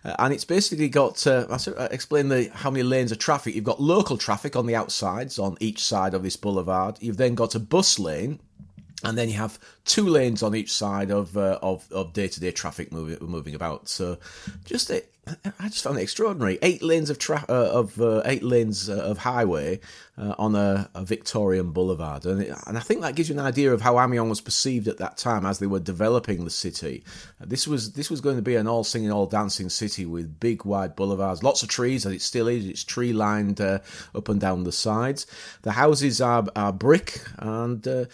uh, 0.04 0.14
and 0.18 0.34
it's 0.34 0.44
basically 0.44 0.88
got. 0.88 1.26
Uh, 1.26 1.46
I 1.50 1.86
explain 1.86 2.28
the 2.28 2.50
how 2.52 2.70
many 2.70 2.82
lanes 2.82 3.10
of 3.10 3.18
traffic. 3.18 3.54
You've 3.54 3.64
got 3.64 3.80
local 3.80 4.18
traffic 4.18 4.54
on 4.54 4.66
the 4.66 4.76
outsides 4.76 5.38
on 5.38 5.56
each 5.60 5.82
side 5.82 6.14
of 6.14 6.22
this 6.22 6.36
boulevard. 6.36 6.98
You've 7.00 7.16
then 7.16 7.34
got 7.34 7.54
a 7.54 7.60
bus 7.60 7.98
lane 7.98 8.40
and 9.04 9.18
then 9.18 9.28
you 9.28 9.34
have 9.34 9.58
two 9.84 10.06
lanes 10.06 10.42
on 10.42 10.54
each 10.54 10.72
side 10.72 11.10
of 11.10 11.36
uh, 11.36 11.58
of 11.62 11.90
of 11.90 12.12
day 12.12 12.28
to 12.28 12.40
day 12.40 12.50
traffic 12.50 12.92
moving 12.92 13.18
moving 13.20 13.54
about. 13.54 13.88
So, 13.88 14.18
just 14.64 14.90
a, 14.90 15.02
I 15.24 15.68
just 15.68 15.84
found 15.84 15.98
it 15.98 16.02
extraordinary. 16.02 16.58
Eight 16.62 16.82
lanes 16.82 17.08
of 17.08 17.16
tra- 17.16 17.44
uh, 17.48 17.52
of 17.52 18.00
uh, 18.00 18.22
eight 18.24 18.42
lanes 18.42 18.88
uh, 18.88 18.96
of 18.96 19.18
highway 19.18 19.78
uh, 20.18 20.34
on 20.36 20.56
a, 20.56 20.90
a, 20.96 21.04
Victorian 21.04 21.70
boulevard, 21.70 22.26
and 22.26 22.42
it, 22.42 22.52
and 22.66 22.76
I 22.76 22.80
think 22.80 23.02
that 23.02 23.14
gives 23.14 23.28
you 23.28 23.36
an 23.36 23.44
idea 23.44 23.72
of 23.72 23.82
how 23.82 24.00
Amiens 24.00 24.28
was 24.28 24.40
perceived 24.40 24.88
at 24.88 24.98
that 24.98 25.16
time 25.16 25.46
as 25.46 25.60
they 25.60 25.68
were 25.68 25.78
developing 25.78 26.44
the 26.44 26.50
city. 26.50 27.04
Uh, 27.40 27.44
this 27.46 27.68
was 27.68 27.92
this 27.92 28.10
was 28.10 28.20
going 28.20 28.34
to 28.34 28.42
be 28.42 28.56
an 28.56 28.66
all 28.66 28.82
singing, 28.82 29.12
all 29.12 29.26
dancing 29.26 29.68
city 29.68 30.04
with 30.04 30.40
big 30.40 30.64
wide 30.64 30.96
boulevards, 30.96 31.44
lots 31.44 31.62
of 31.62 31.68
trees, 31.68 32.04
as 32.04 32.12
it 32.12 32.22
still 32.22 32.48
is. 32.48 32.66
It's 32.66 32.82
tree 32.82 33.12
lined 33.12 33.60
up 33.60 34.28
and 34.28 34.40
down 34.40 34.64
the 34.64 34.72
sides. 34.72 35.28
The 35.62 35.72
houses 35.72 36.20
are 36.20 36.44
are 36.56 36.72
brick 36.72 37.20
and 37.38 38.08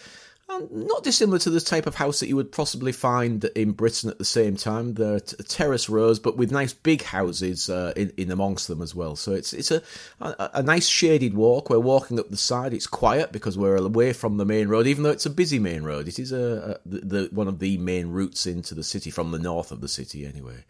not 0.71 1.03
dissimilar 1.03 1.37
to 1.39 1.49
the 1.49 1.61
type 1.61 1.85
of 1.85 1.95
house 1.95 2.19
that 2.19 2.27
you 2.27 2.35
would 2.35 2.51
possibly 2.51 2.91
find 2.91 3.43
in 3.55 3.71
Britain 3.71 4.09
at 4.09 4.17
the 4.17 4.25
same 4.25 4.55
time. 4.55 4.95
They're 4.95 5.19
t- 5.19 5.35
terrace 5.43 5.89
rows, 5.89 6.19
but 6.19 6.37
with 6.37 6.51
nice 6.51 6.73
big 6.73 7.03
houses 7.03 7.69
uh, 7.69 7.93
in, 7.95 8.11
in 8.17 8.31
amongst 8.31 8.67
them 8.67 8.81
as 8.81 8.95
well. 8.95 9.15
So 9.15 9.33
it's 9.33 9.53
it's 9.53 9.71
a, 9.71 9.81
a, 10.19 10.49
a 10.55 10.63
nice 10.63 10.87
shaded 10.87 11.35
walk. 11.35 11.69
We're 11.69 11.79
walking 11.79 12.19
up 12.19 12.29
the 12.29 12.37
side. 12.37 12.73
It's 12.73 12.87
quiet 12.87 13.31
because 13.31 13.57
we're 13.57 13.77
away 13.77 14.13
from 14.13 14.37
the 14.37 14.45
main 14.45 14.67
road, 14.67 14.87
even 14.87 15.03
though 15.03 15.11
it's 15.11 15.25
a 15.25 15.31
busy 15.31 15.59
main 15.59 15.83
road. 15.83 16.07
It 16.07 16.19
is 16.19 16.31
a, 16.31 16.79
a 16.85 16.89
the, 16.89 16.99
the, 16.99 17.29
one 17.31 17.47
of 17.47 17.59
the 17.59 17.77
main 17.77 18.07
routes 18.07 18.47
into 18.47 18.73
the 18.73 18.83
city 18.83 19.11
from 19.11 19.31
the 19.31 19.39
north 19.39 19.71
of 19.71 19.81
the 19.81 19.87
city, 19.87 20.25
anyway. 20.25 20.65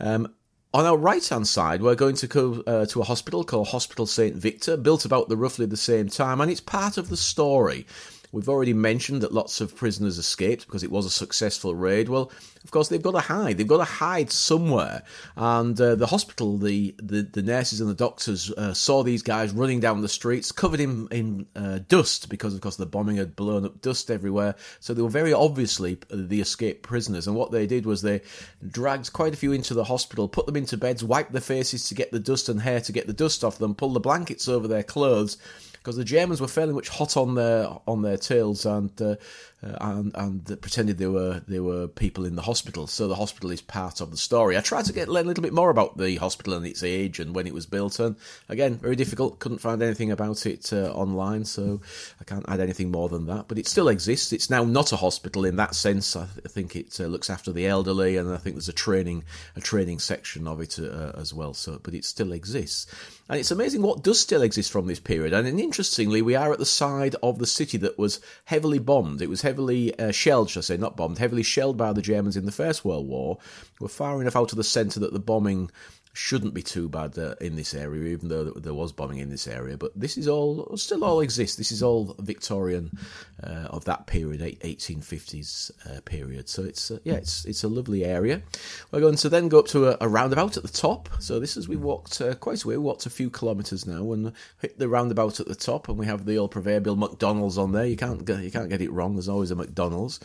Um, 0.00 0.34
on 0.74 0.86
our 0.86 0.96
right 0.96 1.26
hand 1.26 1.46
side, 1.46 1.82
we're 1.82 1.94
going 1.94 2.16
to 2.16 2.26
go 2.26 2.62
uh, 2.66 2.86
to 2.86 3.00
a 3.02 3.04
hospital 3.04 3.44
called 3.44 3.68
Hospital 3.68 4.06
St. 4.06 4.34
Victor, 4.34 4.76
built 4.76 5.04
about 5.04 5.28
the 5.28 5.36
roughly 5.36 5.66
the 5.66 5.76
same 5.76 6.08
time, 6.08 6.40
and 6.40 6.50
it's 6.50 6.62
part 6.62 6.96
of 6.96 7.10
the 7.10 7.16
story. 7.16 7.86
We've 8.32 8.48
already 8.48 8.72
mentioned 8.72 9.20
that 9.20 9.34
lots 9.34 9.60
of 9.60 9.76
prisoners 9.76 10.16
escaped 10.16 10.66
because 10.66 10.82
it 10.82 10.90
was 10.90 11.04
a 11.04 11.10
successful 11.10 11.74
raid. 11.74 12.08
Well, 12.08 12.32
of 12.64 12.70
course, 12.70 12.88
they've 12.88 13.02
got 13.02 13.12
to 13.12 13.20
hide. 13.20 13.58
They've 13.58 13.66
got 13.66 13.78
to 13.78 13.84
hide 13.84 14.32
somewhere. 14.32 15.02
And 15.36 15.78
uh, 15.78 15.96
the 15.96 16.06
hospital, 16.06 16.56
the, 16.56 16.94
the, 16.96 17.22
the, 17.22 17.42
nurses 17.42 17.82
and 17.82 17.90
the 17.90 17.94
doctors 17.94 18.50
uh, 18.52 18.72
saw 18.72 19.02
these 19.02 19.22
guys 19.22 19.52
running 19.52 19.80
down 19.80 20.00
the 20.00 20.08
streets, 20.08 20.50
covered 20.50 20.80
in, 20.80 21.08
in 21.10 21.46
uh, 21.54 21.80
dust 21.88 22.30
because, 22.30 22.54
of 22.54 22.62
course, 22.62 22.76
the 22.76 22.86
bombing 22.86 23.16
had 23.16 23.36
blown 23.36 23.66
up 23.66 23.82
dust 23.82 24.10
everywhere. 24.10 24.54
So 24.80 24.94
they 24.94 25.02
were 25.02 25.10
very 25.10 25.34
obviously 25.34 25.98
the 26.10 26.40
escaped 26.40 26.82
prisoners. 26.82 27.26
And 27.26 27.36
what 27.36 27.50
they 27.50 27.66
did 27.66 27.84
was 27.84 28.00
they 28.00 28.22
dragged 28.66 29.12
quite 29.12 29.34
a 29.34 29.36
few 29.36 29.52
into 29.52 29.74
the 29.74 29.84
hospital, 29.84 30.26
put 30.26 30.46
them 30.46 30.56
into 30.56 30.78
beds, 30.78 31.04
wiped 31.04 31.32
their 31.32 31.42
faces 31.42 31.86
to 31.88 31.94
get 31.94 32.12
the 32.12 32.18
dust 32.18 32.48
and 32.48 32.62
hair 32.62 32.80
to 32.80 32.92
get 32.92 33.06
the 33.06 33.12
dust 33.12 33.44
off 33.44 33.58
them, 33.58 33.74
pulled 33.74 33.94
the 33.94 34.00
blankets 34.00 34.48
over 34.48 34.66
their 34.66 34.82
clothes 34.82 35.36
because 35.82 35.96
the 35.96 36.04
Germans 36.04 36.40
were 36.40 36.46
fairly 36.46 36.72
much 36.72 36.88
hot 36.88 37.16
on 37.16 37.34
their 37.34 37.66
on 37.88 38.02
their 38.02 38.16
tails 38.16 38.64
and 38.64 38.90
uh, 39.02 39.16
uh, 39.64 39.76
and 39.80 40.12
and 40.14 40.60
pretended 40.60 40.98
they 40.98 41.06
were 41.06 41.42
they 41.48 41.58
were 41.58 41.88
people 41.88 42.24
in 42.24 42.36
the 42.36 42.42
hospital. 42.42 42.86
So 42.86 43.08
the 43.08 43.16
hospital 43.16 43.50
is 43.50 43.60
part 43.60 44.00
of 44.00 44.12
the 44.12 44.16
story. 44.16 44.56
I 44.56 44.60
tried 44.60 44.84
to 44.84 44.92
get 44.92 45.08
learn 45.08 45.24
a 45.24 45.28
little 45.28 45.42
bit 45.42 45.52
more 45.52 45.70
about 45.70 45.98
the 45.98 46.16
hospital 46.16 46.54
and 46.54 46.64
its 46.64 46.84
age 46.84 47.18
and 47.18 47.34
when 47.34 47.48
it 47.48 47.54
was 47.54 47.66
built, 47.66 47.98
and 47.98 48.14
again, 48.48 48.78
very 48.78 48.94
difficult. 48.94 49.40
Couldn't 49.40 49.58
find 49.58 49.82
anything 49.82 50.12
about 50.12 50.46
it 50.46 50.72
uh, 50.72 50.92
online, 50.92 51.44
so 51.44 51.80
I 52.20 52.24
can't 52.24 52.48
add 52.48 52.60
anything 52.60 52.92
more 52.92 53.08
than 53.08 53.26
that. 53.26 53.48
But 53.48 53.58
it 53.58 53.66
still 53.66 53.88
exists. 53.88 54.32
It's 54.32 54.50
now 54.50 54.62
not 54.62 54.92
a 54.92 54.96
hospital 54.96 55.44
in 55.44 55.56
that 55.56 55.74
sense. 55.74 56.14
I, 56.14 56.26
th- 56.26 56.46
I 56.46 56.48
think 56.48 56.76
it 56.76 57.00
uh, 57.00 57.06
looks 57.06 57.28
after 57.28 57.52
the 57.52 57.66
elderly, 57.66 58.16
and 58.16 58.32
I 58.32 58.36
think 58.36 58.54
there's 58.54 58.68
a 58.68 58.72
training 58.72 59.24
a 59.56 59.60
training 59.60 59.98
section 59.98 60.46
of 60.46 60.60
it 60.60 60.78
uh, 60.78 61.12
as 61.16 61.34
well. 61.34 61.54
So, 61.54 61.80
but 61.82 61.94
it 61.94 62.04
still 62.04 62.32
exists. 62.32 62.86
And 63.28 63.38
it's 63.38 63.50
amazing 63.50 63.82
what 63.82 64.02
does 64.02 64.20
still 64.20 64.42
exist 64.42 64.70
from 64.70 64.86
this 64.86 65.00
period. 65.00 65.32
And 65.32 65.46
interestingly, 65.58 66.22
we 66.22 66.34
are 66.34 66.52
at 66.52 66.58
the 66.58 66.66
side 66.66 67.14
of 67.22 67.38
the 67.38 67.46
city 67.46 67.78
that 67.78 67.98
was 67.98 68.20
heavily 68.46 68.78
bombed. 68.78 69.22
It 69.22 69.28
was 69.28 69.42
heavily 69.42 69.98
uh, 69.98 70.10
shelled, 70.10 70.50
shall 70.50 70.60
I 70.60 70.64
say, 70.64 70.76
not 70.76 70.96
bombed, 70.96 71.18
heavily 71.18 71.42
shelled 71.42 71.76
by 71.76 71.92
the 71.92 72.02
Germans 72.02 72.36
in 72.36 72.46
the 72.46 72.52
First 72.52 72.84
World 72.84 73.06
War. 73.06 73.38
We're 73.82 73.88
far 73.88 74.20
enough 74.20 74.36
out 74.36 74.52
of 74.52 74.56
the 74.56 74.64
centre 74.64 75.00
that 75.00 75.12
the 75.12 75.18
bombing 75.18 75.70
shouldn't 76.14 76.52
be 76.52 76.62
too 76.62 76.88
bad 76.88 77.18
uh, 77.18 77.34
in 77.40 77.56
this 77.56 77.72
area, 77.72 78.12
even 78.12 78.28
though 78.28 78.44
there 78.44 78.74
was 78.74 78.92
bombing 78.92 79.18
in 79.18 79.30
this 79.30 79.46
area. 79.46 79.76
But 79.76 79.98
this 79.98 80.18
is 80.18 80.28
all 80.28 80.76
still 80.76 81.04
all 81.04 81.20
exists. 81.20 81.56
This 81.56 81.72
is 81.72 81.82
all 81.82 82.14
Victorian 82.20 82.98
uh, 83.42 83.68
of 83.70 83.84
that 83.86 84.06
period, 84.06 84.40
1850s 84.60 85.70
uh, 85.86 86.00
period. 86.02 86.48
So 86.48 86.64
it's 86.64 86.90
uh, 86.90 86.98
yeah, 87.04 87.14
it's 87.14 87.44
it's 87.46 87.64
a 87.64 87.68
lovely 87.68 88.04
area. 88.04 88.42
We're 88.90 89.00
going 89.00 89.16
to 89.16 89.28
then 89.28 89.48
go 89.48 89.60
up 89.60 89.66
to 89.68 89.88
a, 89.88 89.96
a 90.02 90.08
roundabout 90.08 90.56
at 90.56 90.62
the 90.62 90.68
top. 90.68 91.08
So 91.18 91.40
this 91.40 91.56
is 91.56 91.68
we 91.68 91.76
walked 91.76 92.20
uh, 92.20 92.34
quite 92.34 92.62
a 92.62 92.68
way. 92.68 92.76
We 92.76 92.84
walked 92.84 93.06
a 93.06 93.10
few 93.10 93.30
kilometres 93.30 93.86
now 93.86 94.12
and 94.12 94.32
hit 94.60 94.78
the 94.78 94.88
roundabout 94.88 95.40
at 95.40 95.48
the 95.48 95.54
top, 95.54 95.88
and 95.88 95.96
we 95.96 96.06
have 96.06 96.26
the 96.26 96.36
old 96.36 96.50
proverbial 96.50 96.96
McDonald's 96.96 97.56
on 97.56 97.72
there. 97.72 97.86
You 97.86 97.96
can't 97.96 98.28
you 98.28 98.50
can't 98.50 98.68
get 98.68 98.82
it 98.82 98.92
wrong. 98.92 99.14
There's 99.14 99.30
always 99.30 99.50
a 99.50 99.56
McDonald's, 99.56 100.20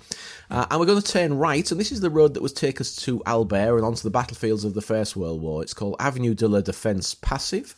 uh, 0.49 0.65
and 0.69 0.79
we're 0.79 0.85
going 0.85 1.01
to 1.01 1.11
turn 1.11 1.37
right. 1.37 1.69
And 1.71 1.79
this 1.79 1.93
is 1.93 2.01
the 2.01 2.09
road 2.09 2.33
that 2.33 2.43
would 2.43 2.55
take 2.55 2.81
us 2.81 2.95
to 2.97 3.23
Albert 3.53 3.77
and 3.77 3.85
onto 3.85 4.01
the 4.01 4.09
battlefields 4.09 4.63
of 4.63 4.73
the 4.73 4.81
First 4.81 5.15
World 5.15 5.41
War. 5.41 5.61
It's 5.61 5.73
called 5.73 5.95
Avenue 5.99 6.33
de 6.33 6.47
la 6.47 6.61
Défense 6.61 7.19
Passive, 7.21 7.75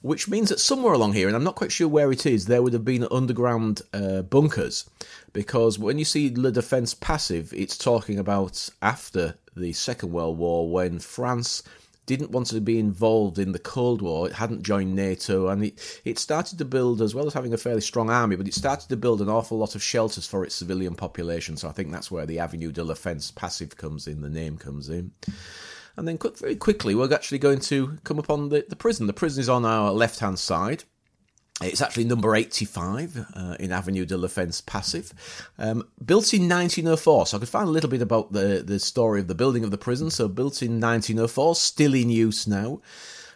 which 0.00 0.28
means 0.28 0.48
that 0.48 0.60
somewhere 0.60 0.92
along 0.92 1.14
here, 1.14 1.26
and 1.26 1.36
I'm 1.36 1.44
not 1.44 1.56
quite 1.56 1.72
sure 1.72 1.88
where 1.88 2.12
it 2.12 2.26
is, 2.26 2.46
there 2.46 2.62
would 2.62 2.72
have 2.72 2.84
been 2.84 3.06
underground 3.10 3.82
uh, 3.92 4.22
bunkers. 4.22 4.88
Because 5.32 5.78
when 5.78 5.98
you 5.98 6.04
see 6.04 6.34
La 6.34 6.50
Défense 6.50 6.98
Passive, 6.98 7.52
it's 7.52 7.78
talking 7.78 8.18
about 8.18 8.68
after 8.80 9.36
the 9.56 9.72
Second 9.72 10.12
World 10.12 10.38
War 10.38 10.70
when 10.70 10.98
France 10.98 11.62
didn't 12.06 12.30
want 12.30 12.48
to 12.48 12.60
be 12.60 12.78
involved 12.78 13.38
in 13.38 13.52
the 13.52 13.58
Cold 13.58 14.02
War. 14.02 14.26
It 14.26 14.34
hadn't 14.34 14.62
joined 14.62 14.94
NATO, 14.94 15.48
and 15.48 15.64
it, 15.64 16.00
it 16.04 16.18
started 16.18 16.58
to 16.58 16.64
build, 16.64 17.00
as 17.00 17.14
well 17.14 17.26
as 17.26 17.34
having 17.34 17.54
a 17.54 17.58
fairly 17.58 17.80
strong 17.80 18.10
army, 18.10 18.36
but 18.36 18.48
it 18.48 18.54
started 18.54 18.88
to 18.88 18.96
build 18.96 19.20
an 19.20 19.28
awful 19.28 19.58
lot 19.58 19.74
of 19.74 19.82
shelters 19.82 20.26
for 20.26 20.44
its 20.44 20.54
civilian 20.54 20.94
population. 20.94 21.56
So 21.56 21.68
I 21.68 21.72
think 21.72 21.90
that's 21.90 22.10
where 22.10 22.26
the 22.26 22.38
Avenue 22.38 22.72
de 22.72 22.82
la 22.82 22.94
Défense 22.94 23.34
Passive 23.34 23.76
comes 23.76 24.06
in, 24.06 24.20
the 24.20 24.28
name 24.28 24.56
comes 24.56 24.88
in. 24.88 25.12
And 25.96 26.08
then 26.08 26.18
very 26.36 26.56
quickly, 26.56 26.94
we're 26.94 27.12
actually 27.12 27.38
going 27.38 27.60
to 27.60 27.98
come 28.04 28.18
upon 28.18 28.48
the, 28.48 28.64
the 28.68 28.76
prison. 28.76 29.06
The 29.06 29.12
prison 29.12 29.40
is 29.40 29.48
on 29.48 29.64
our 29.64 29.92
left 29.92 30.20
hand 30.20 30.38
side. 30.38 30.84
It's 31.62 31.80
actually 31.80 32.04
number 32.04 32.34
85 32.34 33.26
uh, 33.34 33.56
in 33.60 33.72
Avenue 33.72 34.04
de 34.04 34.16
la 34.16 34.28
Défense 34.28 34.64
Passive. 34.64 35.12
Um, 35.58 35.86
built 36.04 36.34
in 36.34 36.48
1904, 36.48 37.26
so 37.26 37.36
I 37.36 37.40
could 37.40 37.48
find 37.48 37.68
a 37.68 37.72
little 37.72 37.90
bit 37.90 38.02
about 38.02 38.32
the, 38.32 38.62
the 38.64 38.78
story 38.78 39.20
of 39.20 39.28
the 39.28 39.34
building 39.34 39.64
of 39.64 39.70
the 39.70 39.78
prison. 39.78 40.10
So, 40.10 40.28
built 40.28 40.62
in 40.62 40.80
1904, 40.80 41.54
still 41.56 41.94
in 41.94 42.10
use 42.10 42.46
now. 42.46 42.80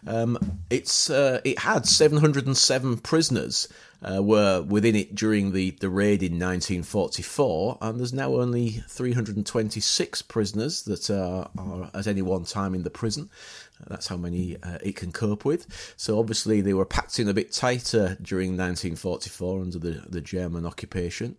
Um, 0.07 0.61
it's 0.71 1.11
uh, 1.11 1.41
It 1.45 1.61
had 1.61 1.87
707 1.87 2.99
prisoners 2.99 3.69
uh, 4.03 4.23
were 4.23 4.62
within 4.62 4.95
it 4.95 5.15
during 5.15 5.53
the, 5.53 5.71
the 5.81 5.89
raid 5.89 6.23
in 6.23 6.33
1944, 6.33 7.79
and 7.81 7.99
there's 7.99 8.12
now 8.12 8.35
only 8.35 8.83
326 8.89 10.23
prisoners 10.23 10.83
that 10.83 11.11
are, 11.11 11.51
are 11.59 11.91
at 11.95 12.07
any 12.07 12.23
one 12.23 12.45
time 12.45 12.75
in 12.75 12.83
the 12.83 12.91
prison. 12.91 13.31
That's 13.87 14.09
how 14.09 14.17
many 14.17 14.57
uh, 14.62 14.79
it 14.83 14.97
can 14.97 15.12
cope 15.12 15.45
with. 15.45 15.95
So 15.97 16.19
obviously 16.19 16.61
they 16.61 16.75
were 16.75 16.85
packed 16.85 17.19
in 17.19 17.29
a 17.29 17.35
bit 17.35 17.53
tighter 17.53 18.16
during 18.20 18.51
1944 18.51 19.61
under 19.61 19.79
the, 19.79 20.05
the 20.09 20.20
German 20.20 20.66
occupation. 20.66 21.37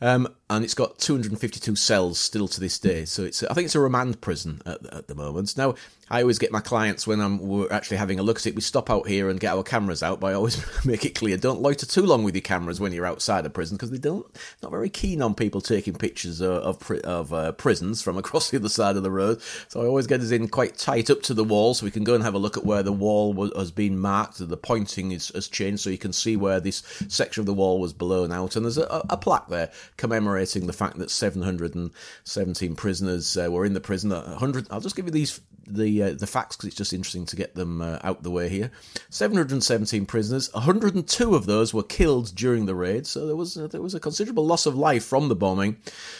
Um, 0.00 0.28
and 0.50 0.62
it's 0.62 0.74
got 0.74 0.98
252 0.98 1.74
cells 1.74 2.20
still 2.20 2.48
to 2.48 2.60
this 2.60 2.78
day. 2.78 3.04
So 3.06 3.24
it's 3.24 3.42
I 3.42 3.54
think 3.54 3.66
it's 3.66 3.74
a 3.74 3.80
remand 3.80 4.20
prison 4.20 4.60
at, 4.66 4.84
at 4.92 5.08
the 5.08 5.14
moment. 5.14 5.56
Now 5.56 5.74
I 6.10 6.20
always 6.20 6.38
get 6.38 6.52
my 6.52 6.60
clients 6.60 7.06
when 7.06 7.20
I'm 7.20 7.38
we're 7.38 7.72
actually 7.72 7.96
having 7.96 8.20
a 8.20 8.22
look 8.22 8.36
at 8.36 8.46
it. 8.46 8.54
We 8.54 8.60
stop 8.60 8.90
out 8.90 9.08
here 9.08 9.30
and 9.30 9.40
get 9.40 9.54
our 9.54 9.62
cameras 9.62 10.02
out, 10.02 10.20
but 10.20 10.28
I 10.28 10.34
always 10.34 10.62
make 10.84 11.06
it 11.06 11.14
clear: 11.14 11.38
don't 11.38 11.62
loiter 11.62 11.86
too 11.86 12.02
long 12.04 12.24
with 12.24 12.34
your 12.34 12.42
cameras 12.42 12.78
when 12.78 12.92
you're 12.92 13.06
outside 13.06 13.46
a 13.46 13.50
prison 13.50 13.76
because 13.76 13.90
they 13.90 13.98
don't 13.98 14.26
not 14.62 14.70
very 14.70 14.90
keen 14.90 15.22
on 15.22 15.34
people 15.34 15.62
taking 15.62 15.94
pictures 15.94 16.42
of 16.42 16.62
of, 16.62 16.90
of 17.04 17.32
uh, 17.32 17.52
prisons 17.52 18.02
from 18.02 18.18
across 18.24 18.50
the 18.50 18.58
other 18.58 18.68
side 18.68 18.96
of 18.96 19.02
the 19.02 19.10
road. 19.10 19.40
So 19.68 19.80
I 19.80 19.86
always 19.86 20.06
get 20.06 20.20
us 20.20 20.30
in 20.30 20.48
quite 20.48 20.76
tight 20.76 21.08
up 21.08 21.22
to 21.22 21.34
the 21.34 21.44
wall 21.44 21.72
so 21.72 21.86
we 21.86 21.90
can 21.90 22.04
go 22.04 22.14
and 22.14 22.22
have 22.22 22.34
a 22.34 22.38
look 22.38 22.58
at 22.58 22.66
where 22.66 22.82
the 22.82 22.92
wall 22.92 23.32
was, 23.32 23.50
has 23.56 23.70
been 23.70 23.98
marked. 23.98 24.46
The 24.46 24.56
pointing 24.58 25.12
is, 25.12 25.28
has 25.34 25.48
changed, 25.48 25.82
so 25.82 25.90
you 25.90 25.98
can 25.98 26.12
see 26.12 26.36
where 26.36 26.60
this 26.60 26.82
section 27.08 27.40
of 27.40 27.46
the 27.46 27.54
wall 27.54 27.80
was 27.80 27.94
blown 27.94 28.30
out, 28.30 28.56
and 28.56 28.64
there's 28.66 28.78
a, 28.78 29.06
a 29.08 29.16
plaque 29.16 29.48
there 29.48 29.70
commemorating 29.96 30.33
the 30.34 30.72
fact 30.72 30.98
that 30.98 31.10
717 31.10 32.76
prisoners 32.76 33.36
uh, 33.36 33.50
were 33.50 33.64
in 33.64 33.74
the 33.74 33.80
prison. 33.80 34.10
100. 34.10 34.66
I'll 34.70 34.80
just 34.80 34.96
give 34.96 35.06
you 35.06 35.10
these 35.10 35.40
the 35.66 36.02
uh, 36.02 36.12
the 36.12 36.26
facts 36.26 36.56
because 36.56 36.68
it's 36.68 36.76
just 36.76 36.92
interesting 36.92 37.26
to 37.26 37.36
get 37.36 37.54
them 37.54 37.80
uh, 37.80 37.98
out 38.02 38.22
the 38.22 38.30
way 38.30 38.48
here. 38.48 38.70
717 39.10 40.06
prisoners, 40.06 40.52
102 40.52 41.34
of 41.34 41.46
those 41.46 41.72
were 41.72 41.82
killed 41.82 42.34
during 42.34 42.66
the 42.66 42.74
raid, 42.74 43.06
so 43.06 43.26
there 43.26 43.36
was 43.36 43.56
uh, 43.56 43.66
there 43.66 43.82
was 43.82 43.94
a 43.94 44.00
considerable 44.00 44.46
loss 44.46 44.66
of 44.66 44.76
life 44.76 45.04
from 45.04 45.28
the 45.28 45.36
bombing. 45.36 45.76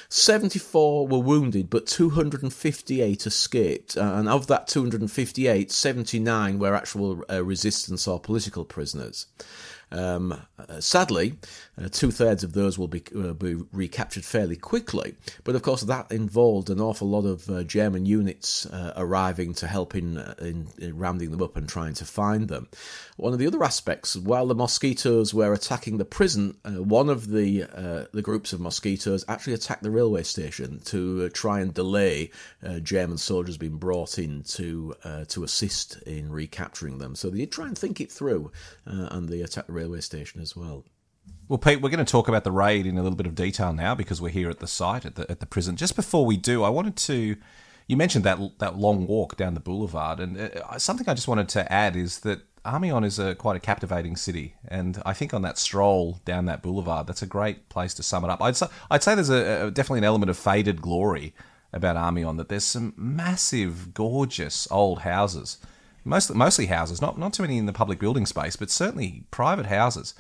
74 0.09 1.09
were 1.09 1.19
wounded, 1.19 1.71
but 1.71 1.87
258 1.87 3.27
escaped, 3.27 3.97
uh, 3.97 4.15
and 4.15 4.29
of 4.29 4.47
that 4.47 4.67
258, 4.67 5.71
79 5.71 6.59
were 6.59 6.75
actual 6.75 7.25
uh, 7.31 7.45
resistance 7.45 8.07
or 8.09 8.21
political 8.21 8.65
prisoners. 8.65 9.27
Um, 9.93 10.43
sadly, 10.81 11.39
uh, 11.77 11.89
two 11.91 12.11
thirds 12.11 12.45
of 12.45 12.53
those 12.53 12.79
will 12.79 12.89
be, 12.89 13.03
uh, 13.17 13.33
be 13.33 13.57
recaptured 13.73 14.25
fairly 14.25 14.57
quickly, 14.57 15.15
but 15.43 15.57
of 15.57 15.63
course 15.63 15.83
that 15.83 16.11
involved 16.13 16.71
an 16.71 16.81
awful 16.81 17.09
lot 17.09 17.25
of 17.25 17.51
uh, 17.51 17.65
German 17.65 18.07
units 18.07 18.67
uh, 18.67 18.93
arriving 18.97 19.53
to 19.55 19.67
help 19.67 19.95
in, 19.95 20.19
uh, 20.19 20.35
in, 20.41 20.69
in, 20.79 20.97
rounding 20.97 21.33
them 21.33 21.43
up 21.43 21.57
and 21.57 21.69
trying 21.69 21.95
to 21.95 22.05
find 22.05 22.49
them. 22.49 22.69
One 23.17 23.33
of 23.33 23.39
the 23.39 23.47
other 23.47 23.65
aspects, 23.65 24.15
while 24.17 24.47
the 24.47 24.55
mosquitoes 24.55 25.35
were 25.35 25.53
attacking 25.53 25.99
the 25.99 26.05
prison, 26.05 26.57
one 26.65 27.09
of 27.09 27.29
the 27.29 27.65
the 28.13 28.23
groups 28.23 28.53
of 28.53 28.61
mosquitoes 28.61 29.25
actually 29.29 29.53
attacked 29.53 29.83
the 29.83 29.91
railway 29.91 30.23
station 30.23 30.81
to 30.87 31.29
try 31.31 31.61
and 31.61 31.73
delay 31.73 32.31
German 32.83 33.19
soldiers 33.19 33.57
being 33.57 33.77
brought 33.79 34.19
in 34.19 34.43
to 34.43 34.95
to 35.29 35.45
assist 35.45 36.03
in 36.03 36.31
recapturing 36.31 36.99
them. 36.99 37.15
So 37.15 37.31
they 37.31 37.39
did 37.39 37.53
try 37.53 37.67
and 37.67 37.79
think 37.79 38.01
it 38.01 38.11
through, 38.11 38.51
and 38.85 39.29
they 39.29 39.41
attacked 39.43 39.69
the 39.69 39.73
railway 39.73 40.01
station 40.01 40.41
as 40.41 40.57
well. 40.57 40.85
Well, 41.47 41.59
Pete, 41.59 41.83
we're 41.83 41.91
going 41.91 42.05
to 42.05 42.11
talk 42.11 42.29
about 42.29 42.45
the 42.45 42.53
raid 42.53 42.87
in 42.87 42.97
a 42.97 43.03
little 43.03 43.17
bit 43.17 43.27
of 43.27 43.35
detail 43.35 43.75
now 43.75 43.95
because 43.95 44.21
we're 44.21 44.31
here 44.31 44.49
at 44.49 44.61
the 44.61 44.67
site 44.67 45.05
at 45.05 45.17
the 45.17 45.31
at 45.31 45.41
the 45.41 45.47
prison. 45.47 45.77
Just 45.77 45.95
before 45.95 46.25
we 46.25 46.37
do, 46.37 46.63
I 46.63 46.71
wanted 46.71 46.97
to. 46.97 47.37
You 47.87 47.99
mentioned 47.99 48.25
that 48.25 48.39
that 48.61 48.79
long 48.79 49.07
walk 49.07 49.37
down 49.37 49.53
the 49.53 49.61
boulevard, 49.61 50.21
and 50.21 50.39
uh, 50.39 50.79
something 50.79 51.07
I 51.07 51.13
just 51.13 51.29
wanted 51.29 51.51
to 51.51 51.71
add 51.71 51.97
is 51.97 52.21
that 52.21 52.41
Amiens 52.67 53.05
is 53.05 53.19
a 53.19 53.35
quite 53.35 53.57
a 53.57 53.61
captivating 53.61 54.17
city, 54.17 54.55
and 54.67 55.03
I 55.05 55.13
think 55.13 55.35
on 55.35 55.43
that 55.43 55.59
stroll 55.59 56.21
down 56.25 56.47
that 56.47 56.63
boulevard, 56.63 57.07
that's 57.07 57.21
a 57.21 57.27
great 57.27 57.69
place 57.69 57.93
to 57.95 58.03
sum 58.03 58.25
it 58.25 58.31
up. 58.31 58.41
I'd 58.41 58.57
say, 58.57 58.69
I'd 58.91 59.03
say 59.03 59.15
there's 59.15 59.29
a, 59.29 59.67
a 59.67 59.71
definitely 59.71 59.99
an 59.99 60.05
element 60.05 60.31
of 60.31 60.39
faded 60.39 60.81
glory 60.81 61.35
about 61.75 61.97
Amiens 61.97 62.39
that 62.39 62.49
there's 62.49 62.65
some 62.65 62.95
massive, 62.97 63.93
gorgeous 63.93 64.67
old 64.71 65.01
houses, 65.01 65.59
mostly 66.07 66.37
mostly 66.37 66.67
houses, 66.67 67.03
not 67.03 67.19
not 67.19 67.35
too 67.35 67.43
many 67.43 67.59
in 67.59 67.67
the 67.67 67.73
public 67.75 67.99
building 67.99 68.25
space, 68.25 68.57
but 68.57 68.71
certainly 68.71 69.27
private 69.31 69.67
houses 69.67 70.15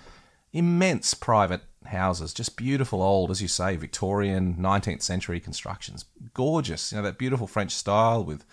immense 0.55 1.13
private 1.13 1.63
houses, 1.85 2.33
just 2.33 2.57
beautiful 2.57 3.03
old, 3.03 3.31
as 3.31 3.43
you 3.43 3.49
say, 3.49 3.77
Victorian, 3.77 4.55
19th 4.55 5.03
century 5.03 5.41
constructions. 5.41 6.07
Gorgeous, 6.33 6.93
you 6.93 6.97
know, 6.97 7.03
that 7.03 7.19
beautiful 7.19 7.47
French 7.47 7.73
style 7.73 8.25
with 8.25 8.47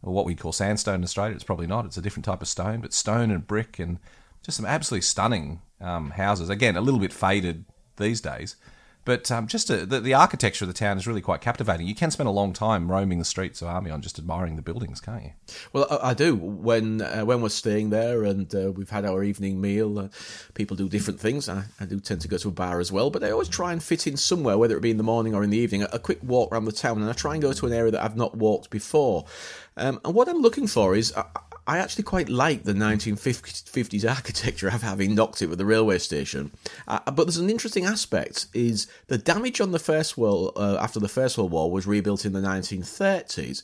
what 0.00 0.24
we 0.24 0.34
call 0.34 0.52
sandstone 0.52 0.96
in 0.96 1.04
Australia. 1.04 1.34
It's 1.34 1.44
probably 1.44 1.68
not, 1.68 1.84
it's 1.84 1.98
a 1.98 2.02
different 2.02 2.24
type 2.24 2.42
of 2.42 2.48
stone, 2.48 2.80
but 2.80 2.92
stone 2.92 3.30
and 3.30 3.46
brick 3.46 3.78
and 3.78 3.98
just 4.42 4.56
some 4.56 4.66
absolutely 4.66 5.02
stunning 5.02 5.60
um, 5.80 6.10
houses. 6.10 6.48
Again, 6.48 6.76
a 6.76 6.80
little 6.80 6.98
bit 6.98 7.12
faded 7.12 7.66
these 7.98 8.20
days, 8.20 8.56
but 9.04 9.30
um, 9.30 9.46
just 9.46 9.68
a, 9.70 9.84
the, 9.84 10.00
the, 10.00 10.14
architecture 10.14 10.64
of 10.64 10.68
the 10.68 10.74
town 10.74 10.96
is 10.96 11.06
really 11.06 11.20
quite 11.20 11.40
captivating. 11.40 11.86
You 11.86 11.94
can 11.94 12.10
spend 12.10 12.28
a 12.28 12.32
long 12.32 12.52
time 12.52 12.90
roaming 12.90 13.18
the 13.18 13.24
streets 13.24 13.60
of 13.60 13.68
Amiens 13.68 14.02
just 14.02 14.18
admiring 14.18 14.56
the 14.56 14.62
buildings, 14.62 15.00
can't 15.00 15.24
you? 15.24 15.30
Well, 15.72 15.86
I, 15.90 16.10
I 16.10 16.14
do. 16.14 16.36
When 16.36 17.02
uh, 17.02 17.22
when 17.24 17.40
we're 17.40 17.48
staying 17.48 17.90
there 17.90 18.24
and 18.24 18.54
uh, 18.54 18.72
we've 18.72 18.90
had 18.90 19.04
our 19.04 19.24
evening 19.24 19.60
meal, 19.60 19.98
uh, 19.98 20.08
people 20.54 20.76
do 20.76 20.88
different 20.88 21.18
things. 21.18 21.48
I, 21.48 21.64
I, 21.80 21.84
do 21.84 21.98
tend 21.98 22.20
to 22.20 22.28
go 22.28 22.36
to 22.38 22.48
a 22.48 22.52
bar 22.52 22.80
as 22.80 22.92
well, 22.92 23.10
but 23.10 23.24
I 23.24 23.30
always 23.30 23.48
try 23.48 23.72
and 23.72 23.82
fit 23.82 24.06
in 24.06 24.16
somewhere, 24.16 24.56
whether 24.56 24.76
it 24.76 24.82
be 24.82 24.90
in 24.90 24.98
the 24.98 25.02
morning 25.02 25.34
or 25.34 25.42
in 25.42 25.50
the 25.50 25.58
evening, 25.58 25.82
a, 25.82 25.88
a 25.92 25.98
quick 25.98 26.20
walk 26.22 26.52
around 26.52 26.66
the 26.66 26.72
town, 26.72 27.00
and 27.00 27.10
I 27.10 27.12
try 27.12 27.32
and 27.32 27.42
go 27.42 27.52
to 27.52 27.66
an 27.66 27.72
area 27.72 27.90
that 27.90 28.04
I've 28.04 28.16
not 28.16 28.36
walked 28.36 28.70
before. 28.70 29.24
Um, 29.76 30.00
and 30.04 30.14
what 30.14 30.28
I'm 30.28 30.42
looking 30.42 30.66
for 30.66 30.94
is. 30.94 31.12
I, 31.16 31.24
I 31.64 31.78
actually 31.78 32.02
quite 32.02 32.28
like 32.28 32.64
the 32.64 32.72
1950s 32.72 34.08
architecture 34.08 34.66
of 34.66 34.82
having 34.82 35.14
knocked 35.14 35.42
it 35.42 35.46
with 35.46 35.58
the 35.58 35.64
railway 35.64 35.98
station. 35.98 36.50
Uh, 36.88 36.98
but 37.06 37.24
there's 37.24 37.36
an 37.36 37.50
interesting 37.50 37.84
aspect: 37.84 38.46
is 38.52 38.88
the 39.06 39.18
damage 39.18 39.60
on 39.60 39.70
the 39.70 39.78
First 39.78 40.18
World 40.18 40.54
uh, 40.56 40.78
after 40.80 40.98
the 40.98 41.08
First 41.08 41.38
World 41.38 41.52
War 41.52 41.70
was 41.70 41.86
rebuilt 41.86 42.24
in 42.24 42.32
the 42.32 42.40
1930s, 42.40 43.62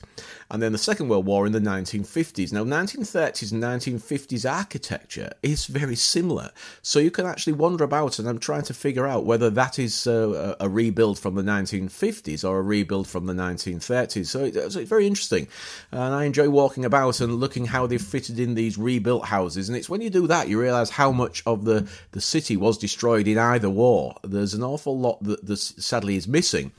and 0.49 0.63
then 0.63 0.71
the 0.71 0.79
Second 0.79 1.09
World 1.09 1.27
War 1.27 1.45
in 1.45 1.53
the 1.53 1.59
1950s. 1.59 2.53
Now, 2.53 2.63
1930s 2.63 3.51
and 3.51 3.63
1950s 3.63 4.49
architecture 4.49 5.33
is 5.43 5.67
very 5.67 5.97
similar, 5.97 6.51
so 6.83 7.01
you 7.01 7.11
can 7.11 7.27
actually 7.27 7.55
wander 7.55 7.83
about, 7.83 8.21
and 8.21 8.29
I'm 8.29 8.39
trying 8.39 8.63
to 8.63 8.75
figure 8.75 9.09
out 9.09 9.25
whether 9.25 9.51
that 9.51 9.77
is 9.77 10.07
uh, 10.07 10.55
a 10.61 10.69
rebuild 10.69 11.19
from 11.19 11.35
the 11.35 11.43
1950s 11.43 12.49
or 12.49 12.59
a 12.59 12.63
rebuild 12.63 13.09
from 13.09 13.27
the 13.27 13.33
1930s. 13.33 14.27
So, 14.27 14.45
it, 14.45 14.55
so 14.55 14.79
it's 14.79 14.89
very 14.89 15.09
interesting, 15.09 15.49
and 15.91 16.15
I 16.15 16.25
enjoy 16.25 16.49
walking 16.49 16.85
about 16.85 17.19
and 17.19 17.35
looking 17.35 17.67
how 17.67 17.88
they've 17.89 18.01
fitted 18.01 18.39
in 18.39 18.55
these 18.55 18.79
rebuilt 18.79 19.27
houses. 19.27 19.69
And 19.69 19.77
it's 19.77 19.89
when 19.89 20.01
you 20.01 20.11
do 20.11 20.27
that 20.27 20.49
you 20.49 20.61
realise 20.61 20.91
how 20.91 21.13
much 21.13 21.43
of 21.47 21.65
the, 21.65 21.89
the 22.13 22.21
city 22.21 22.57
was 22.57 22.79
destroyed 22.79 23.27
in 23.27 23.39
either 23.39 23.71
war. 23.71 24.15
There's 24.23 24.55
an 24.55 24.63
awful 24.63 24.99
lot 24.99 25.23
that, 25.25 25.59
sadly 25.59 26.17
is 26.17 26.29
missing. 26.29 26.73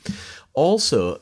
Also, 0.53 1.22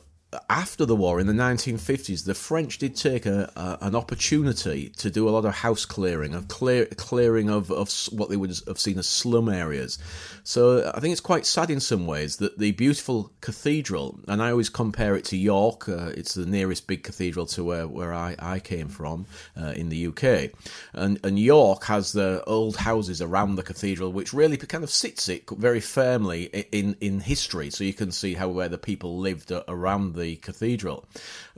after 0.50 0.84
the 0.84 0.96
war 0.96 1.20
in 1.20 1.26
the 1.26 1.32
1950s, 1.32 2.26
the 2.26 2.34
French 2.34 2.76
did 2.76 2.94
take 2.94 3.24
a, 3.24 3.50
a, 3.56 3.86
an 3.86 3.94
opportunity 3.94 4.90
to 4.90 5.10
do 5.10 5.26
a 5.26 5.30
lot 5.30 5.46
of 5.46 5.54
house 5.54 5.86
clearing, 5.86 6.34
of 6.34 6.48
clear, 6.48 6.84
clearing 6.96 7.48
of, 7.48 7.70
of 7.70 7.90
what 8.10 8.28
they 8.28 8.36
would 8.36 8.54
have 8.66 8.78
seen 8.78 8.98
as 8.98 9.06
slum 9.06 9.48
areas. 9.48 9.98
So 10.44 10.90
I 10.94 11.00
think 11.00 11.12
it's 11.12 11.22
quite 11.22 11.46
sad 11.46 11.70
in 11.70 11.80
some 11.80 12.06
ways 12.06 12.36
that 12.36 12.58
the 12.58 12.72
beautiful 12.72 13.32
cathedral, 13.40 14.20
and 14.28 14.42
I 14.42 14.50
always 14.50 14.68
compare 14.68 15.16
it 15.16 15.24
to 15.26 15.36
York, 15.36 15.88
uh, 15.88 16.12
it's 16.14 16.34
the 16.34 16.44
nearest 16.44 16.86
big 16.86 17.04
cathedral 17.04 17.46
to 17.46 17.64
where, 17.64 17.88
where 17.88 18.12
I, 18.12 18.36
I 18.38 18.60
came 18.60 18.88
from 18.88 19.24
uh, 19.58 19.72
in 19.76 19.88
the 19.88 20.08
UK. 20.08 20.50
And, 20.92 21.18
and 21.24 21.38
York 21.38 21.84
has 21.84 22.12
the 22.12 22.44
old 22.46 22.76
houses 22.76 23.22
around 23.22 23.56
the 23.56 23.62
cathedral, 23.62 24.12
which 24.12 24.34
really 24.34 24.58
kind 24.58 24.84
of 24.84 24.90
sits 24.90 25.30
it 25.30 25.48
very 25.48 25.80
firmly 25.80 26.66
in, 26.70 26.96
in 27.00 27.20
history. 27.20 27.70
So 27.70 27.82
you 27.82 27.94
can 27.94 28.12
see 28.12 28.34
how 28.34 28.48
where 28.48 28.68
the 28.68 28.76
people 28.76 29.18
lived 29.18 29.52
around 29.68 30.17
the 30.18 30.36
cathedral. 30.36 31.06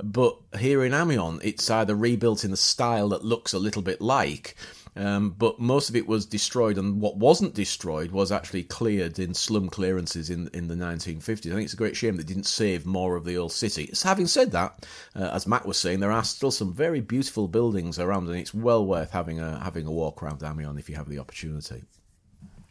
But 0.03 0.37
here 0.59 0.85
in 0.85 0.95
Amiens, 0.95 1.41
it's 1.43 1.71
either 1.71 1.95
rebuilt 1.95 2.45
in 2.45 2.53
a 2.53 2.57
style 2.57 3.09
that 3.11 3.25
looks 3.25 3.53
a 3.53 3.59
little 3.59 3.83
bit 3.83 4.01
like. 4.01 4.57
Um, 4.97 5.31
but 5.31 5.61
most 5.61 5.89
of 5.89 5.95
it 5.95 6.09
was 6.09 6.27
destroyed, 6.27 6.77
and 6.77 7.01
what 7.01 7.17
wasn't 7.17 7.55
destroyed 7.55 8.11
was 8.11 8.33
actually 8.33 8.65
cleared 8.65 9.19
in 9.19 9.35
slum 9.35 9.69
clearances 9.69 10.31
in 10.31 10.49
in 10.53 10.67
the 10.67 10.75
1950s. 10.75 11.51
I 11.51 11.55
think 11.55 11.65
it's 11.65 11.75
a 11.75 11.77
great 11.77 11.97
shame 11.97 12.17
they 12.17 12.25
didn't 12.25 12.47
save 12.47 12.87
more 12.87 13.15
of 13.15 13.25
the 13.25 13.37
old 13.37 13.53
city. 13.53 13.91
So 13.93 14.09
having 14.09 14.27
said 14.27 14.51
that, 14.51 14.87
uh, 15.15 15.31
as 15.33 15.47
Matt 15.47 15.65
was 15.65 15.79
saying, 15.79 16.01
there 16.01 16.11
are 16.11 16.25
still 16.25 16.51
some 16.51 16.73
very 16.73 17.01
beautiful 17.01 17.47
buildings 17.47 17.99
around, 17.99 18.29
and 18.29 18.37
it's 18.37 18.53
well 18.53 18.85
worth 18.85 19.13
having 19.13 19.39
a 19.39 19.63
having 19.63 19.87
a 19.87 19.93
walk 19.93 20.23
around 20.23 20.43
Amiens 20.43 20.79
if 20.79 20.91
you 20.91 20.97
have 20.97 21.09
the 21.09 21.21
opportunity. 21.21 21.85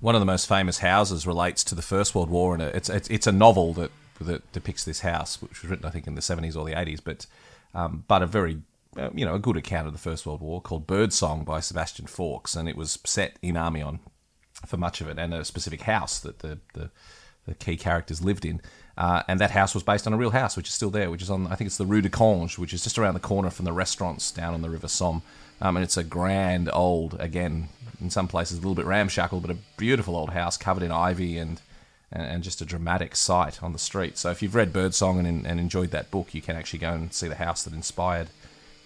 One 0.01 0.15
of 0.15 0.21
the 0.21 0.25
most 0.25 0.47
famous 0.47 0.79
houses 0.79 1.25
relates 1.25 1.63
to 1.65 1.75
the 1.75 1.81
First 1.81 2.15
World 2.15 2.29
War, 2.29 2.53
and 2.53 2.61
it's 2.61 2.89
it's, 2.89 3.09
it's 3.09 3.27
a 3.27 3.31
novel 3.31 3.73
that 3.73 3.91
that 4.25 4.51
depicts 4.51 4.83
this 4.83 5.01
house, 5.01 5.41
which 5.41 5.61
was 5.61 5.69
written, 5.69 5.85
I 5.85 5.89
think, 5.89 6.07
in 6.07 6.15
the 6.15 6.21
70s 6.21 6.55
or 6.55 6.65
the 6.65 6.73
80s, 6.73 6.99
but 7.03 7.25
um, 7.73 8.03
but 8.07 8.21
a 8.23 8.27
very 8.27 8.61
uh, 8.97 9.09
you 9.13 9.25
know 9.25 9.35
a 9.35 9.39
good 9.39 9.57
account 9.57 9.87
of 9.87 9.93
the 9.93 9.99
First 9.99 10.25
World 10.25 10.41
War 10.41 10.61
called 10.61 10.87
Birdsong 10.87 11.43
by 11.43 11.59
Sebastian 11.59 12.07
Faulks, 12.07 12.55
and 12.55 12.67
it 12.67 12.75
was 12.75 12.99
set 13.05 13.37
in 13.41 13.55
Amiens 13.55 13.99
for 14.65 14.77
much 14.77 15.01
of 15.01 15.07
it, 15.07 15.19
and 15.19 15.33
a 15.33 15.45
specific 15.45 15.81
house 15.81 16.19
that 16.19 16.39
the 16.39 16.59
the, 16.73 16.89
the 17.47 17.53
key 17.55 17.77
characters 17.77 18.21
lived 18.23 18.45
in. 18.45 18.61
Uh, 18.97 19.23
and 19.29 19.39
that 19.39 19.51
house 19.51 19.73
was 19.73 19.81
based 19.81 20.05
on 20.05 20.11
a 20.11 20.17
real 20.17 20.31
house, 20.31 20.57
which 20.57 20.67
is 20.67 20.73
still 20.73 20.89
there, 20.89 21.09
which 21.09 21.21
is 21.21 21.29
on, 21.29 21.47
I 21.47 21.55
think 21.55 21.67
it's 21.67 21.77
the 21.77 21.85
Rue 21.85 22.01
de 22.01 22.09
Conge, 22.09 22.57
which 22.57 22.73
is 22.73 22.83
just 22.83 22.99
around 22.99 23.13
the 23.13 23.21
corner 23.21 23.49
from 23.49 23.63
the 23.63 23.71
restaurants 23.71 24.29
down 24.29 24.53
on 24.53 24.61
the 24.61 24.69
River 24.69 24.89
Somme. 24.89 25.21
Um, 25.61 25.77
and 25.77 25.83
it's 25.85 25.95
a 25.95 26.03
grand 26.03 26.69
old, 26.73 27.15
again, 27.17 27.69
in 28.01 28.09
some 28.09 28.27
places 28.27 28.57
a 28.57 28.61
little 28.61 28.75
bit 28.75 28.85
ramshackle, 28.85 29.39
but 29.39 29.51
a 29.51 29.57
beautiful 29.77 30.17
old 30.17 30.31
house 30.31 30.57
covered 30.57 30.83
in 30.83 30.91
ivy 30.91 31.37
and 31.37 31.61
and, 32.11 32.23
and, 32.23 32.43
just 32.43 32.61
a 32.61 32.65
dramatic 32.65 33.15
sight 33.15 33.61
on 33.61 33.73
the 33.73 33.79
street. 33.79 34.17
So 34.17 34.31
if 34.31 34.41
you've 34.41 34.55
read 34.55 34.73
Birdsong 34.73 35.25
and, 35.25 35.45
and 35.45 35.59
enjoyed 35.59 35.91
that 35.91 36.11
book, 36.11 36.33
you 36.33 36.41
can 36.41 36.55
actually 36.55 36.79
go 36.79 36.93
and 36.93 37.13
see 37.13 37.27
the 37.27 37.35
house 37.35 37.63
that 37.63 37.73
inspired 37.73 38.29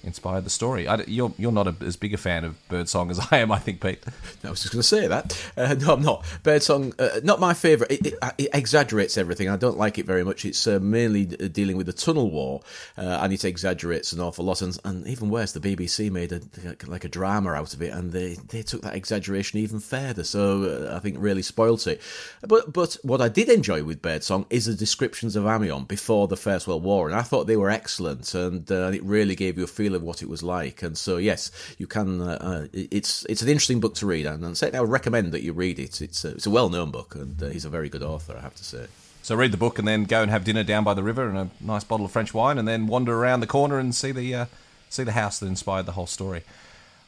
inspired 0.03 0.43
the 0.43 0.49
story. 0.49 0.87
I, 0.87 1.03
you're 1.07 1.33
you're 1.37 1.51
not 1.51 1.67
a, 1.67 1.75
as 1.81 1.95
big 1.95 2.13
a 2.13 2.17
fan 2.17 2.43
of 2.43 2.55
Birdsong 2.69 3.09
as 3.09 3.19
I 3.31 3.37
am, 3.37 3.51
I 3.51 3.59
think, 3.59 3.81
Pete. 3.81 4.03
No, 4.43 4.49
I 4.49 4.51
was 4.51 4.61
just 4.61 4.73
going 4.73 4.81
to 4.81 4.87
say 4.87 5.07
that. 5.07 5.51
Uh, 5.55 5.75
no, 5.75 5.93
I'm 5.93 6.01
not. 6.01 6.25
Birdsong, 6.43 6.93
uh, 6.99 7.19
not 7.23 7.39
my 7.39 7.53
favourite. 7.53 7.91
It, 7.91 8.07
it, 8.07 8.13
it, 8.37 8.49
exaggerates 8.53 9.17
everything. 9.17 9.49
I 9.49 9.55
don't 9.55 9.77
like 9.77 9.97
it 9.97 10.05
very 10.05 10.23
much. 10.23 10.45
It's 10.45 10.67
uh, 10.67 10.79
mainly 10.79 11.25
dealing 11.25 11.77
with 11.77 11.85
the 11.85 11.93
Tunnel 11.93 12.29
War, 12.29 12.61
uh, 12.97 13.19
and 13.21 13.33
it 13.33 13.45
exaggerates 13.45 14.11
an 14.11 14.19
awful 14.19 14.45
lot. 14.45 14.61
And, 14.61 14.77
and 14.83 15.07
even 15.07 15.29
worse, 15.29 15.51
the 15.53 15.59
BBC 15.59 16.11
made 16.11 16.31
a, 16.31 16.41
like 16.87 17.03
a 17.03 17.09
drama 17.09 17.53
out 17.53 17.73
of 17.73 17.81
it, 17.81 17.93
and 17.93 18.11
they, 18.11 18.35
they 18.49 18.61
took 18.61 18.81
that 18.81 18.95
exaggeration 18.95 19.59
even 19.59 19.79
further. 19.79 20.23
So 20.23 20.63
uh, 20.91 20.95
I 20.95 20.99
think 20.99 21.17
really 21.19 21.41
spoilt 21.41 21.87
it. 21.87 22.01
But 22.41 22.73
but 22.73 22.97
what 23.03 23.21
I 23.21 23.29
did 23.29 23.49
enjoy 23.49 23.83
with 23.83 24.01
Birdsong 24.01 24.45
is 24.49 24.65
the 24.65 24.73
descriptions 24.73 25.35
of 25.35 25.45
Amiens 25.45 25.87
before 25.87 26.27
the 26.27 26.37
First 26.37 26.67
World 26.67 26.83
War, 26.83 27.07
and 27.07 27.17
I 27.17 27.21
thought 27.21 27.47
they 27.47 27.57
were 27.57 27.69
excellent, 27.69 28.33
and 28.33 28.69
uh, 28.71 28.91
it 28.93 29.03
really 29.03 29.35
gave 29.35 29.57
you 29.57 29.63
a 29.63 29.67
feel 29.93 30.01
of 30.01 30.03
what 30.03 30.21
it 30.21 30.29
was 30.29 30.43
like. 30.43 30.83
And 30.83 30.97
so 30.97 31.17
yes, 31.17 31.51
you 31.77 31.87
can. 31.87 32.21
Uh, 32.21 32.67
it's 32.73 33.25
it's 33.29 33.41
an 33.41 33.49
interesting 33.49 33.79
book 33.79 33.95
to 33.95 34.05
read, 34.05 34.25
and, 34.25 34.43
and 34.43 34.57
certainly 34.57 34.79
I 34.79 34.81
would 34.81 34.89
recommend 34.89 35.31
that 35.31 35.43
you 35.43 35.53
read 35.53 35.79
it. 35.79 36.01
It's 36.01 36.25
a, 36.25 36.29
it's 36.31 36.45
a 36.45 36.49
well 36.49 36.69
known 36.69 36.91
book, 36.91 37.15
and 37.15 37.41
uh, 37.41 37.49
he's 37.49 37.65
a 37.65 37.69
very 37.69 37.89
good 37.89 38.03
author, 38.03 38.35
I 38.37 38.41
have 38.41 38.55
to 38.55 38.63
say. 38.63 38.87
So 39.21 39.35
read 39.35 39.53
the 39.53 39.57
book 39.57 39.79
and 39.79 39.87
then 39.87 40.03
go 40.03 40.21
and 40.21 40.29
have 40.29 40.43
dinner 40.43 40.65
down 40.65 40.83
by 40.83 40.93
the 40.93 41.03
river 41.03 41.29
and 41.29 41.37
a 41.37 41.49
nice 41.61 41.85
bottle 41.85 42.05
of 42.05 42.11
French 42.11 42.33
wine, 42.33 42.57
and 42.57 42.67
then 42.67 42.87
wander 42.87 43.15
around 43.15 43.39
the 43.39 43.47
corner 43.47 43.79
and 43.79 43.95
see 43.95 44.11
the 44.11 44.35
uh, 44.35 44.45
see 44.89 45.03
the 45.03 45.13
house 45.13 45.39
that 45.39 45.47
inspired 45.47 45.85
the 45.85 45.93
whole 45.93 46.07
story. 46.07 46.43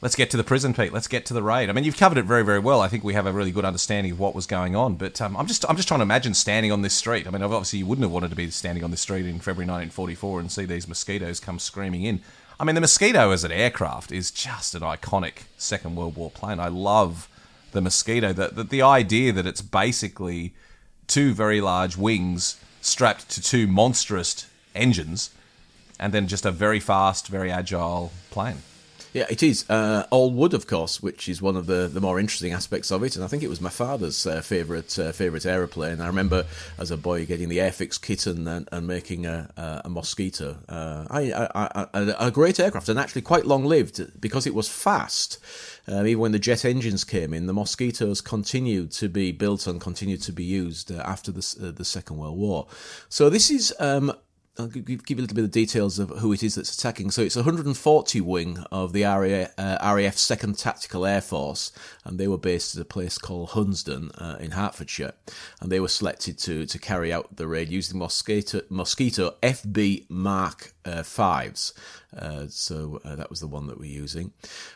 Let's 0.01 0.15
get 0.15 0.29
to 0.31 0.37
the 0.37 0.43
prison, 0.43 0.73
Pete. 0.73 0.93
Let's 0.93 1.07
get 1.07 1.25
to 1.27 1.33
the 1.33 1.41
raid. 1.41 1.69
I 1.69 1.73
mean, 1.73 1.83
you've 1.83 1.97
covered 1.97 2.17
it 2.17 2.25
very, 2.25 2.43
very 2.43 2.59
well. 2.59 2.81
I 2.81 2.89
think 2.89 3.03
we 3.03 3.13
have 3.13 3.25
a 3.25 3.31
really 3.31 3.51
good 3.51 3.65
understanding 3.65 4.11
of 4.11 4.19
what 4.19 4.35
was 4.35 4.45
going 4.45 4.75
on. 4.75 4.95
But 4.95 5.19
um, 5.21 5.37
I'm 5.37 5.47
just, 5.47 5.67
I'm 5.67 5.77
just 5.77 5.87
trying 5.87 5.99
to 5.99 6.03
imagine 6.03 6.33
standing 6.33 6.71
on 6.71 6.81
this 6.81 6.93
street. 6.93 7.25
I 7.25 7.31
mean, 7.31 7.41
obviously, 7.41 7.79
you 7.79 7.85
wouldn't 7.85 8.03
have 8.03 8.11
wanted 8.11 8.29
to 8.29 8.35
be 8.35 8.51
standing 8.51 8.83
on 8.83 8.91
this 8.91 9.01
street 9.01 9.25
in 9.25 9.39
February 9.39 9.65
1944 9.65 10.41
and 10.41 10.51
see 10.51 10.65
these 10.65 10.87
mosquitoes 10.87 11.39
come 11.39 11.59
screaming 11.59 12.03
in. 12.03 12.21
I 12.59 12.63
mean, 12.63 12.75
the 12.75 12.81
Mosquito 12.81 13.31
as 13.31 13.43
an 13.43 13.51
aircraft 13.51 14.11
is 14.11 14.31
just 14.31 14.75
an 14.75 14.81
iconic 14.81 15.43
Second 15.57 15.95
World 15.95 16.15
War 16.15 16.31
plane. 16.31 16.59
I 16.59 16.69
love 16.69 17.27
the 17.73 17.81
Mosquito. 17.81 18.31
The, 18.31 18.47
the, 18.47 18.63
the 18.63 18.81
idea 18.81 19.33
that 19.33 19.45
it's 19.45 19.61
basically 19.61 20.53
two 21.07 21.33
very 21.33 21.59
large 21.59 21.97
wings 21.97 22.57
strapped 22.81 23.29
to 23.31 23.41
two 23.41 23.67
monstrous 23.67 24.47
engines 24.73 25.31
and 25.99 26.13
then 26.13 26.27
just 26.27 26.45
a 26.45 26.51
very 26.51 26.79
fast, 26.79 27.27
very 27.27 27.51
agile 27.51 28.11
plane. 28.31 28.61
Yeah, 29.15 29.27
it 29.29 29.41
is. 29.43 29.63
Uh, 29.69 30.05
all 30.09 30.29
wood, 30.29 30.53
of 30.53 30.67
course, 30.67 31.01
which 31.01 31.29
is 31.29 31.41
one 31.41 31.55
of 31.55 31.67
the, 31.67 31.87
the 31.87 32.01
more 32.01 32.19
interesting 32.19 32.51
aspects 32.51 32.91
of 32.91 33.01
it. 33.01 33.15
And 33.15 33.23
I 33.23 33.29
think 33.29 33.43
it 33.43 33.47
was 33.47 33.61
my 33.61 33.69
father's 33.69 34.27
uh, 34.27 34.41
favourite 34.41 34.99
uh, 34.99 35.13
favourite 35.13 35.45
aeroplane. 35.45 36.01
I 36.01 36.07
remember 36.07 36.45
as 36.77 36.91
a 36.91 36.97
boy 36.97 37.25
getting 37.25 37.47
the 37.47 37.59
Airfix 37.59 38.01
kitten 38.01 38.45
and, 38.45 38.67
and 38.73 38.85
making 38.85 39.25
a, 39.25 39.49
a, 39.55 39.83
a 39.85 39.89
mosquito. 39.89 40.57
Uh, 40.67 41.05
I, 41.09 41.31
I, 41.31 41.87
I, 41.93 42.27
a 42.27 42.29
great 42.29 42.59
aircraft 42.59 42.89
and 42.89 42.99
actually 42.99 43.21
quite 43.21 43.45
long 43.45 43.63
lived 43.63 44.19
because 44.19 44.45
it 44.45 44.53
was 44.53 44.67
fast. 44.67 45.39
Um, 45.87 46.05
even 46.07 46.19
when 46.19 46.31
the 46.33 46.39
jet 46.39 46.65
engines 46.65 47.05
came 47.05 47.33
in, 47.33 47.45
the 47.45 47.53
Mosquitoes 47.53 48.19
continued 48.19 48.91
to 48.93 49.07
be 49.07 49.31
built 49.31 49.65
and 49.65 49.79
continued 49.79 50.23
to 50.23 50.33
be 50.33 50.43
used 50.43 50.91
uh, 50.91 50.95
after 51.05 51.31
the, 51.31 51.55
uh, 51.63 51.71
the 51.71 51.85
Second 51.85 52.17
World 52.17 52.37
War. 52.37 52.67
So 53.07 53.29
this 53.29 53.49
is 53.49 53.73
um, 53.79 54.11
I'll 54.57 54.67
give 54.67 54.89
you 54.89 54.97
a 54.97 55.21
little 55.21 55.35
bit 55.35 55.43
of 55.43 55.51
details 55.51 55.99
of 55.99 56.09
who 56.09 56.31
it 56.31 56.41
is 56.41 56.55
that's 56.55 56.73
attacking. 56.73 57.11
So 57.11 57.21
it's 57.21 57.35
140 57.35 58.21
wing 58.21 58.59
of 58.71 58.93
the 58.93 59.03
RAF, 59.03 59.51
uh, 59.57 59.77
RAF 59.81 60.15
2nd 60.15 60.57
Tactical 60.57 61.05
Air 61.05 61.19
Force, 61.19 61.73
and 62.05 62.17
they 62.17 62.27
were 62.27 62.37
based 62.37 62.73
at 62.75 62.81
a 62.81 62.85
place 62.85 63.17
called 63.17 63.49
Hunsdon 63.49 64.11
uh, 64.17 64.37
in 64.39 64.51
Hertfordshire, 64.51 65.11
and 65.59 65.69
they 65.69 65.81
were 65.81 65.89
selected 65.89 66.37
to 66.39 66.65
to 66.65 66.79
carry 66.79 67.11
out 67.11 67.35
the 67.35 67.47
raid 67.47 67.69
using 67.69 67.99
Mosquito, 67.99 68.61
Mosquito 68.69 69.35
FB 69.43 70.09
Mark 70.09 70.73
uh, 70.85 71.01
5s. 71.01 71.73
Uh, 72.17 72.45
so 72.47 73.01
uh, 73.03 73.15
that 73.17 73.29
was 73.29 73.41
the 73.41 73.47
one 73.47 73.67
that 73.67 73.77
we're 73.77 73.91
using. 73.91 74.31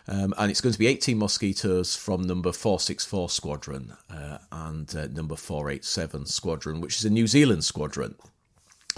Um, 0.09 0.33
and 0.37 0.51
it's 0.51 0.59
going 0.59 0.73
to 0.73 0.79
be 0.79 0.87
18 0.87 1.17
Mosquitoes 1.17 1.95
from 1.95 2.23
number 2.23 2.51
464 2.51 3.29
Squadron 3.29 3.93
uh, 4.09 4.39
and 4.51 4.93
number 5.15 5.37
487 5.37 6.25
Squadron, 6.25 6.81
which 6.81 6.97
is 6.97 7.05
a 7.05 7.09
New 7.09 7.27
Zealand 7.27 7.63
squadron 7.63 8.15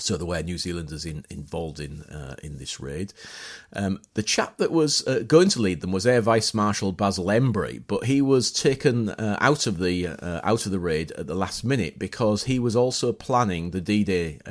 so 0.02 0.18
there 0.18 0.26
were 0.26 0.42
New 0.42 0.58
Zealanders 0.58 1.06
in, 1.06 1.26
involved 1.30 1.80
in 1.80 2.02
uh, 2.04 2.36
in 2.42 2.58
this 2.58 2.80
raid. 2.80 3.14
Um, 3.74 4.02
the 4.16 4.24
chap 4.24 4.58
that 4.58 4.72
was 4.72 5.06
uh, 5.08 5.20
going 5.28 5.50
to 5.50 5.62
lead 5.62 5.82
them 5.82 5.92
was 5.92 6.08
Air 6.08 6.22
Vice 6.22 6.54
Marshal 6.54 6.92
Basil 6.92 7.26
Embry, 7.26 7.84
but 7.86 8.06
he 8.06 8.22
was 8.22 8.52
taken 8.52 9.10
uh, 9.10 9.38
out 9.40 9.68
of 9.68 9.78
the 9.78 10.08
uh, 10.08 10.42
out 10.44 10.66
of 10.66 10.72
the 10.72 10.80
raid 10.80 11.12
at 11.14 11.28
the 11.28 11.36
last 11.36 11.64
minute 11.64 12.00
because 12.00 12.46
he 12.46 12.58
was 12.58 12.76
also 12.76 13.14
planning 13.14 13.72
the 13.72 13.82
D-Day 13.82 14.40
uh, 14.48 14.50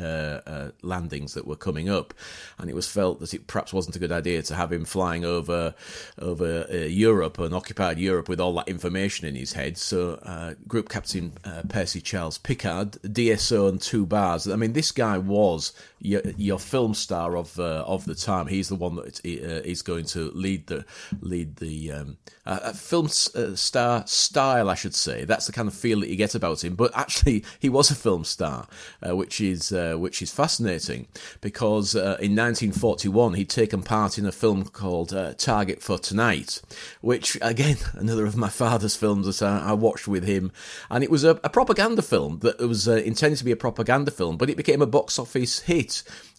uh, 0.48 0.70
landings 0.82 1.34
that 1.34 1.46
were 1.46 1.56
coming 1.56 1.88
up, 1.88 2.14
and 2.58 2.70
it 2.70 2.74
was 2.74 2.86
felt 2.86 3.20
that 3.20 3.34
it 3.34 3.46
perhaps 3.46 3.72
wasn't 3.72 3.96
a 3.96 4.00
good 4.00 4.12
idea 4.12 4.42
to 4.42 4.54
have 4.54 4.72
him 4.72 4.84
flying 4.84 5.24
over 5.24 5.74
over 6.18 6.66
Europe 6.86 7.38
and 7.38 7.54
occupied 7.54 7.98
Europe 7.98 8.28
with 8.28 8.40
all 8.40 8.54
that 8.54 8.68
information 8.68 9.26
in 9.26 9.34
his 9.34 9.54
head. 9.54 9.76
So, 9.76 10.54
Group 10.68 10.88
Captain 10.88 11.32
Percy 11.68 12.00
Charles 12.00 12.38
Pickard, 12.38 12.92
DSO 13.02 13.68
and 13.68 13.80
two 13.80 14.06
bars. 14.06 14.46
I 14.46 14.56
mean, 14.56 14.74
this 14.74 14.92
guy 14.92 15.18
was 15.18 15.39
walls 15.40 15.72
your, 16.00 16.22
your 16.36 16.58
film 16.58 16.94
star 16.94 17.36
of 17.36 17.58
uh, 17.58 17.84
of 17.86 18.04
the 18.06 18.14
time. 18.14 18.46
He's 18.46 18.68
the 18.68 18.74
one 18.74 18.96
that 18.96 19.20
is 19.24 19.82
uh, 19.82 19.84
going 19.84 20.06
to 20.06 20.30
lead 20.34 20.66
the 20.66 20.84
lead 21.20 21.56
the 21.56 21.92
um, 21.92 22.16
uh, 22.46 22.72
film 22.72 23.06
uh, 23.06 23.54
star 23.54 24.06
style, 24.06 24.70
I 24.70 24.74
should 24.74 24.94
say. 24.94 25.24
That's 25.24 25.46
the 25.46 25.52
kind 25.52 25.68
of 25.68 25.74
feel 25.74 26.00
that 26.00 26.08
you 26.08 26.16
get 26.16 26.34
about 26.34 26.64
him. 26.64 26.74
But 26.74 26.96
actually, 26.96 27.44
he 27.60 27.68
was 27.68 27.90
a 27.90 27.94
film 27.94 28.24
star, 28.24 28.66
uh, 29.06 29.14
which 29.14 29.40
is 29.40 29.72
uh, 29.72 29.96
which 29.96 30.22
is 30.22 30.32
fascinating 30.32 31.06
because 31.40 31.94
in 31.94 32.36
1941 32.36 33.34
he'd 33.34 33.50
taken 33.50 33.82
part 33.82 34.18
in 34.18 34.26
a 34.26 34.32
film 34.32 34.64
called 34.64 35.14
Target 35.38 35.82
for 35.82 35.98
Tonight, 35.98 36.62
which 37.00 37.36
again 37.42 37.76
another 37.94 38.24
of 38.24 38.36
my 38.36 38.48
father's 38.48 38.96
films 38.96 39.38
that 39.38 39.46
I, 39.46 39.70
I 39.70 39.72
watched 39.74 40.08
with 40.08 40.24
him, 40.24 40.50
and 40.90 41.04
it 41.04 41.10
was 41.10 41.24
a, 41.24 41.38
a 41.44 41.50
propaganda 41.50 42.02
film 42.02 42.38
that 42.40 42.58
was 42.60 42.88
intended 42.88 43.38
to 43.38 43.44
be 43.44 43.52
a 43.52 43.56
propaganda 43.56 44.10
film, 44.10 44.36
but 44.36 44.48
it 44.48 44.56
became 44.56 44.80
a 44.80 44.86
box 44.86 45.18
office 45.18 45.60
hit, 45.60 45.89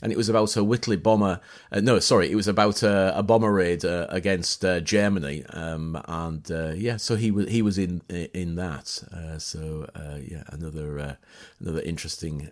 and 0.02 0.12
it 0.12 0.18
was 0.18 0.30
about 0.30 0.56
a 0.58 0.64
Whitley 0.64 0.98
bomber. 0.98 1.40
Uh, 1.72 1.80
no, 1.80 2.00
sorry, 2.00 2.32
it 2.32 2.36
was 2.36 2.48
about 2.48 2.84
a, 2.84 3.18
a 3.18 3.24
bomber 3.24 3.52
raid 3.52 3.86
uh, 3.86 4.08
against 4.10 4.66
uh, 4.66 4.80
Germany, 4.80 5.46
um, 5.52 6.02
and 6.08 6.50
uh, 6.52 6.72
yeah, 6.76 6.98
so 6.98 7.16
he 7.16 7.32
was 7.32 7.50
he 7.50 7.62
was 7.62 7.78
in 7.78 8.02
in 8.10 8.56
that. 8.56 9.04
Uh, 9.14 9.38
so 9.38 9.88
uh, 9.96 10.18
yeah, 10.22 10.44
another 10.48 11.18
another 11.60 11.82
interesting 11.82 12.50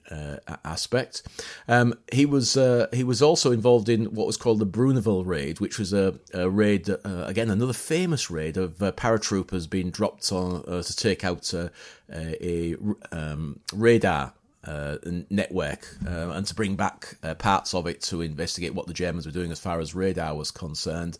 aspect. 0.63 1.23
Um, 1.67 1.95
he 2.11 2.25
was 2.25 2.53
he 2.93 3.03
was 3.03 3.21
also 3.21 3.51
involved 3.51 3.89
in 3.89 4.05
what 4.05 4.27
was 4.27 4.37
called 4.37 4.59
the 4.59 4.65
Bruneval 4.65 5.25
raid, 5.25 5.59
which 5.59 5.79
was 5.79 5.93
a, 5.93 6.15
a 6.33 6.49
raid 6.49 6.89
again 7.03 7.49
another 7.49 7.73
famous 7.73 8.29
raid 8.29 8.57
of 8.57 8.77
paratroopers 8.77 9.69
being 9.69 9.89
dropped 9.89 10.31
on 10.31 10.63
to 10.63 10.95
take 10.95 11.23
out 11.23 11.53
a, 11.53 11.71
a 12.11 12.75
um, 13.11 13.59
radar 13.73 14.33
uh, 14.66 14.97
network 15.30 15.88
uh, 16.05 16.30
and 16.30 16.45
to 16.45 16.53
bring 16.53 16.76
back 16.76 17.18
uh, 17.24 17.34
parts 17.34 17.74
of 17.74 17.88
it 17.88 18.01
to 18.01 18.22
investigate 18.22 18.74
what 18.74 18.88
the 18.88 18.93
Germans 18.93 19.26
were 19.26 19.32
doing 19.32 19.51
as 19.51 19.60
far 19.60 19.80
as 19.80 19.95
radar 19.95 20.36
was 20.36 20.51
concerned. 20.51 21.18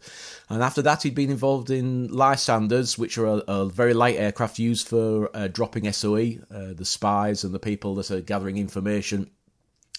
And 0.50 0.62
after 0.62 0.82
that, 0.82 1.04
he'd 1.04 1.16
been 1.16 1.32
involved 1.32 1.70
in 1.70 2.10
Lysanders, 2.10 2.98
which 2.98 3.18
are 3.18 3.26
a, 3.26 3.44
a 3.48 3.70
very 3.70 3.94
light 3.94 4.18
aircraft 4.18 4.60
used 4.60 4.88
for 4.88 5.30
uh, 5.34 5.48
dropping 5.48 5.92
SOE, 5.92 6.40
uh, 6.52 6.74
the 6.74 6.86
spies 6.86 7.44
and 7.44 7.54
the 7.54 7.60
people 7.60 7.96
that 7.96 8.12
are 8.12 8.22
gathering 8.22 8.58
information 8.58 9.32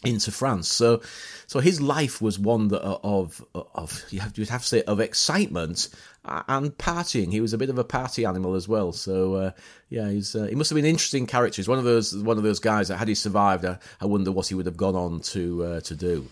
into 0.05 0.31
France. 0.31 0.69
So, 0.69 1.03
so 1.47 1.61
his 1.61 1.81
life 1.81 2.23
was 2.23 2.39
one 2.39 2.69
that 2.69 2.83
uh, 2.83 2.99
of 3.03 3.45
of 3.55 4.03
you 4.11 4.21
have, 4.21 4.37
you'd 4.39 4.49
have 4.49 4.63
to 4.63 4.69
say 4.69 4.83
of 4.83 5.01
excitement 5.01 5.89
and 6.25 6.77
partying. 6.79 7.33
He 7.33 7.41
was 7.41 7.53
a 7.53 7.59
bit 7.59 7.71
of 7.71 7.79
a 7.79 7.85
party 7.85 8.25
animal 8.25 8.55
as 8.55 8.67
well. 8.69 8.93
So 8.93 9.35
uh, 9.35 9.51
yeah, 9.89 10.09
he's 10.09 10.35
uh, 10.35 10.45
he 10.45 10.55
must 10.55 10.71
have 10.71 10.77
been 10.77 10.85
an 10.85 10.91
interesting 10.91 11.27
character. 11.27 11.57
He's 11.57 11.69
one 11.69 11.79
of 11.79 11.85
those 11.85 12.17
one 12.17 12.39
of 12.39 12.43
those 12.43 12.61
guys 12.61 12.89
that 12.89 12.97
had 12.97 13.09
he 13.09 13.15
survived, 13.15 13.65
I, 13.65 13.79
I 14.01 14.07
wonder 14.07 14.33
what 14.33 14.47
he 14.49 14.55
would 14.55 14.67
have 14.67 14.77
gone 14.77 14.97
on 14.97 15.21
to 15.21 15.65
uh, 15.65 15.81
to 15.81 15.95
do. 15.95 16.29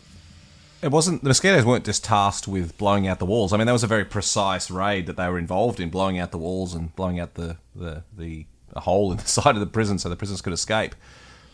It 0.81 0.93
wasn't 0.93 1.23
the 1.23 1.29
mosquitoes 1.29 1.65
weren't 1.65 1.85
just 1.85 2.05
tasked 2.05 2.47
with 2.47 2.79
blowing 2.79 3.09
out 3.09 3.19
the 3.19 3.27
walls. 3.27 3.53
I 3.53 3.57
mean, 3.57 3.67
that 3.67 3.73
was 3.73 3.85
a 3.85 3.89
very 3.89 4.05
precise 4.05 4.71
raid 4.71 5.07
that 5.07 5.17
they 5.17 5.29
were 5.29 5.39
involved 5.39 5.81
in, 5.81 5.91
blowing 5.91 6.19
out 6.19 6.31
the 6.31 6.39
walls 6.39 6.73
and 6.73 6.95
blowing 6.95 7.19
out 7.19 7.35
the, 7.35 7.57
the, 7.75 8.05
the 8.17 8.47
hole 8.77 9.11
in 9.11 9.19
the 9.19 9.25
side 9.27 9.57
of 9.57 9.61
the 9.61 9.67
prison 9.67 9.99
so 9.99 10.09
the 10.09 10.15
prisoners 10.15 10.41
could 10.41 10.53
escape. 10.53 10.95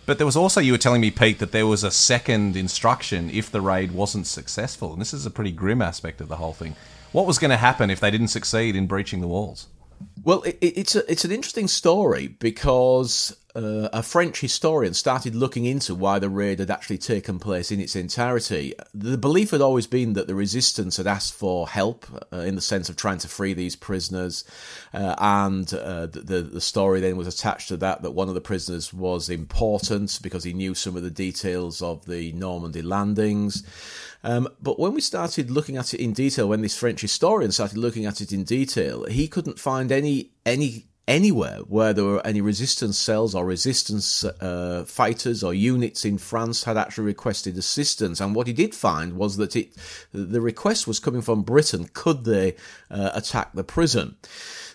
But 0.06 0.18
there 0.18 0.26
was 0.26 0.36
also, 0.36 0.60
you 0.60 0.72
were 0.72 0.78
telling 0.78 1.00
me, 1.00 1.10
Pete, 1.10 1.38
that 1.38 1.52
there 1.52 1.66
was 1.66 1.82
a 1.82 1.90
second 1.90 2.56
instruction 2.56 3.30
if 3.30 3.50
the 3.50 3.60
raid 3.60 3.92
wasn't 3.92 4.26
successful. 4.26 4.92
And 4.92 5.00
this 5.00 5.14
is 5.14 5.24
a 5.24 5.30
pretty 5.30 5.52
grim 5.52 5.80
aspect 5.80 6.20
of 6.20 6.28
the 6.28 6.36
whole 6.36 6.52
thing. 6.52 6.76
What 7.12 7.26
was 7.26 7.38
going 7.38 7.50
to 7.50 7.56
happen 7.56 7.90
if 7.90 8.00
they 8.00 8.10
didn't 8.10 8.28
succeed 8.28 8.76
in 8.76 8.86
breaching 8.86 9.20
the 9.20 9.28
walls? 9.28 9.68
Well, 10.22 10.42
it, 10.42 10.58
it's 10.60 10.96
a, 10.96 11.10
it's 11.10 11.24
an 11.24 11.32
interesting 11.32 11.68
story 11.68 12.28
because 12.28 13.36
uh, 13.54 13.88
a 13.92 14.02
French 14.02 14.40
historian 14.40 14.94
started 14.94 15.34
looking 15.34 15.64
into 15.64 15.94
why 15.94 16.18
the 16.18 16.28
raid 16.28 16.58
had 16.58 16.70
actually 16.70 16.98
taken 16.98 17.38
place 17.38 17.70
in 17.70 17.78
its 17.78 17.94
entirety. 17.94 18.74
The 18.92 19.16
belief 19.16 19.52
had 19.52 19.60
always 19.60 19.86
been 19.86 20.14
that 20.14 20.26
the 20.26 20.34
resistance 20.34 20.96
had 20.96 21.06
asked 21.06 21.34
for 21.34 21.68
help 21.68 22.06
uh, 22.32 22.38
in 22.38 22.56
the 22.56 22.60
sense 22.60 22.88
of 22.88 22.96
trying 22.96 23.18
to 23.18 23.28
free 23.28 23.54
these 23.54 23.76
prisoners, 23.76 24.44
uh, 24.92 25.14
and 25.18 25.72
uh, 25.72 26.06
the, 26.06 26.48
the 26.52 26.60
story 26.60 27.00
then 27.00 27.16
was 27.16 27.28
attached 27.28 27.68
to 27.68 27.76
that 27.76 28.02
that 28.02 28.10
one 28.10 28.28
of 28.28 28.34
the 28.34 28.40
prisoners 28.40 28.92
was 28.92 29.28
important 29.28 30.18
because 30.22 30.42
he 30.42 30.52
knew 30.52 30.74
some 30.74 30.96
of 30.96 31.04
the 31.04 31.10
details 31.10 31.80
of 31.80 32.04
the 32.06 32.32
Normandy 32.32 32.82
landings. 32.82 33.62
Um, 34.24 34.48
but 34.60 34.80
when 34.80 34.94
we 34.94 35.00
started 35.00 35.50
looking 35.50 35.76
at 35.76 35.94
it 35.94 36.00
in 36.00 36.12
detail, 36.12 36.48
when 36.48 36.62
this 36.62 36.76
French 36.76 37.02
historian 37.02 37.52
started 37.52 37.78
looking 37.78 38.06
at 38.06 38.20
it 38.20 38.32
in 38.32 38.42
detail, 38.42 39.04
he 39.04 39.28
couldn't 39.28 39.58
find 39.60 39.92
any 39.92 40.30
any 40.44 40.86
anywhere 41.06 41.58
where 41.68 41.92
there 41.92 42.04
were 42.04 42.26
any 42.26 42.40
resistance 42.40 42.98
cells 42.98 43.34
or 43.34 43.44
resistance 43.44 44.24
uh, 44.24 44.84
fighters 44.86 45.42
or 45.42 45.52
units 45.52 46.04
in 46.04 46.18
France 46.18 46.64
had 46.64 46.76
actually 46.76 47.04
requested 47.04 47.56
assistance. 47.58 48.20
And 48.20 48.34
what 48.34 48.46
he 48.46 48.52
did 48.52 48.74
find 48.74 49.14
was 49.14 49.36
that 49.36 49.54
it 49.56 49.74
the 50.12 50.40
request 50.40 50.86
was 50.86 50.98
coming 50.98 51.22
from 51.22 51.42
Britain. 51.42 51.88
Could 51.92 52.24
they 52.24 52.56
uh, 52.90 53.10
attack 53.14 53.52
the 53.52 53.64
prison? 53.64 54.16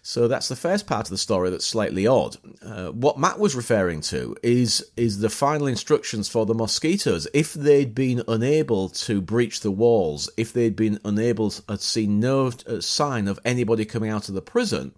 So 0.01 0.27
that's 0.27 0.47
the 0.47 0.55
first 0.55 0.87
part 0.87 1.07
of 1.07 1.11
the 1.11 1.17
story 1.17 1.49
that's 1.49 1.67
slightly 1.67 2.07
odd. 2.07 2.37
Uh, 2.61 2.89
what 2.89 3.19
Matt 3.19 3.39
was 3.39 3.55
referring 3.55 4.01
to 4.01 4.35
is 4.41 4.85
is 4.95 5.19
the 5.19 5.29
final 5.29 5.67
instructions 5.67 6.29
for 6.29 6.45
the 6.45 6.53
mosquitoes. 6.53 7.27
If 7.33 7.53
they'd 7.53 7.93
been 7.93 8.23
unable 8.27 8.89
to 8.89 9.21
breach 9.21 9.61
the 9.61 9.71
walls, 9.71 10.29
if 10.37 10.53
they'd 10.53 10.75
been 10.75 10.99
unable 11.03 11.51
to 11.51 11.77
see 11.77 12.07
no 12.07 12.51
uh, 12.67 12.81
sign 12.81 13.27
of 13.27 13.39
anybody 13.43 13.85
coming 13.85 14.09
out 14.09 14.29
of 14.29 14.35
the 14.35 14.41
prison, 14.41 14.93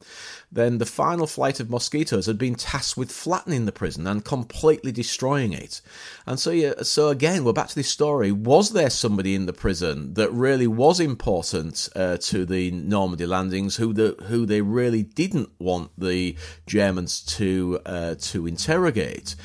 then 0.51 0.77
the 0.77 0.85
final 0.85 1.25
flight 1.25 1.59
of 1.59 1.69
mosquitoes 1.69 2.25
had 2.25 2.37
been 2.37 2.55
tasked 2.55 2.97
with 2.97 3.11
flattening 3.11 3.65
the 3.65 3.71
prison 3.71 4.05
and 4.05 4.25
completely 4.25 4.91
destroying 4.91 5.53
it. 5.53 5.81
And 6.25 6.39
so, 6.39 6.51
yeah, 6.51 6.73
so 6.81 7.07
again, 7.07 7.45
we're 7.45 7.53
back 7.53 7.69
to 7.69 7.75
this 7.75 7.89
story. 7.89 8.31
Was 8.31 8.71
there 8.71 8.89
somebody 8.89 9.33
in 9.33 9.45
the 9.45 9.53
prison 9.53 10.13
that 10.15 10.31
really 10.31 10.67
was 10.67 10.99
important 10.99 11.87
uh, 11.95 12.17
to 12.17 12.45
the 12.45 12.69
Normandy 12.71 13.25
landings, 13.25 13.77
who 13.77 13.93
the 13.93 14.15
who 14.27 14.45
they 14.45 14.61
really 14.61 14.90
didn't 14.99 15.49
want 15.59 15.91
the 15.97 16.35
Germans 16.67 17.21
to 17.37 17.79
uh, 17.85 18.15
to 18.15 18.47
interrogate? 18.47 19.35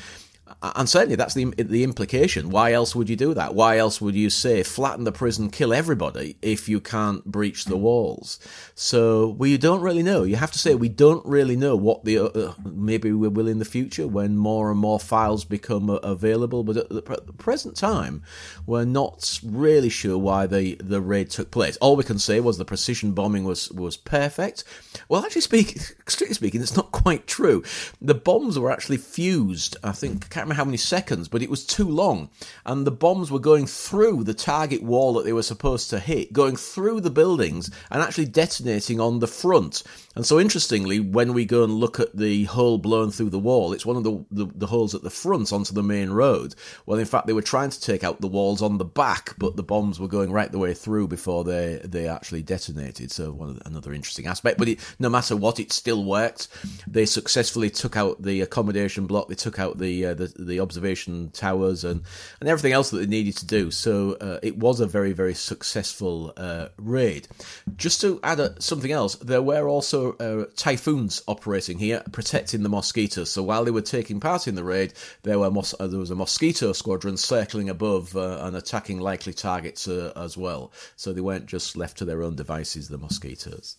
And 0.61 0.89
certainly 0.89 1.15
that's 1.15 1.35
the 1.35 1.45
the 1.57 1.83
implication. 1.83 2.49
Why 2.49 2.73
else 2.73 2.95
would 2.95 3.09
you 3.09 3.15
do 3.15 3.33
that? 3.35 3.53
Why 3.53 3.77
else 3.77 4.01
would 4.01 4.15
you 4.15 4.29
say 4.31 4.63
flatten 4.63 5.03
the 5.03 5.11
prison, 5.11 5.51
kill 5.51 5.71
everybody 5.71 6.37
if 6.41 6.67
you 6.67 6.79
can't 6.79 7.23
breach 7.25 7.65
the 7.65 7.77
walls? 7.77 8.39
So 8.73 9.29
we 9.29 9.57
don't 9.57 9.81
really 9.81 10.01
know. 10.01 10.23
You 10.23 10.37
have 10.37 10.51
to 10.51 10.59
say 10.59 10.73
we 10.73 10.89
don't 10.89 11.23
really 11.25 11.55
know 11.55 11.75
what 11.75 12.05
the 12.05 12.17
uh, 12.17 12.23
uh 12.25 12.53
maybe 12.65 13.11
we 13.11 13.27
will 13.27 13.47
in 13.47 13.59
the 13.59 13.65
future 13.65 14.07
when 14.07 14.35
more 14.35 14.71
and 14.71 14.79
more 14.79 14.99
files 14.99 15.45
become 15.45 15.89
uh, 15.91 15.95
available. 15.97 16.63
But 16.63 16.77
at 16.77 16.89
the, 16.89 17.01
present 17.37 17.77
time, 17.77 18.23
we're 18.65 18.83
not 18.83 19.39
really 19.43 19.89
sure 19.89 20.17
why 20.17 20.47
the 20.47 20.75
the 20.75 21.01
raid 21.01 21.29
took 21.29 21.51
place. 21.51 21.77
All 21.77 21.95
we 21.95 22.03
can 22.03 22.17
say 22.17 22.39
was 22.39 22.57
the 22.57 22.65
precision 22.65 23.11
bombing 23.11 23.43
was 23.43 23.71
was 23.71 23.95
perfect. 23.95 24.63
Well, 25.07 25.23
actually, 25.23 25.41
speak 25.41 25.79
strictly 26.07 26.33
speaking, 26.33 26.61
it's 26.61 26.75
not 26.75 26.91
quite 26.91 27.27
true. 27.27 27.63
The 28.01 28.15
bombs 28.15 28.57
were 28.57 28.71
actually 28.71 28.97
fused. 28.97 29.77
I 29.83 29.91
think 29.91 30.29
remember 30.47 30.61
how 30.61 30.65
many 30.65 30.77
seconds, 30.77 31.27
but 31.27 31.41
it 31.41 31.49
was 31.49 31.65
too 31.65 31.89
long. 31.89 32.29
And 32.65 32.87
the 32.87 32.91
bombs 32.91 33.29
were 33.29 33.39
going 33.39 33.67
through 33.67 34.23
the 34.23 34.33
target 34.33 34.81
wall 34.81 35.13
that 35.13 35.25
they 35.25 35.33
were 35.33 35.43
supposed 35.43 35.89
to 35.89 35.99
hit, 35.99 36.31
going 36.31 36.55
through 36.55 37.01
the 37.01 37.09
buildings 37.09 37.69
and 37.91 38.01
actually 38.01 38.25
detonating 38.25 38.99
on 38.99 39.19
the 39.19 39.27
front. 39.27 39.83
And 40.17 40.25
so, 40.25 40.39
interestingly, 40.39 40.99
when 40.99 41.33
we 41.33 41.45
go 41.45 41.63
and 41.63 41.75
look 41.75 41.99
at 41.99 42.17
the 42.17 42.45
hole 42.45 42.79
blown 42.79 43.11
through 43.11 43.29
the 43.29 43.37
wall, 43.37 43.71
it's 43.71 43.85
one 43.85 43.97
of 43.97 44.03
the, 44.03 44.25
the, 44.31 44.51
the, 44.55 44.65
holes 44.65 44.95
at 44.95 45.03
the 45.03 45.11
front 45.11 45.53
onto 45.53 45.75
the 45.75 45.83
main 45.83 46.09
road. 46.09 46.55
Well, 46.87 46.97
in 46.97 47.05
fact, 47.05 47.27
they 47.27 47.33
were 47.33 47.43
trying 47.43 47.69
to 47.69 47.79
take 47.79 48.03
out 48.03 48.19
the 48.19 48.27
walls 48.27 48.63
on 48.63 48.79
the 48.79 48.83
back, 48.83 49.35
but 49.37 49.55
the 49.55 49.61
bombs 49.61 49.99
were 49.99 50.07
going 50.07 50.31
right 50.31 50.51
the 50.51 50.57
way 50.57 50.73
through 50.73 51.07
before 51.09 51.43
they, 51.43 51.79
they 51.83 52.07
actually 52.07 52.41
detonated. 52.41 53.11
So, 53.11 53.31
one 53.31 53.57
the, 53.57 53.67
another 53.67 53.93
interesting 53.93 54.25
aspect. 54.25 54.57
But 54.57 54.69
it, 54.69 54.79
no 54.97 55.07
matter 55.07 55.35
what, 55.35 55.59
it 55.59 55.71
still 55.71 56.03
worked. 56.03 56.47
They 56.87 57.05
successfully 57.05 57.69
took 57.69 57.95
out 57.95 58.19
the 58.19 58.41
accommodation 58.41 59.05
block, 59.05 59.27
they 59.27 59.35
took 59.35 59.59
out 59.59 59.77
the, 59.77 60.03
uh, 60.07 60.13
the, 60.15 60.33
the 60.39 60.59
observation 60.61 61.29
towers, 61.29 61.83
and, 61.83 62.01
and 62.39 62.49
everything 62.49 62.73
else 62.73 62.89
that 62.89 62.97
they 62.97 63.05
needed 63.05 63.37
to 63.37 63.45
do. 63.45 63.69
So, 63.69 64.13
uh, 64.13 64.39
it 64.41 64.57
was 64.57 64.79
a 64.79 64.87
very, 64.87 65.13
very 65.13 65.35
successful 65.35 66.33
uh, 66.37 66.69
raid. 66.77 67.27
Just 67.75 68.01
to 68.01 68.19
add 68.23 68.39
a, 68.39 68.59
something 68.59 68.91
else, 68.91 69.13
there 69.17 69.43
were 69.43 69.67
also 69.67 70.06
uh, 70.19 70.45
typhoons 70.55 71.21
operating 71.27 71.79
here, 71.79 72.03
protecting 72.11 72.63
the 72.63 72.69
mosquitoes. 72.69 73.29
So 73.29 73.43
while 73.43 73.65
they 73.65 73.71
were 73.71 73.81
taking 73.81 74.19
part 74.19 74.47
in 74.47 74.55
the 74.55 74.63
raid, 74.63 74.93
there 75.23 75.39
were 75.39 75.51
mos- 75.51 75.75
uh, 75.79 75.87
there 75.87 75.99
was 75.99 76.11
a 76.11 76.15
mosquito 76.15 76.73
squadron 76.73 77.17
circling 77.17 77.69
above 77.69 78.15
uh, 78.15 78.39
and 78.41 78.55
attacking 78.55 78.99
likely 78.99 79.33
targets 79.33 79.87
uh, 79.87 80.13
as 80.15 80.37
well. 80.37 80.71
So 80.95 81.13
they 81.13 81.21
weren't 81.21 81.45
just 81.45 81.75
left 81.75 81.97
to 81.97 82.05
their 82.05 82.23
own 82.23 82.35
devices, 82.35 82.87
the 82.87 82.97
mosquitoes. 82.97 83.77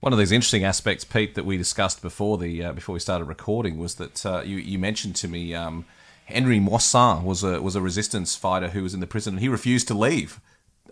One 0.00 0.12
of 0.12 0.18
these 0.18 0.32
interesting 0.32 0.64
aspects, 0.64 1.04
Pete, 1.04 1.34
that 1.34 1.44
we 1.44 1.58
discussed 1.58 2.00
before 2.00 2.38
the 2.38 2.64
uh, 2.64 2.72
before 2.72 2.94
we 2.94 3.00
started 3.00 3.26
recording 3.26 3.78
was 3.78 3.96
that 3.96 4.24
uh, 4.24 4.42
you 4.44 4.56
you 4.56 4.78
mentioned 4.78 5.16
to 5.16 5.28
me. 5.28 5.54
Um, 5.54 5.84
Henry 6.24 6.60
Moissan 6.60 7.24
was 7.24 7.42
a 7.42 7.60
was 7.60 7.74
a 7.74 7.80
resistance 7.80 8.36
fighter 8.36 8.68
who 8.68 8.82
was 8.82 8.94
in 8.94 9.00
the 9.00 9.06
prison, 9.06 9.34
and 9.34 9.40
he 9.40 9.48
refused 9.48 9.88
to 9.88 9.94
leave 9.94 10.40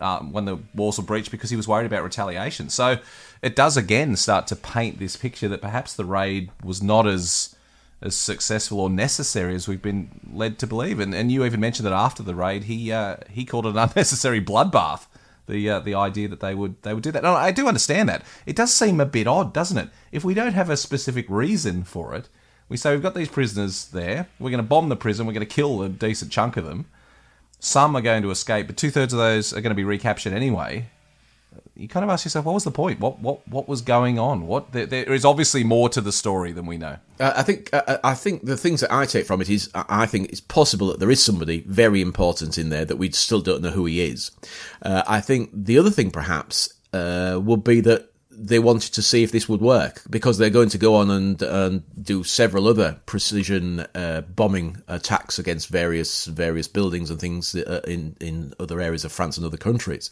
um, 0.01 0.31
when 0.31 0.45
the 0.45 0.57
walls 0.73 0.97
were 0.97 1.03
breached 1.03 1.31
because 1.31 1.49
he 1.49 1.55
was 1.55 1.67
worried 1.67 1.85
about 1.85 2.03
retaliation. 2.03 2.69
So 2.69 2.99
it 3.41 3.55
does 3.55 3.77
again 3.77 4.15
start 4.15 4.47
to 4.47 4.55
paint 4.55 4.99
this 4.99 5.15
picture 5.15 5.47
that 5.47 5.61
perhaps 5.61 5.93
the 5.93 6.05
raid 6.05 6.51
was 6.63 6.81
not 6.81 7.07
as 7.07 7.55
as 8.01 8.15
successful 8.15 8.79
or 8.79 8.89
necessary 8.89 9.53
as 9.53 9.67
we've 9.67 9.81
been 9.81 10.09
led 10.31 10.57
to 10.59 10.65
believe. 10.65 11.01
And, 11.01 11.13
and 11.13 11.29
you 11.31 11.43
even 11.43 11.59
mentioned 11.59 11.85
that 11.85 11.93
after 11.93 12.23
the 12.23 12.35
raid, 12.35 12.63
he 12.63 12.91
uh, 12.91 13.17
he 13.29 13.45
called 13.45 13.65
it 13.65 13.69
an 13.69 13.77
unnecessary 13.89 14.41
bloodbath. 14.41 15.07
The 15.47 15.69
uh, 15.69 15.79
the 15.79 15.95
idea 15.95 16.27
that 16.27 16.39
they 16.39 16.53
would 16.53 16.81
they 16.83 16.93
would 16.93 17.03
do 17.03 17.11
that. 17.11 17.25
I 17.25 17.51
do 17.51 17.67
understand 17.67 18.07
that. 18.09 18.23
It 18.45 18.55
does 18.55 18.73
seem 18.73 18.99
a 18.99 19.05
bit 19.05 19.27
odd, 19.27 19.53
doesn't 19.53 19.77
it? 19.77 19.89
If 20.11 20.23
we 20.23 20.33
don't 20.33 20.53
have 20.53 20.69
a 20.69 20.77
specific 20.77 21.25
reason 21.27 21.83
for 21.83 22.13
it, 22.13 22.29
we 22.69 22.77
say 22.77 22.91
we've 22.91 23.01
got 23.01 23.15
these 23.15 23.29
prisoners 23.29 23.87
there. 23.87 24.27
We're 24.39 24.51
going 24.51 24.63
to 24.63 24.67
bomb 24.67 24.89
the 24.89 24.95
prison. 24.95 25.25
We're 25.25 25.33
going 25.33 25.47
to 25.47 25.53
kill 25.53 25.81
a 25.81 25.89
decent 25.89 26.31
chunk 26.31 26.55
of 26.55 26.65
them 26.65 26.85
some 27.59 27.95
are 27.95 28.01
going 28.01 28.23
to 28.23 28.31
escape, 28.31 28.67
but 28.67 28.77
two 28.77 28.89
thirds 28.89 29.13
of 29.13 29.19
those 29.19 29.53
are 29.53 29.61
going 29.61 29.71
to 29.71 29.75
be 29.75 29.83
recaptured 29.83 30.33
anyway. 30.33 30.87
You 31.75 31.87
kind 31.87 32.03
of 32.03 32.09
ask 32.09 32.25
yourself, 32.25 32.45
what 32.45 32.53
was 32.53 32.65
the 32.65 32.71
point? 32.71 32.99
What 32.99 33.19
what 33.19 33.47
what 33.47 33.69
was 33.69 33.81
going 33.81 34.19
on? 34.19 34.47
What 34.47 34.73
there, 34.73 34.85
there 34.85 35.13
is 35.13 35.23
obviously 35.23 35.63
more 35.63 35.87
to 35.89 36.01
the 36.01 36.11
story 36.11 36.51
than 36.51 36.65
we 36.65 36.77
know. 36.77 36.97
Uh, 37.19 37.33
I 37.37 37.43
think 37.43 37.69
uh, 37.71 37.97
I 38.03 38.15
think 38.15 38.45
the 38.45 38.57
things 38.57 38.81
that 38.81 38.91
I 38.91 39.05
take 39.05 39.25
from 39.25 39.41
it 39.41 39.49
is 39.49 39.69
I 39.73 40.05
think 40.05 40.29
it's 40.29 40.41
possible 40.41 40.87
that 40.87 40.99
there 40.99 41.09
is 41.09 41.23
somebody 41.23 41.61
very 41.61 42.01
important 42.01 42.57
in 42.57 42.69
there 42.69 42.83
that 42.83 42.97
we 42.97 43.11
still 43.11 43.41
don't 43.41 43.61
know 43.61 43.71
who 43.71 43.85
he 43.85 44.01
is. 44.01 44.31
Uh, 44.81 45.03
I 45.07 45.21
think 45.21 45.51
the 45.53 45.77
other 45.77 45.89
thing 45.89 46.11
perhaps 46.11 46.73
uh, 46.91 47.39
would 47.41 47.63
be 47.63 47.79
that 47.81 48.08
they 48.41 48.59
wanted 48.59 48.93
to 48.93 49.01
see 49.01 49.21
if 49.21 49.31
this 49.31 49.49
would 49.49 49.59
work 49.59 50.01
because 50.09 50.37
they're 50.37 50.49
going 50.49 50.69
to 50.69 50.77
go 50.77 50.95
on 50.95 51.09
and, 51.09 51.41
and 51.41 51.83
do 52.01 52.23
several 52.23 52.67
other 52.67 52.99
precision 53.05 53.81
uh, 53.93 54.21
bombing 54.21 54.81
attacks 54.87 55.37
against 55.37 55.67
various 55.67 56.25
various 56.25 56.67
buildings 56.67 57.09
and 57.09 57.19
things 57.19 57.53
uh, 57.53 57.81
in 57.85 58.15
in 58.21 58.53
other 58.59 58.79
areas 58.79 59.03
of 59.03 59.11
France 59.11 59.37
and 59.37 59.45
other 59.45 59.57
countries. 59.57 60.09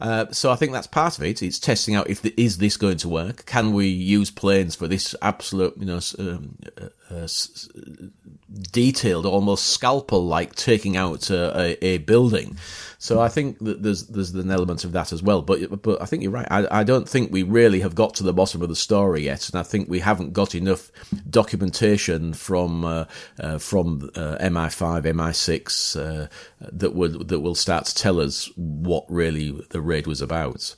Uh, 0.00 0.26
so 0.30 0.50
I 0.50 0.56
think 0.56 0.72
that's 0.72 0.86
part 0.86 1.18
of 1.18 1.24
it. 1.24 1.42
It's 1.42 1.58
testing 1.58 1.94
out 1.94 2.08
if 2.08 2.22
the, 2.22 2.32
is 2.36 2.58
this 2.58 2.76
going 2.76 2.98
to 2.98 3.08
work? 3.08 3.44
Can 3.44 3.74
we 3.74 3.86
use 3.88 4.30
planes 4.30 4.74
for 4.74 4.88
this 4.88 5.14
absolute 5.20 5.74
you 5.76 5.86
know 5.86 6.00
um, 6.18 6.56
uh, 6.80 7.14
uh, 7.14 7.28
detailed, 8.72 9.26
almost 9.26 9.66
scalpel 9.66 10.26
like 10.26 10.54
taking 10.54 10.96
out 10.96 11.30
a, 11.30 11.84
a 11.84 11.98
building? 11.98 12.56
So 13.00 13.20
I 13.20 13.28
think 13.28 13.60
that 13.60 13.80
there's 13.84 14.08
there's 14.08 14.34
an 14.34 14.50
element 14.50 14.84
of 14.84 14.90
that 14.90 15.12
as 15.12 15.22
well. 15.22 15.40
But 15.40 15.82
but 15.82 16.02
I 16.02 16.04
think 16.04 16.24
you're 16.24 16.32
right. 16.32 16.48
I, 16.50 16.80
I 16.80 16.84
don't 16.84 17.08
think 17.08 17.30
we 17.30 17.44
really 17.44 17.78
have 17.80 17.94
got 17.94 18.14
to 18.14 18.24
the 18.24 18.32
bottom 18.32 18.60
of 18.60 18.68
the 18.68 18.74
story 18.74 19.22
yet, 19.22 19.48
and 19.48 19.56
I 19.58 19.62
think 19.62 19.88
we 19.88 20.00
haven't 20.00 20.32
got 20.32 20.52
enough 20.56 20.90
documentation 21.30 22.34
from 22.34 22.84
uh, 22.84 23.04
uh, 23.38 23.58
from 23.58 24.10
uh, 24.16 24.38
MI5, 24.40 25.04
MI6 25.04 25.96
uh, 25.96 26.28
that 26.60 26.94
would 26.94 27.28
that 27.28 27.38
will 27.38 27.54
start 27.54 27.84
to 27.86 27.94
tell 27.94 28.20
us 28.20 28.50
what 28.56 29.04
really 29.08 29.52
the 29.70 29.80
raid 29.80 30.08
was 30.08 30.20
about. 30.20 30.74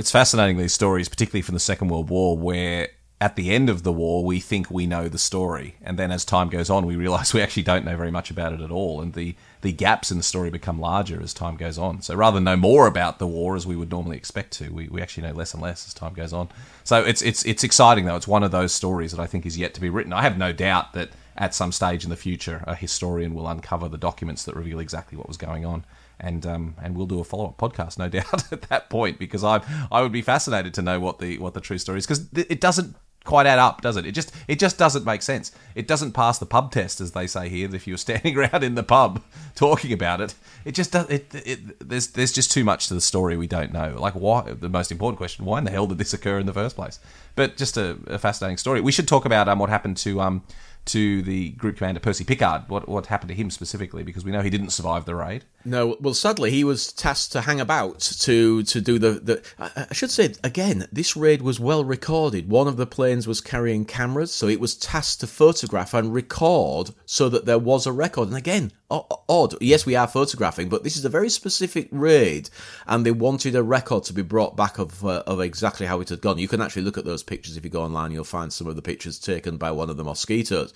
It's 0.00 0.10
fascinating 0.10 0.56
these 0.56 0.72
stories, 0.72 1.08
particularly 1.08 1.42
from 1.42 1.54
the 1.54 1.60
Second 1.60 1.88
World 1.88 2.10
War, 2.10 2.36
where 2.36 2.88
at 3.20 3.36
the 3.36 3.52
end 3.52 3.70
of 3.70 3.84
the 3.84 3.92
war, 3.92 4.24
we 4.24 4.40
think 4.40 4.68
we 4.68 4.88
know 4.88 5.06
the 5.06 5.16
story, 5.16 5.76
and 5.80 5.96
then 5.96 6.10
as 6.10 6.24
time 6.24 6.48
goes 6.48 6.70
on, 6.70 6.86
we 6.86 6.96
realise 6.96 7.32
we 7.34 7.40
actually 7.40 7.62
don't 7.62 7.84
know 7.84 7.96
very 7.96 8.10
much 8.10 8.32
about 8.32 8.52
it 8.52 8.60
at 8.60 8.72
all, 8.72 9.00
and 9.00 9.14
the 9.14 9.36
the 9.62 9.72
gaps 9.72 10.10
in 10.10 10.16
the 10.16 10.22
story 10.22 10.50
become 10.50 10.80
larger 10.80 11.22
as 11.22 11.32
time 11.32 11.56
goes 11.56 11.78
on. 11.78 12.02
So 12.02 12.14
rather 12.14 12.34
than 12.34 12.44
know 12.44 12.56
more 12.56 12.86
about 12.86 13.18
the 13.18 13.26
war 13.26 13.56
as 13.56 13.66
we 13.66 13.76
would 13.76 13.90
normally 13.90 14.16
expect 14.16 14.52
to, 14.54 14.70
we, 14.70 14.88
we 14.88 15.00
actually 15.00 15.26
know 15.26 15.32
less 15.32 15.54
and 15.54 15.62
less 15.62 15.86
as 15.86 15.94
time 15.94 16.12
goes 16.14 16.32
on. 16.32 16.48
So 16.84 17.02
it's 17.02 17.22
it's 17.22 17.44
it's 17.44 17.64
exciting 17.64 18.04
though. 18.04 18.16
It's 18.16 18.28
one 18.28 18.42
of 18.42 18.50
those 18.50 18.72
stories 18.72 19.12
that 19.12 19.20
I 19.20 19.26
think 19.26 19.46
is 19.46 19.56
yet 19.56 19.72
to 19.74 19.80
be 19.80 19.88
written. 19.88 20.12
I 20.12 20.22
have 20.22 20.36
no 20.36 20.52
doubt 20.52 20.92
that 20.92 21.10
at 21.36 21.54
some 21.54 21.72
stage 21.72 22.04
in 22.04 22.10
the 22.10 22.16
future, 22.16 22.62
a 22.66 22.74
historian 22.74 23.34
will 23.34 23.48
uncover 23.48 23.88
the 23.88 23.96
documents 23.96 24.44
that 24.44 24.54
reveal 24.54 24.78
exactly 24.80 25.16
what 25.16 25.28
was 25.28 25.38
going 25.38 25.64
on 25.64 25.84
and 26.22 26.46
um, 26.46 26.76
and 26.82 26.96
we'll 26.96 27.06
do 27.06 27.20
a 27.20 27.24
follow 27.24 27.46
up 27.46 27.58
podcast, 27.58 27.98
no 27.98 28.08
doubt, 28.20 28.52
at 28.52 28.62
that 28.62 28.88
point, 28.88 29.18
because 29.18 29.44
I 29.44 29.60
I 29.90 30.02
would 30.02 30.12
be 30.12 30.22
fascinated 30.22 30.72
to 30.74 30.82
know 30.82 31.00
what 31.00 31.18
the 31.18 31.38
what 31.38 31.54
the 31.54 31.60
true 31.60 31.78
story 31.78 31.98
is, 31.98 32.06
because 32.06 32.28
it 32.34 32.60
doesn't 32.60 32.96
quite 33.24 33.46
add 33.46 33.58
up, 33.58 33.80
does 33.80 33.96
it? 33.96 34.06
It 34.06 34.12
just 34.12 34.32
it 34.48 34.58
just 34.58 34.78
doesn't 34.78 35.04
make 35.04 35.22
sense. 35.22 35.52
It 35.74 35.86
doesn't 35.86 36.12
pass 36.12 36.38
the 36.38 36.46
pub 36.46 36.72
test, 36.72 37.00
as 37.00 37.12
they 37.12 37.26
say 37.26 37.48
here. 37.48 37.74
If 37.74 37.86
you're 37.86 37.96
standing 38.08 38.36
around 38.36 38.62
in 38.62 38.74
the 38.74 38.82
pub 38.82 39.22
talking 39.54 39.92
about 39.92 40.20
it, 40.20 40.34
it 40.64 40.72
just 40.72 40.92
does. 40.92 41.08
It, 41.08 41.34
it 41.34 41.88
there's 41.88 42.08
there's 42.08 42.32
just 42.32 42.50
too 42.50 42.64
much 42.64 42.88
to 42.88 42.94
the 42.94 43.00
story 43.00 43.36
we 43.36 43.46
don't 43.46 43.72
know. 43.72 43.96
Like 43.98 44.14
why? 44.14 44.42
The 44.42 44.68
most 44.68 44.90
important 44.90 45.18
question: 45.18 45.44
Why 45.44 45.58
in 45.58 45.64
the 45.64 45.70
hell 45.70 45.86
did 45.86 45.98
this 45.98 46.12
occur 46.12 46.38
in 46.38 46.46
the 46.46 46.52
first 46.52 46.76
place? 46.76 46.98
But 47.34 47.56
just 47.56 47.76
a, 47.76 47.98
a 48.06 48.18
fascinating 48.18 48.58
story. 48.58 48.80
We 48.80 48.92
should 48.92 49.08
talk 49.08 49.24
about 49.24 49.48
um 49.48 49.58
what 49.58 49.70
happened 49.70 49.96
to 49.98 50.20
um 50.20 50.42
to 50.84 51.22
the 51.22 51.50
group 51.50 51.76
commander 51.76 52.00
Percy 52.00 52.24
Pickard. 52.24 52.68
What 52.68 52.88
what 52.88 53.06
happened 53.06 53.28
to 53.28 53.34
him 53.34 53.50
specifically? 53.50 54.02
Because 54.02 54.24
we 54.24 54.32
know 54.32 54.42
he 54.42 54.50
didn't 54.50 54.70
survive 54.70 55.04
the 55.04 55.14
raid. 55.14 55.44
No, 55.64 55.96
well, 56.00 56.14
sadly, 56.14 56.50
he 56.50 56.64
was 56.64 56.92
tasked 56.92 57.32
to 57.32 57.42
hang 57.42 57.60
about 57.60 58.00
to 58.00 58.62
to 58.64 58.80
do 58.80 58.98
the. 58.98 59.10
the 59.12 59.42
I, 59.58 59.86
I 59.90 59.94
should 59.94 60.10
say 60.10 60.34
again, 60.42 60.86
this 60.90 61.16
raid 61.16 61.42
was 61.42 61.60
well 61.60 61.84
recorded. 61.84 62.48
One 62.48 62.68
of 62.68 62.76
the 62.76 62.86
planes 62.86 63.26
was 63.26 63.40
carrying 63.40 63.84
cameras, 63.84 64.32
so 64.32 64.48
it 64.48 64.60
was 64.60 64.74
tasked 64.74 65.20
to 65.20 65.26
photograph 65.26 65.94
and 65.94 66.12
record 66.12 66.90
so 67.06 67.28
that 67.28 67.46
there 67.46 67.58
was 67.58 67.86
a 67.86 67.92
record. 67.92 68.28
And 68.28 68.36
again, 68.36 68.72
odd. 69.28 69.54
Yes, 69.60 69.86
we 69.86 69.96
are 69.96 70.06
photographing, 70.06 70.68
but 70.68 70.84
this 70.84 70.96
is 70.96 71.04
a 71.04 71.08
very 71.08 71.30
specific 71.30 71.88
raid, 71.90 72.50
and 72.86 73.06
they 73.06 73.10
wanted 73.10 73.54
a 73.54 73.62
record 73.62 74.04
to 74.04 74.12
be 74.12 74.22
brought 74.22 74.56
back 74.56 74.78
of 74.78 75.04
uh, 75.04 75.22
of 75.26 75.40
exactly 75.40 75.86
how 75.86 76.00
it 76.00 76.08
had 76.08 76.20
gone. 76.20 76.38
You 76.38 76.48
can 76.48 76.60
actually 76.60 76.82
look 76.82 76.98
at 76.98 77.04
those 77.04 77.22
pictures 77.22 77.56
if 77.56 77.64
you 77.64 77.70
go 77.70 77.82
online. 77.82 78.12
You'll 78.12 78.24
find 78.24 78.52
some 78.52 78.66
of 78.66 78.76
the 78.76 78.82
pictures 78.82 79.18
taken 79.18 79.56
by 79.56 79.70
one 79.70 79.90
of 79.90 79.96
the 79.96 80.04
mosquitoes. 80.04 80.72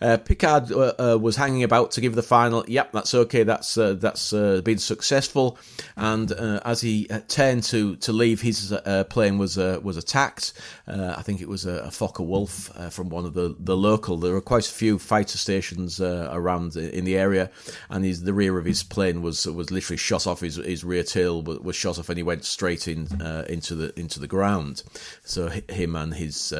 Uh, 0.00 0.18
Pickard 0.18 0.70
uh, 0.72 0.92
uh, 0.98 1.18
was 1.18 1.36
hanging 1.36 1.62
about 1.62 1.90
to 1.92 2.00
give 2.00 2.14
the 2.14 2.22
final. 2.22 2.64
Yep, 2.68 2.92
that's 2.92 3.14
okay. 3.14 3.42
That's 3.42 3.78
uh, 3.78 3.94
that's 4.16 4.32
uh, 4.32 4.62
been 4.62 4.78
successful. 4.78 5.58
And 5.96 6.32
uh, 6.32 6.60
as 6.64 6.80
he 6.80 7.06
uh, 7.10 7.20
turned 7.28 7.64
to 7.64 7.96
to 7.96 8.12
leave, 8.12 8.40
his 8.40 8.72
uh, 8.72 9.04
plane 9.10 9.38
was 9.38 9.58
uh, 9.58 9.78
was 9.82 9.96
attacked. 9.96 10.52
I 10.88 11.22
think 11.22 11.40
it 11.40 11.48
was 11.48 11.66
a, 11.66 11.78
a 11.84 11.90
Focke-Wulf 11.90 12.70
from 12.92 13.10
one 13.10 13.26
of 13.26 13.34
the 13.34 13.54
the 13.58 13.76
local. 13.76 14.16
There 14.16 14.32
were 14.32 14.40
quite 14.40 14.66
a 14.66 14.72
few 14.72 14.98
fighter 14.98 15.38
stations 15.38 16.00
around 16.00 16.76
in 16.76 17.04
the 17.04 17.18
area, 17.18 17.50
and 17.90 18.04
his 18.04 18.22
the 18.22 18.32
rear 18.32 18.58
of 18.58 18.64
his 18.64 18.82
plane 18.82 19.20
was 19.20 19.46
was 19.46 19.70
literally 19.70 19.98
shot 19.98 20.26
off. 20.26 20.40
His 20.40 20.56
his 20.56 20.84
rear 20.84 21.02
tail 21.02 21.42
was 21.42 21.76
shot 21.76 21.98
off, 21.98 22.08
and 22.08 22.16
he 22.16 22.22
went 22.22 22.44
straight 22.44 22.88
in 22.88 23.08
into 23.48 23.74
the 23.74 23.98
into 23.98 24.18
the 24.20 24.28
ground. 24.28 24.82
So 25.24 25.48
him 25.68 25.96
and 25.96 26.14
his 26.14 26.54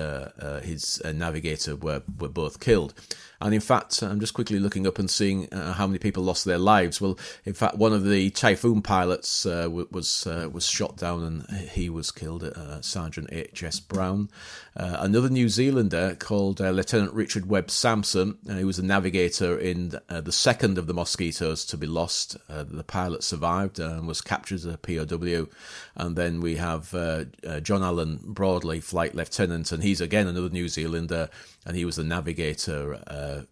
his 0.63 1.03
navigator 1.05 1.77
were 1.77 2.03
were 2.19 2.29
both 2.29 2.61
killed. 2.61 2.93
And 3.41 3.55
in 3.55 3.61
fact, 3.61 4.03
I'm 4.03 4.20
just 4.20 4.34
quickly 4.34 4.59
looking 4.59 4.87
up 4.87 4.99
and 4.99 5.11
seeing 5.11 5.53
uh, 5.53 5.74
how 5.74 5.87
many 5.87 5.99
people 5.99 6.22
lost 6.22 6.45
their 6.45 6.59
lives. 6.59 7.01
Well, 7.01 7.18
in 7.45 7.53
fact, 7.53 7.76
one 7.76 7.93
of 7.93 8.05
the 8.05 8.30
Typhoon 8.30 8.82
pilots 8.82 9.45
uh, 9.45 9.68
was 9.70 10.26
uh, 10.26 10.49
was 10.51 10.66
shot 10.66 10.97
down 10.97 11.22
and 11.22 11.68
he 11.68 11.91
was 11.91 12.11
killed, 12.11 12.45
uh, 12.45 12.80
Sergeant 12.80 13.28
H.S. 13.32 13.80
Brown. 13.80 14.30
Uh, 14.77 14.99
another 15.01 15.31
New 15.31 15.49
Zealander 15.49 16.16
called 16.18 16.61
uh, 16.61 16.68
Lieutenant 16.68 17.14
Richard 17.14 17.47
Webb 17.47 17.70
Sampson, 17.70 18.37
uh, 18.49 18.55
who 18.55 18.66
was 18.66 18.79
a 18.79 18.85
navigator 18.85 19.59
in 19.59 19.99
uh, 20.11 20.20
the 20.20 20.33
second 20.33 20.77
of 20.77 20.87
the 20.87 20.93
Mosquitoes 20.93 21.64
to 21.66 21.79
be 21.79 21.87
lost. 21.87 22.37
Uh, 22.49 22.62
the 22.62 22.85
pilot 22.85 23.24
survived 23.24 23.79
and 23.79 24.07
was 24.07 24.20
captured 24.20 24.57
as 24.57 24.66
a 24.66 24.77
POW. 24.77 25.49
And 25.95 26.14
then 26.14 26.43
we 26.43 26.57
have 26.57 26.93
uh, 26.93 27.24
John 27.62 27.83
Allen 27.83 28.18
Broadley, 28.22 28.83
Flight 28.83 29.14
Lieutenant, 29.14 29.72
and 29.72 29.83
he's 29.83 30.03
again 30.03 30.27
another 30.27 30.51
New 30.51 30.68
Zealander, 30.68 31.31
and 31.64 31.74
he 31.74 31.87
was 31.87 31.97
the 31.97 32.05
navigator 32.05 33.01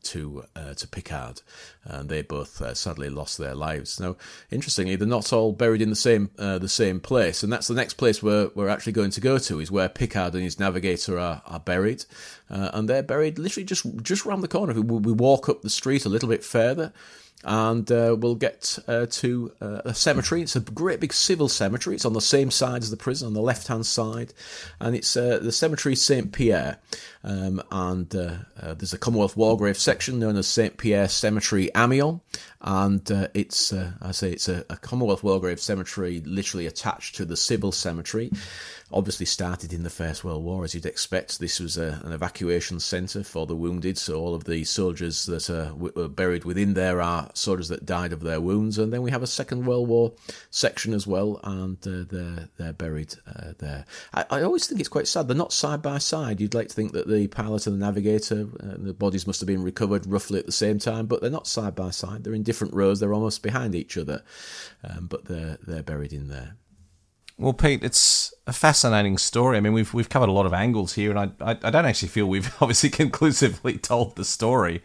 to 0.03 0.45
to 0.77 0.89
Pickard. 0.89 1.41
And 1.87 2.09
they 2.09 2.23
both 2.23 2.63
sadly 2.77 3.11
lost 3.11 3.37
their 3.37 3.55
lives. 3.55 4.01
Now, 4.01 4.17
interestingly, 4.51 4.97
they're 4.97 5.07
not 5.07 5.33
all 5.33 5.53
buried 5.53 5.83
in 5.83 5.91
the 5.91 5.97
same 5.97 6.31
the 6.37 6.69
same 6.69 6.99
place, 6.99 7.43
and 7.43 7.53
that's 7.53 7.69
the 7.69 7.75
next 7.75 7.95
place 7.95 8.23
we're, 8.23 8.51
we're 8.55 8.69
actually 8.69 8.93
going 8.93 9.11
to 9.11 9.21
go 9.21 9.39
to, 9.39 9.61
is 9.61 9.71
where 9.71 9.89
Pickard 9.89 10.35
and 10.35 10.43
his 10.43 10.59
navigator 10.59 11.19
are, 11.19 11.43
are 11.47 11.61
buried, 11.61 12.05
uh, 12.51 12.71
and 12.73 12.89
they're 12.89 13.03
buried 13.03 13.39
literally 13.39 13.65
just 13.65 13.85
just 14.03 14.25
around 14.25 14.41
the 14.41 14.49
corner. 14.49 14.73
We, 14.73 14.81
we 14.81 15.13
walk 15.13 15.49
up 15.49 15.63
the 15.63 15.71
street 15.71 16.07
a 16.07 16.09
little 16.09 16.29
bit 16.29 16.43
further, 16.43 16.93
and 17.43 17.91
uh, 17.93 18.17
we'll 18.19 18.35
get 18.35 18.79
uh, 18.89 19.07
to 19.11 19.53
uh, 19.61 19.83
a 19.85 19.95
cemetery. 19.95 20.43
It's 20.43 20.57
a 20.57 20.61
great 20.61 21.01
big 21.01 21.13
civil 21.13 21.49
cemetery. 21.49 21.97
It's 21.97 22.07
on 22.07 22.15
the 22.15 22.21
same 22.21 22.51
side 22.51 22.83
as 22.83 22.91
the 22.91 22.97
prison, 22.97 23.29
on 23.29 23.35
the 23.35 23.43
left 23.43 23.69
hand 23.69 23.85
side, 23.85 24.33
and 24.81 24.97
it's 24.97 25.17
uh, 25.17 25.39
the 25.43 25.53
cemetery 25.53 25.97
Saint 25.97 26.33
Pierre. 26.33 26.79
Um, 27.25 27.63
and 27.71 28.15
uh, 28.15 28.35
uh, 28.61 28.75
there's 28.75 28.93
a 28.93 28.99
Commonwealth 28.99 29.35
War 29.35 29.57
Grave 29.57 29.79
section 29.79 30.19
known 30.19 30.37
as 30.37 30.47
Saint 30.47 30.77
Pierre 30.77 31.09
Cemetery 31.09 31.71
Amiens, 31.75 32.21
and 32.61 33.11
it's 33.33 33.73
I 33.73 34.11
say 34.13 34.31
it's 34.31 34.49
a, 34.49 34.65
a 34.69 34.77
Commonwealth 34.77 35.25
War 35.25 35.41
Grave 35.41 35.59
cemetery, 35.59 36.21
literally 36.27 36.67
attached 36.67 37.17
to 37.17 37.25
the 37.25 37.37
civil 37.37 37.73
cemetery 37.73 38.31
obviously 38.95 39.27
started 39.27 39.73
in 39.73 39.83
the 39.83 39.91
First 39.91 40.25
World 40.25 40.45
War, 40.45 40.65
as 40.65 40.75
you'd 40.75 40.87
expect. 40.87 41.41
This 41.41 41.59
was 41.59 41.77
a, 41.77 42.01
an 42.05 42.13
evacuation 42.13 42.79
centre 42.79 43.25
for 43.25 43.45
the 43.45 43.57
wounded, 43.57 43.99
so 43.99 44.21
all 44.21 44.35
of 44.35 44.45
the 44.45 44.65
soldiers 44.65 45.27
that 45.27 45.51
are 45.51 45.75
were 45.75 46.09
buried 46.09 46.45
within 46.45 46.75
there 46.75 47.03
are 47.03 47.31
soldiers 47.35 47.69
that 47.69 47.85
died 47.85 48.13
of 48.13 48.21
their 48.21 48.41
wounds. 48.41 48.79
And 48.79 48.93
then 48.93 49.03
we 49.03 49.11
have 49.11 49.23
a 49.23 49.27
Second 49.27 49.67
World 49.67 49.89
War 49.89 50.13
section 50.51 50.95
as 50.95 51.07
well, 51.07 51.41
and 51.43 51.77
uh, 51.87 52.05
they're 52.09 52.49
they're 52.57 52.73
buried 52.73 53.15
uh, 53.27 53.53
there. 53.59 53.85
I, 54.15 54.25
I, 54.31 54.43
always 54.43 54.67
think 54.67 54.81
it's 54.81 54.89
quite 54.89 55.09
sad 55.09 55.29
they're 55.29 55.37
not 55.37 55.53
side 55.53 55.83
by 55.83 55.99
side. 55.99 56.41
You'd 56.41 56.55
like 56.55 56.69
to 56.69 56.75
think 56.75 56.93
that 56.93 57.09
the 57.15 57.29
pilot 57.29 57.67
and 57.67 57.81
the 57.81 57.85
navigator, 57.85 58.49
uh, 58.61 58.75
the 58.77 58.93
bodies 58.93 59.27
must 59.27 59.41
have 59.41 59.47
been 59.47 59.63
recovered 59.63 60.07
roughly 60.07 60.39
at 60.39 60.47
the 60.47 60.53
same 60.53 60.79
time, 60.79 61.07
but 61.07 61.21
they're 61.21 61.31
not 61.31 61.47
side 61.47 61.75
by 61.75 61.91
side. 61.91 62.25
They're 62.25 62.35
in 62.35 62.43
different 62.43 62.75
rows. 62.75 63.01
They're 63.01 63.15
almost 63.15 63.43
behind 63.43 63.75
each 63.75 63.97
other, 63.97 64.23
um, 64.83 65.07
but 65.07 65.27
they're 65.27 65.59
they're 65.67 65.83
buried 65.83 66.13
in 66.13 66.29
there. 66.29 66.57
Well, 67.37 67.53
Pete, 67.53 67.83
it's 67.83 68.33
a 68.47 68.53
fascinating 68.53 69.19
story. 69.19 69.57
I 69.57 69.61
mean, 69.61 69.73
we've 69.73 69.93
we've 69.93 70.09
covered 70.09 70.29
a 70.29 70.33
lot 70.33 70.47
of 70.47 70.53
angles 70.53 70.95
here, 70.95 71.11
and 71.11 71.19
I, 71.19 71.53
I, 71.53 71.59
I 71.63 71.71
don't 71.71 71.87
actually 71.87 72.09
feel 72.09 72.27
we've 72.27 72.55
obviously 72.61 72.91
conclusively 72.91 73.79
told 73.79 74.17
the 74.17 74.25
story 74.25 74.83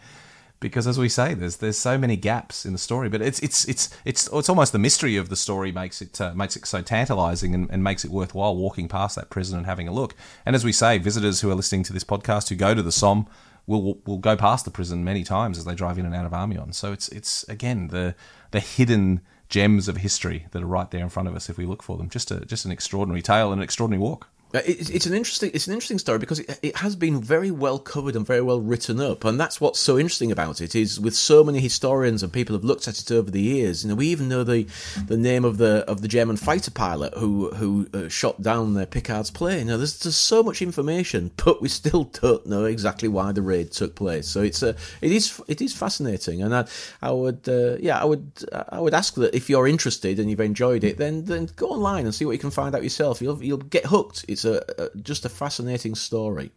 because, 0.59 0.87
as 0.87 0.99
we 0.99 1.09
say, 1.09 1.33
there's 1.33 1.57
there's 1.57 1.77
so 1.77 1.97
many 1.97 2.15
gaps 2.15 2.65
in 2.65 2.73
the 2.73 2.79
story. 2.79 3.09
But 3.09 3.21
it's 3.21 3.39
it's 3.39 3.65
it's 3.67 3.89
it's 4.05 4.29
it's 4.31 4.49
almost 4.49 4.71
the 4.71 4.79
mystery 4.79 5.15
of 5.15 5.29
the 5.29 5.35
story 5.35 5.71
makes 5.71 6.01
it 6.01 6.19
uh, 6.19 6.33
makes 6.33 6.55
it 6.55 6.65
so 6.65 6.81
tantalising 6.81 7.55
and, 7.55 7.69
and 7.71 7.83
makes 7.83 8.03
it 8.03 8.11
worthwhile 8.11 8.55
walking 8.55 8.87
past 8.87 9.15
that 9.15 9.29
prison 9.29 9.57
and 9.57 9.65
having 9.65 9.87
a 9.87 9.93
look. 9.93 10.15
And 10.45 10.55
as 10.55 10.65
we 10.65 10.71
say, 10.71 10.97
visitors 10.97 11.41
who 11.41 11.49
are 11.49 11.55
listening 11.55 11.83
to 11.83 11.93
this 11.93 12.03
podcast 12.03 12.49
who 12.49 12.55
go 12.55 12.73
to 12.73 12.81
the 12.81 12.91
Somme 12.91 13.27
will 13.67 13.99
will 14.05 14.17
go 14.17 14.35
past 14.35 14.65
the 14.65 14.71
prison 14.71 15.03
many 15.03 15.23
times 15.23 15.57
as 15.57 15.65
they 15.65 15.75
drive 15.75 15.97
in 15.97 16.05
and 16.05 16.15
out 16.15 16.25
of 16.25 16.33
Amiens. 16.33 16.77
So 16.77 16.91
it's 16.91 17.07
it's 17.09 17.43
again 17.47 17.87
the 17.87 18.15
the 18.51 18.59
hidden 18.59 19.21
gems 19.47 19.87
of 19.87 19.97
history 19.97 20.45
that 20.51 20.61
are 20.61 20.67
right 20.67 20.91
there 20.91 21.01
in 21.01 21.09
front 21.09 21.27
of 21.27 21.35
us 21.35 21.49
if 21.49 21.57
we 21.57 21.65
look 21.65 21.83
for 21.83 21.97
them. 21.97 22.09
Just 22.09 22.31
a 22.31 22.41
just 22.41 22.65
an 22.65 22.71
extraordinary 22.71 23.21
tale 23.21 23.51
and 23.51 23.61
an 23.61 23.63
extraordinary 23.63 24.01
walk. 24.01 24.27
Uh, 24.51 24.61
it's, 24.65 25.05
an 25.05 25.13
interesting 25.13 25.51
it's 25.53 25.67
an 25.67 25.73
interesting 25.73 25.99
story 25.99 26.17
because 26.17 26.39
it, 26.39 26.59
it, 26.63 26.75
has 26.77 26.95
been 26.95 27.21
very 27.21 27.51
well 27.51 27.77
covered 27.77 28.15
and 28.15 28.25
very 28.25 28.41
well 28.41 28.59
written 28.59 28.99
up, 28.99 29.23
and 29.23 29.39
that's 29.39 29.61
what's 29.61 29.79
so 29.79 29.99
interesting 29.99 30.31
about 30.31 30.59
it. 30.59 30.75
Is 30.75 30.99
with 30.99 31.15
so 31.15 31.43
many 31.43 31.59
historians 31.59 32.23
and 32.23 32.33
people 32.33 32.55
have 32.55 32.63
looked 32.63 32.87
at 32.87 32.99
it 32.99 33.11
over 33.11 33.29
the 33.29 33.41
years. 33.41 33.83
You 33.83 33.89
know, 33.89 33.95
we 33.95 34.07
even 34.07 34.27
know 34.27 34.43
the 34.43 34.65
the 35.05 35.17
name 35.17 35.45
of 35.45 35.59
the 35.59 35.85
of 35.87 36.01
the 36.01 36.07
German 36.07 36.35
fighter 36.35 36.71
pilot 36.71 37.13
who 37.13 37.51
who 37.51 37.87
uh, 37.93 38.07
shot 38.07 38.41
down 38.41 38.73
the 38.73 38.87
Pickard's 38.87 39.29
plane. 39.29 39.67
Know, 39.67 39.77
there's 39.77 39.99
there's 39.99 40.15
so 40.15 40.41
much 40.41 40.63
information, 40.63 41.29
but 41.45 41.61
we 41.61 41.69
still 41.69 42.05
don't 42.05 42.47
know 42.47 42.65
exactly 42.65 43.07
why 43.07 43.31
the 43.31 43.43
raid 43.43 43.71
took 43.71 43.93
place. 43.93 44.27
So 44.27 44.41
it's 44.41 44.63
a 44.63 44.69
uh, 44.69 44.77
it 45.01 45.11
is 45.11 45.39
it 45.47 45.61
is 45.61 45.75
fascinating, 45.75 46.41
and 46.41 46.55
I 46.55 46.65
I 47.03 47.11
would 47.11 47.47
uh, 47.47 47.77
yeah 47.79 48.01
I 48.01 48.05
would 48.05 48.31
I 48.69 48.79
would 48.79 48.95
ask 48.95 49.13
that 49.13 49.35
if 49.35 49.47
you're 49.47 49.67
interested 49.67 50.17
and 50.17 50.27
you've 50.27 50.39
enjoyed 50.39 50.83
it, 50.83 50.97
then 50.97 51.25
then 51.25 51.49
go 51.55 51.67
online 51.67 52.05
and 52.05 52.15
see 52.15 52.25
what 52.25 52.31
you 52.31 52.39
can 52.39 52.49
find 52.49 52.73
out 52.73 52.81
yourself. 52.81 53.21
You'll 53.21 53.43
you'll 53.43 53.57
get 53.57 53.85
hooked. 53.85 54.25
It's 54.27 54.38
it's 54.43 54.79
a, 54.79 54.83
a 54.83 54.97
just 54.97 55.25
a 55.25 55.29
fascinating 55.29 55.95
story. 55.95 56.51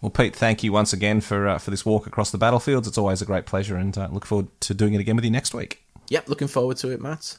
Well, 0.00 0.10
Pete, 0.10 0.34
thank 0.34 0.62
you 0.62 0.72
once 0.72 0.92
again 0.92 1.20
for 1.20 1.48
uh, 1.48 1.58
for 1.58 1.70
this 1.70 1.84
walk 1.84 2.06
across 2.06 2.30
the 2.30 2.38
battlefields. 2.38 2.86
It's 2.86 2.98
always 2.98 3.20
a 3.20 3.24
great 3.24 3.46
pleasure, 3.46 3.76
and 3.76 3.96
uh, 3.96 4.08
look 4.10 4.24
forward 4.24 4.48
to 4.60 4.74
doing 4.74 4.94
it 4.94 5.00
again 5.00 5.16
with 5.16 5.24
you 5.24 5.30
next 5.30 5.54
week. 5.54 5.82
Yep, 6.08 6.28
looking 6.28 6.48
forward 6.48 6.76
to 6.78 6.90
it, 6.90 7.00
Matt. 7.00 7.38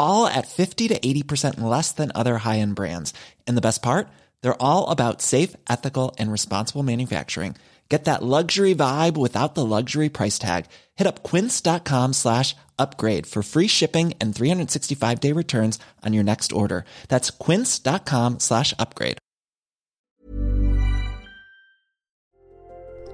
all 0.00 0.26
at 0.26 0.48
50 0.48 0.88
to 0.88 0.98
80% 0.98 1.60
less 1.60 1.92
than 1.92 2.10
other 2.14 2.38
high-end 2.38 2.74
brands. 2.74 3.14
And 3.46 3.56
the 3.56 3.66
best 3.68 3.82
part? 3.82 4.08
They're 4.42 4.62
all 4.62 4.88
about 4.88 5.22
safe, 5.22 5.54
ethical, 5.68 6.14
and 6.18 6.32
responsible 6.32 6.82
manufacturing. 6.82 7.54
Get 7.90 8.04
that 8.04 8.22
luxury 8.22 8.74
vibe 8.74 9.16
without 9.16 9.56
the 9.56 9.66
luxury 9.66 10.08
price 10.08 10.38
tag. 10.38 10.66
Hit 10.94 11.08
up 11.08 11.24
quince.com 11.24 12.12
slash 12.12 12.54
upgrade 12.78 13.26
for 13.26 13.42
free 13.42 13.66
shipping 13.66 14.14
and 14.20 14.34
365 14.34 15.20
day 15.20 15.32
returns 15.32 15.78
on 16.06 16.14
your 16.14 16.24
next 16.24 16.52
order. 16.52 16.84
That's 17.08 17.30
quince.com 17.30 18.38
slash 18.38 18.72
upgrade. 18.78 19.18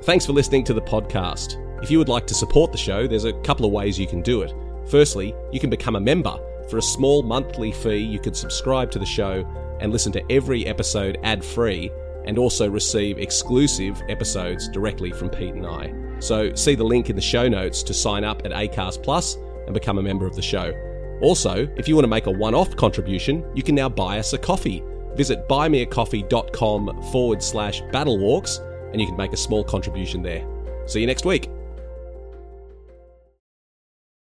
Thanks 0.03 0.26
for 0.26 0.34
listening 0.34 0.62
to 0.64 0.74
the 0.74 0.82
podcast. 0.82 1.57
If 1.82 1.91
you 1.91 1.99
would 1.99 2.09
like 2.11 2.26
to 2.28 2.34
support 2.34 2.70
the 2.70 2.78
show, 2.78 3.09
there's 3.09 3.24
a 3.24 3.32
couple 3.41 3.66
of 3.66 3.72
ways 3.72 3.99
you 3.99 4.07
can 4.07 4.22
do 4.22 4.43
it. 4.43 4.53
Firstly, 4.89 5.34
you 5.51 5.59
can 5.59 5.70
become 5.70 5.97
a 5.97 6.01
member. 6.01 6.39
For 6.69 6.79
a 6.79 6.83
small 6.83 7.23
monthly 7.23 7.73
fee, 7.73 7.99
you 7.99 8.19
can 8.19 8.35
subscribe 8.35 8.91
to 8.93 8.99
the 8.99 9.07
show 9.07 9.45
and 9.81 9.93
listen 9.93 10.12
to 10.12 10.33
every 10.33 10.67
episode 10.67 11.19
ad 11.23 11.45
free 11.45 11.91
and 12.25 12.39
also 12.39 12.69
receive 12.69 13.19
exclusive 13.19 14.03
episodes 14.09 14.69
directly 14.69 15.12
from 15.12 15.31
Pete 15.31 15.55
and 15.55 15.67
I. 15.67 15.93
So 16.19 16.55
see 16.55 16.75
the 16.75 16.85
link 16.85 17.09
in 17.09 17.17
the 17.17 17.23
show 17.23 17.49
notes 17.49 17.83
to 17.85 17.95
sign 17.95 18.25
up 18.25 18.45
at 18.45 18.51
Acast 18.51 19.03
Plus 19.03 19.37
and 19.67 19.75
become 19.75 19.99
a 19.99 20.03
member 20.03 20.27
of 20.27 20.35
the 20.35 20.43
show. 20.43 20.73
Also, 21.23 21.69
if 21.77 21.89
you 21.89 21.95
want 21.95 22.05
to 22.05 22.09
make 22.09 22.27
a 22.27 22.31
one-off 22.31 22.75
contribution, 22.77 23.45
you 23.55 23.62
can 23.62 23.75
now 23.75 23.89
buy 23.89 24.19
us 24.19 24.33
a 24.33 24.39
coffee. 24.39 24.83
Visit 25.14 25.49
buymeacoffee.com 25.49 27.03
forward 27.11 27.43
slash 27.43 27.83
battlewalks 27.85 28.61
and 28.93 29.01
you 29.01 29.07
can 29.07 29.17
make 29.17 29.33
a 29.33 29.37
small 29.37 29.64
contribution 29.64 30.23
there. 30.23 30.47
See 30.87 31.01
you 31.01 31.07
next 31.07 31.25
week. 31.25 31.55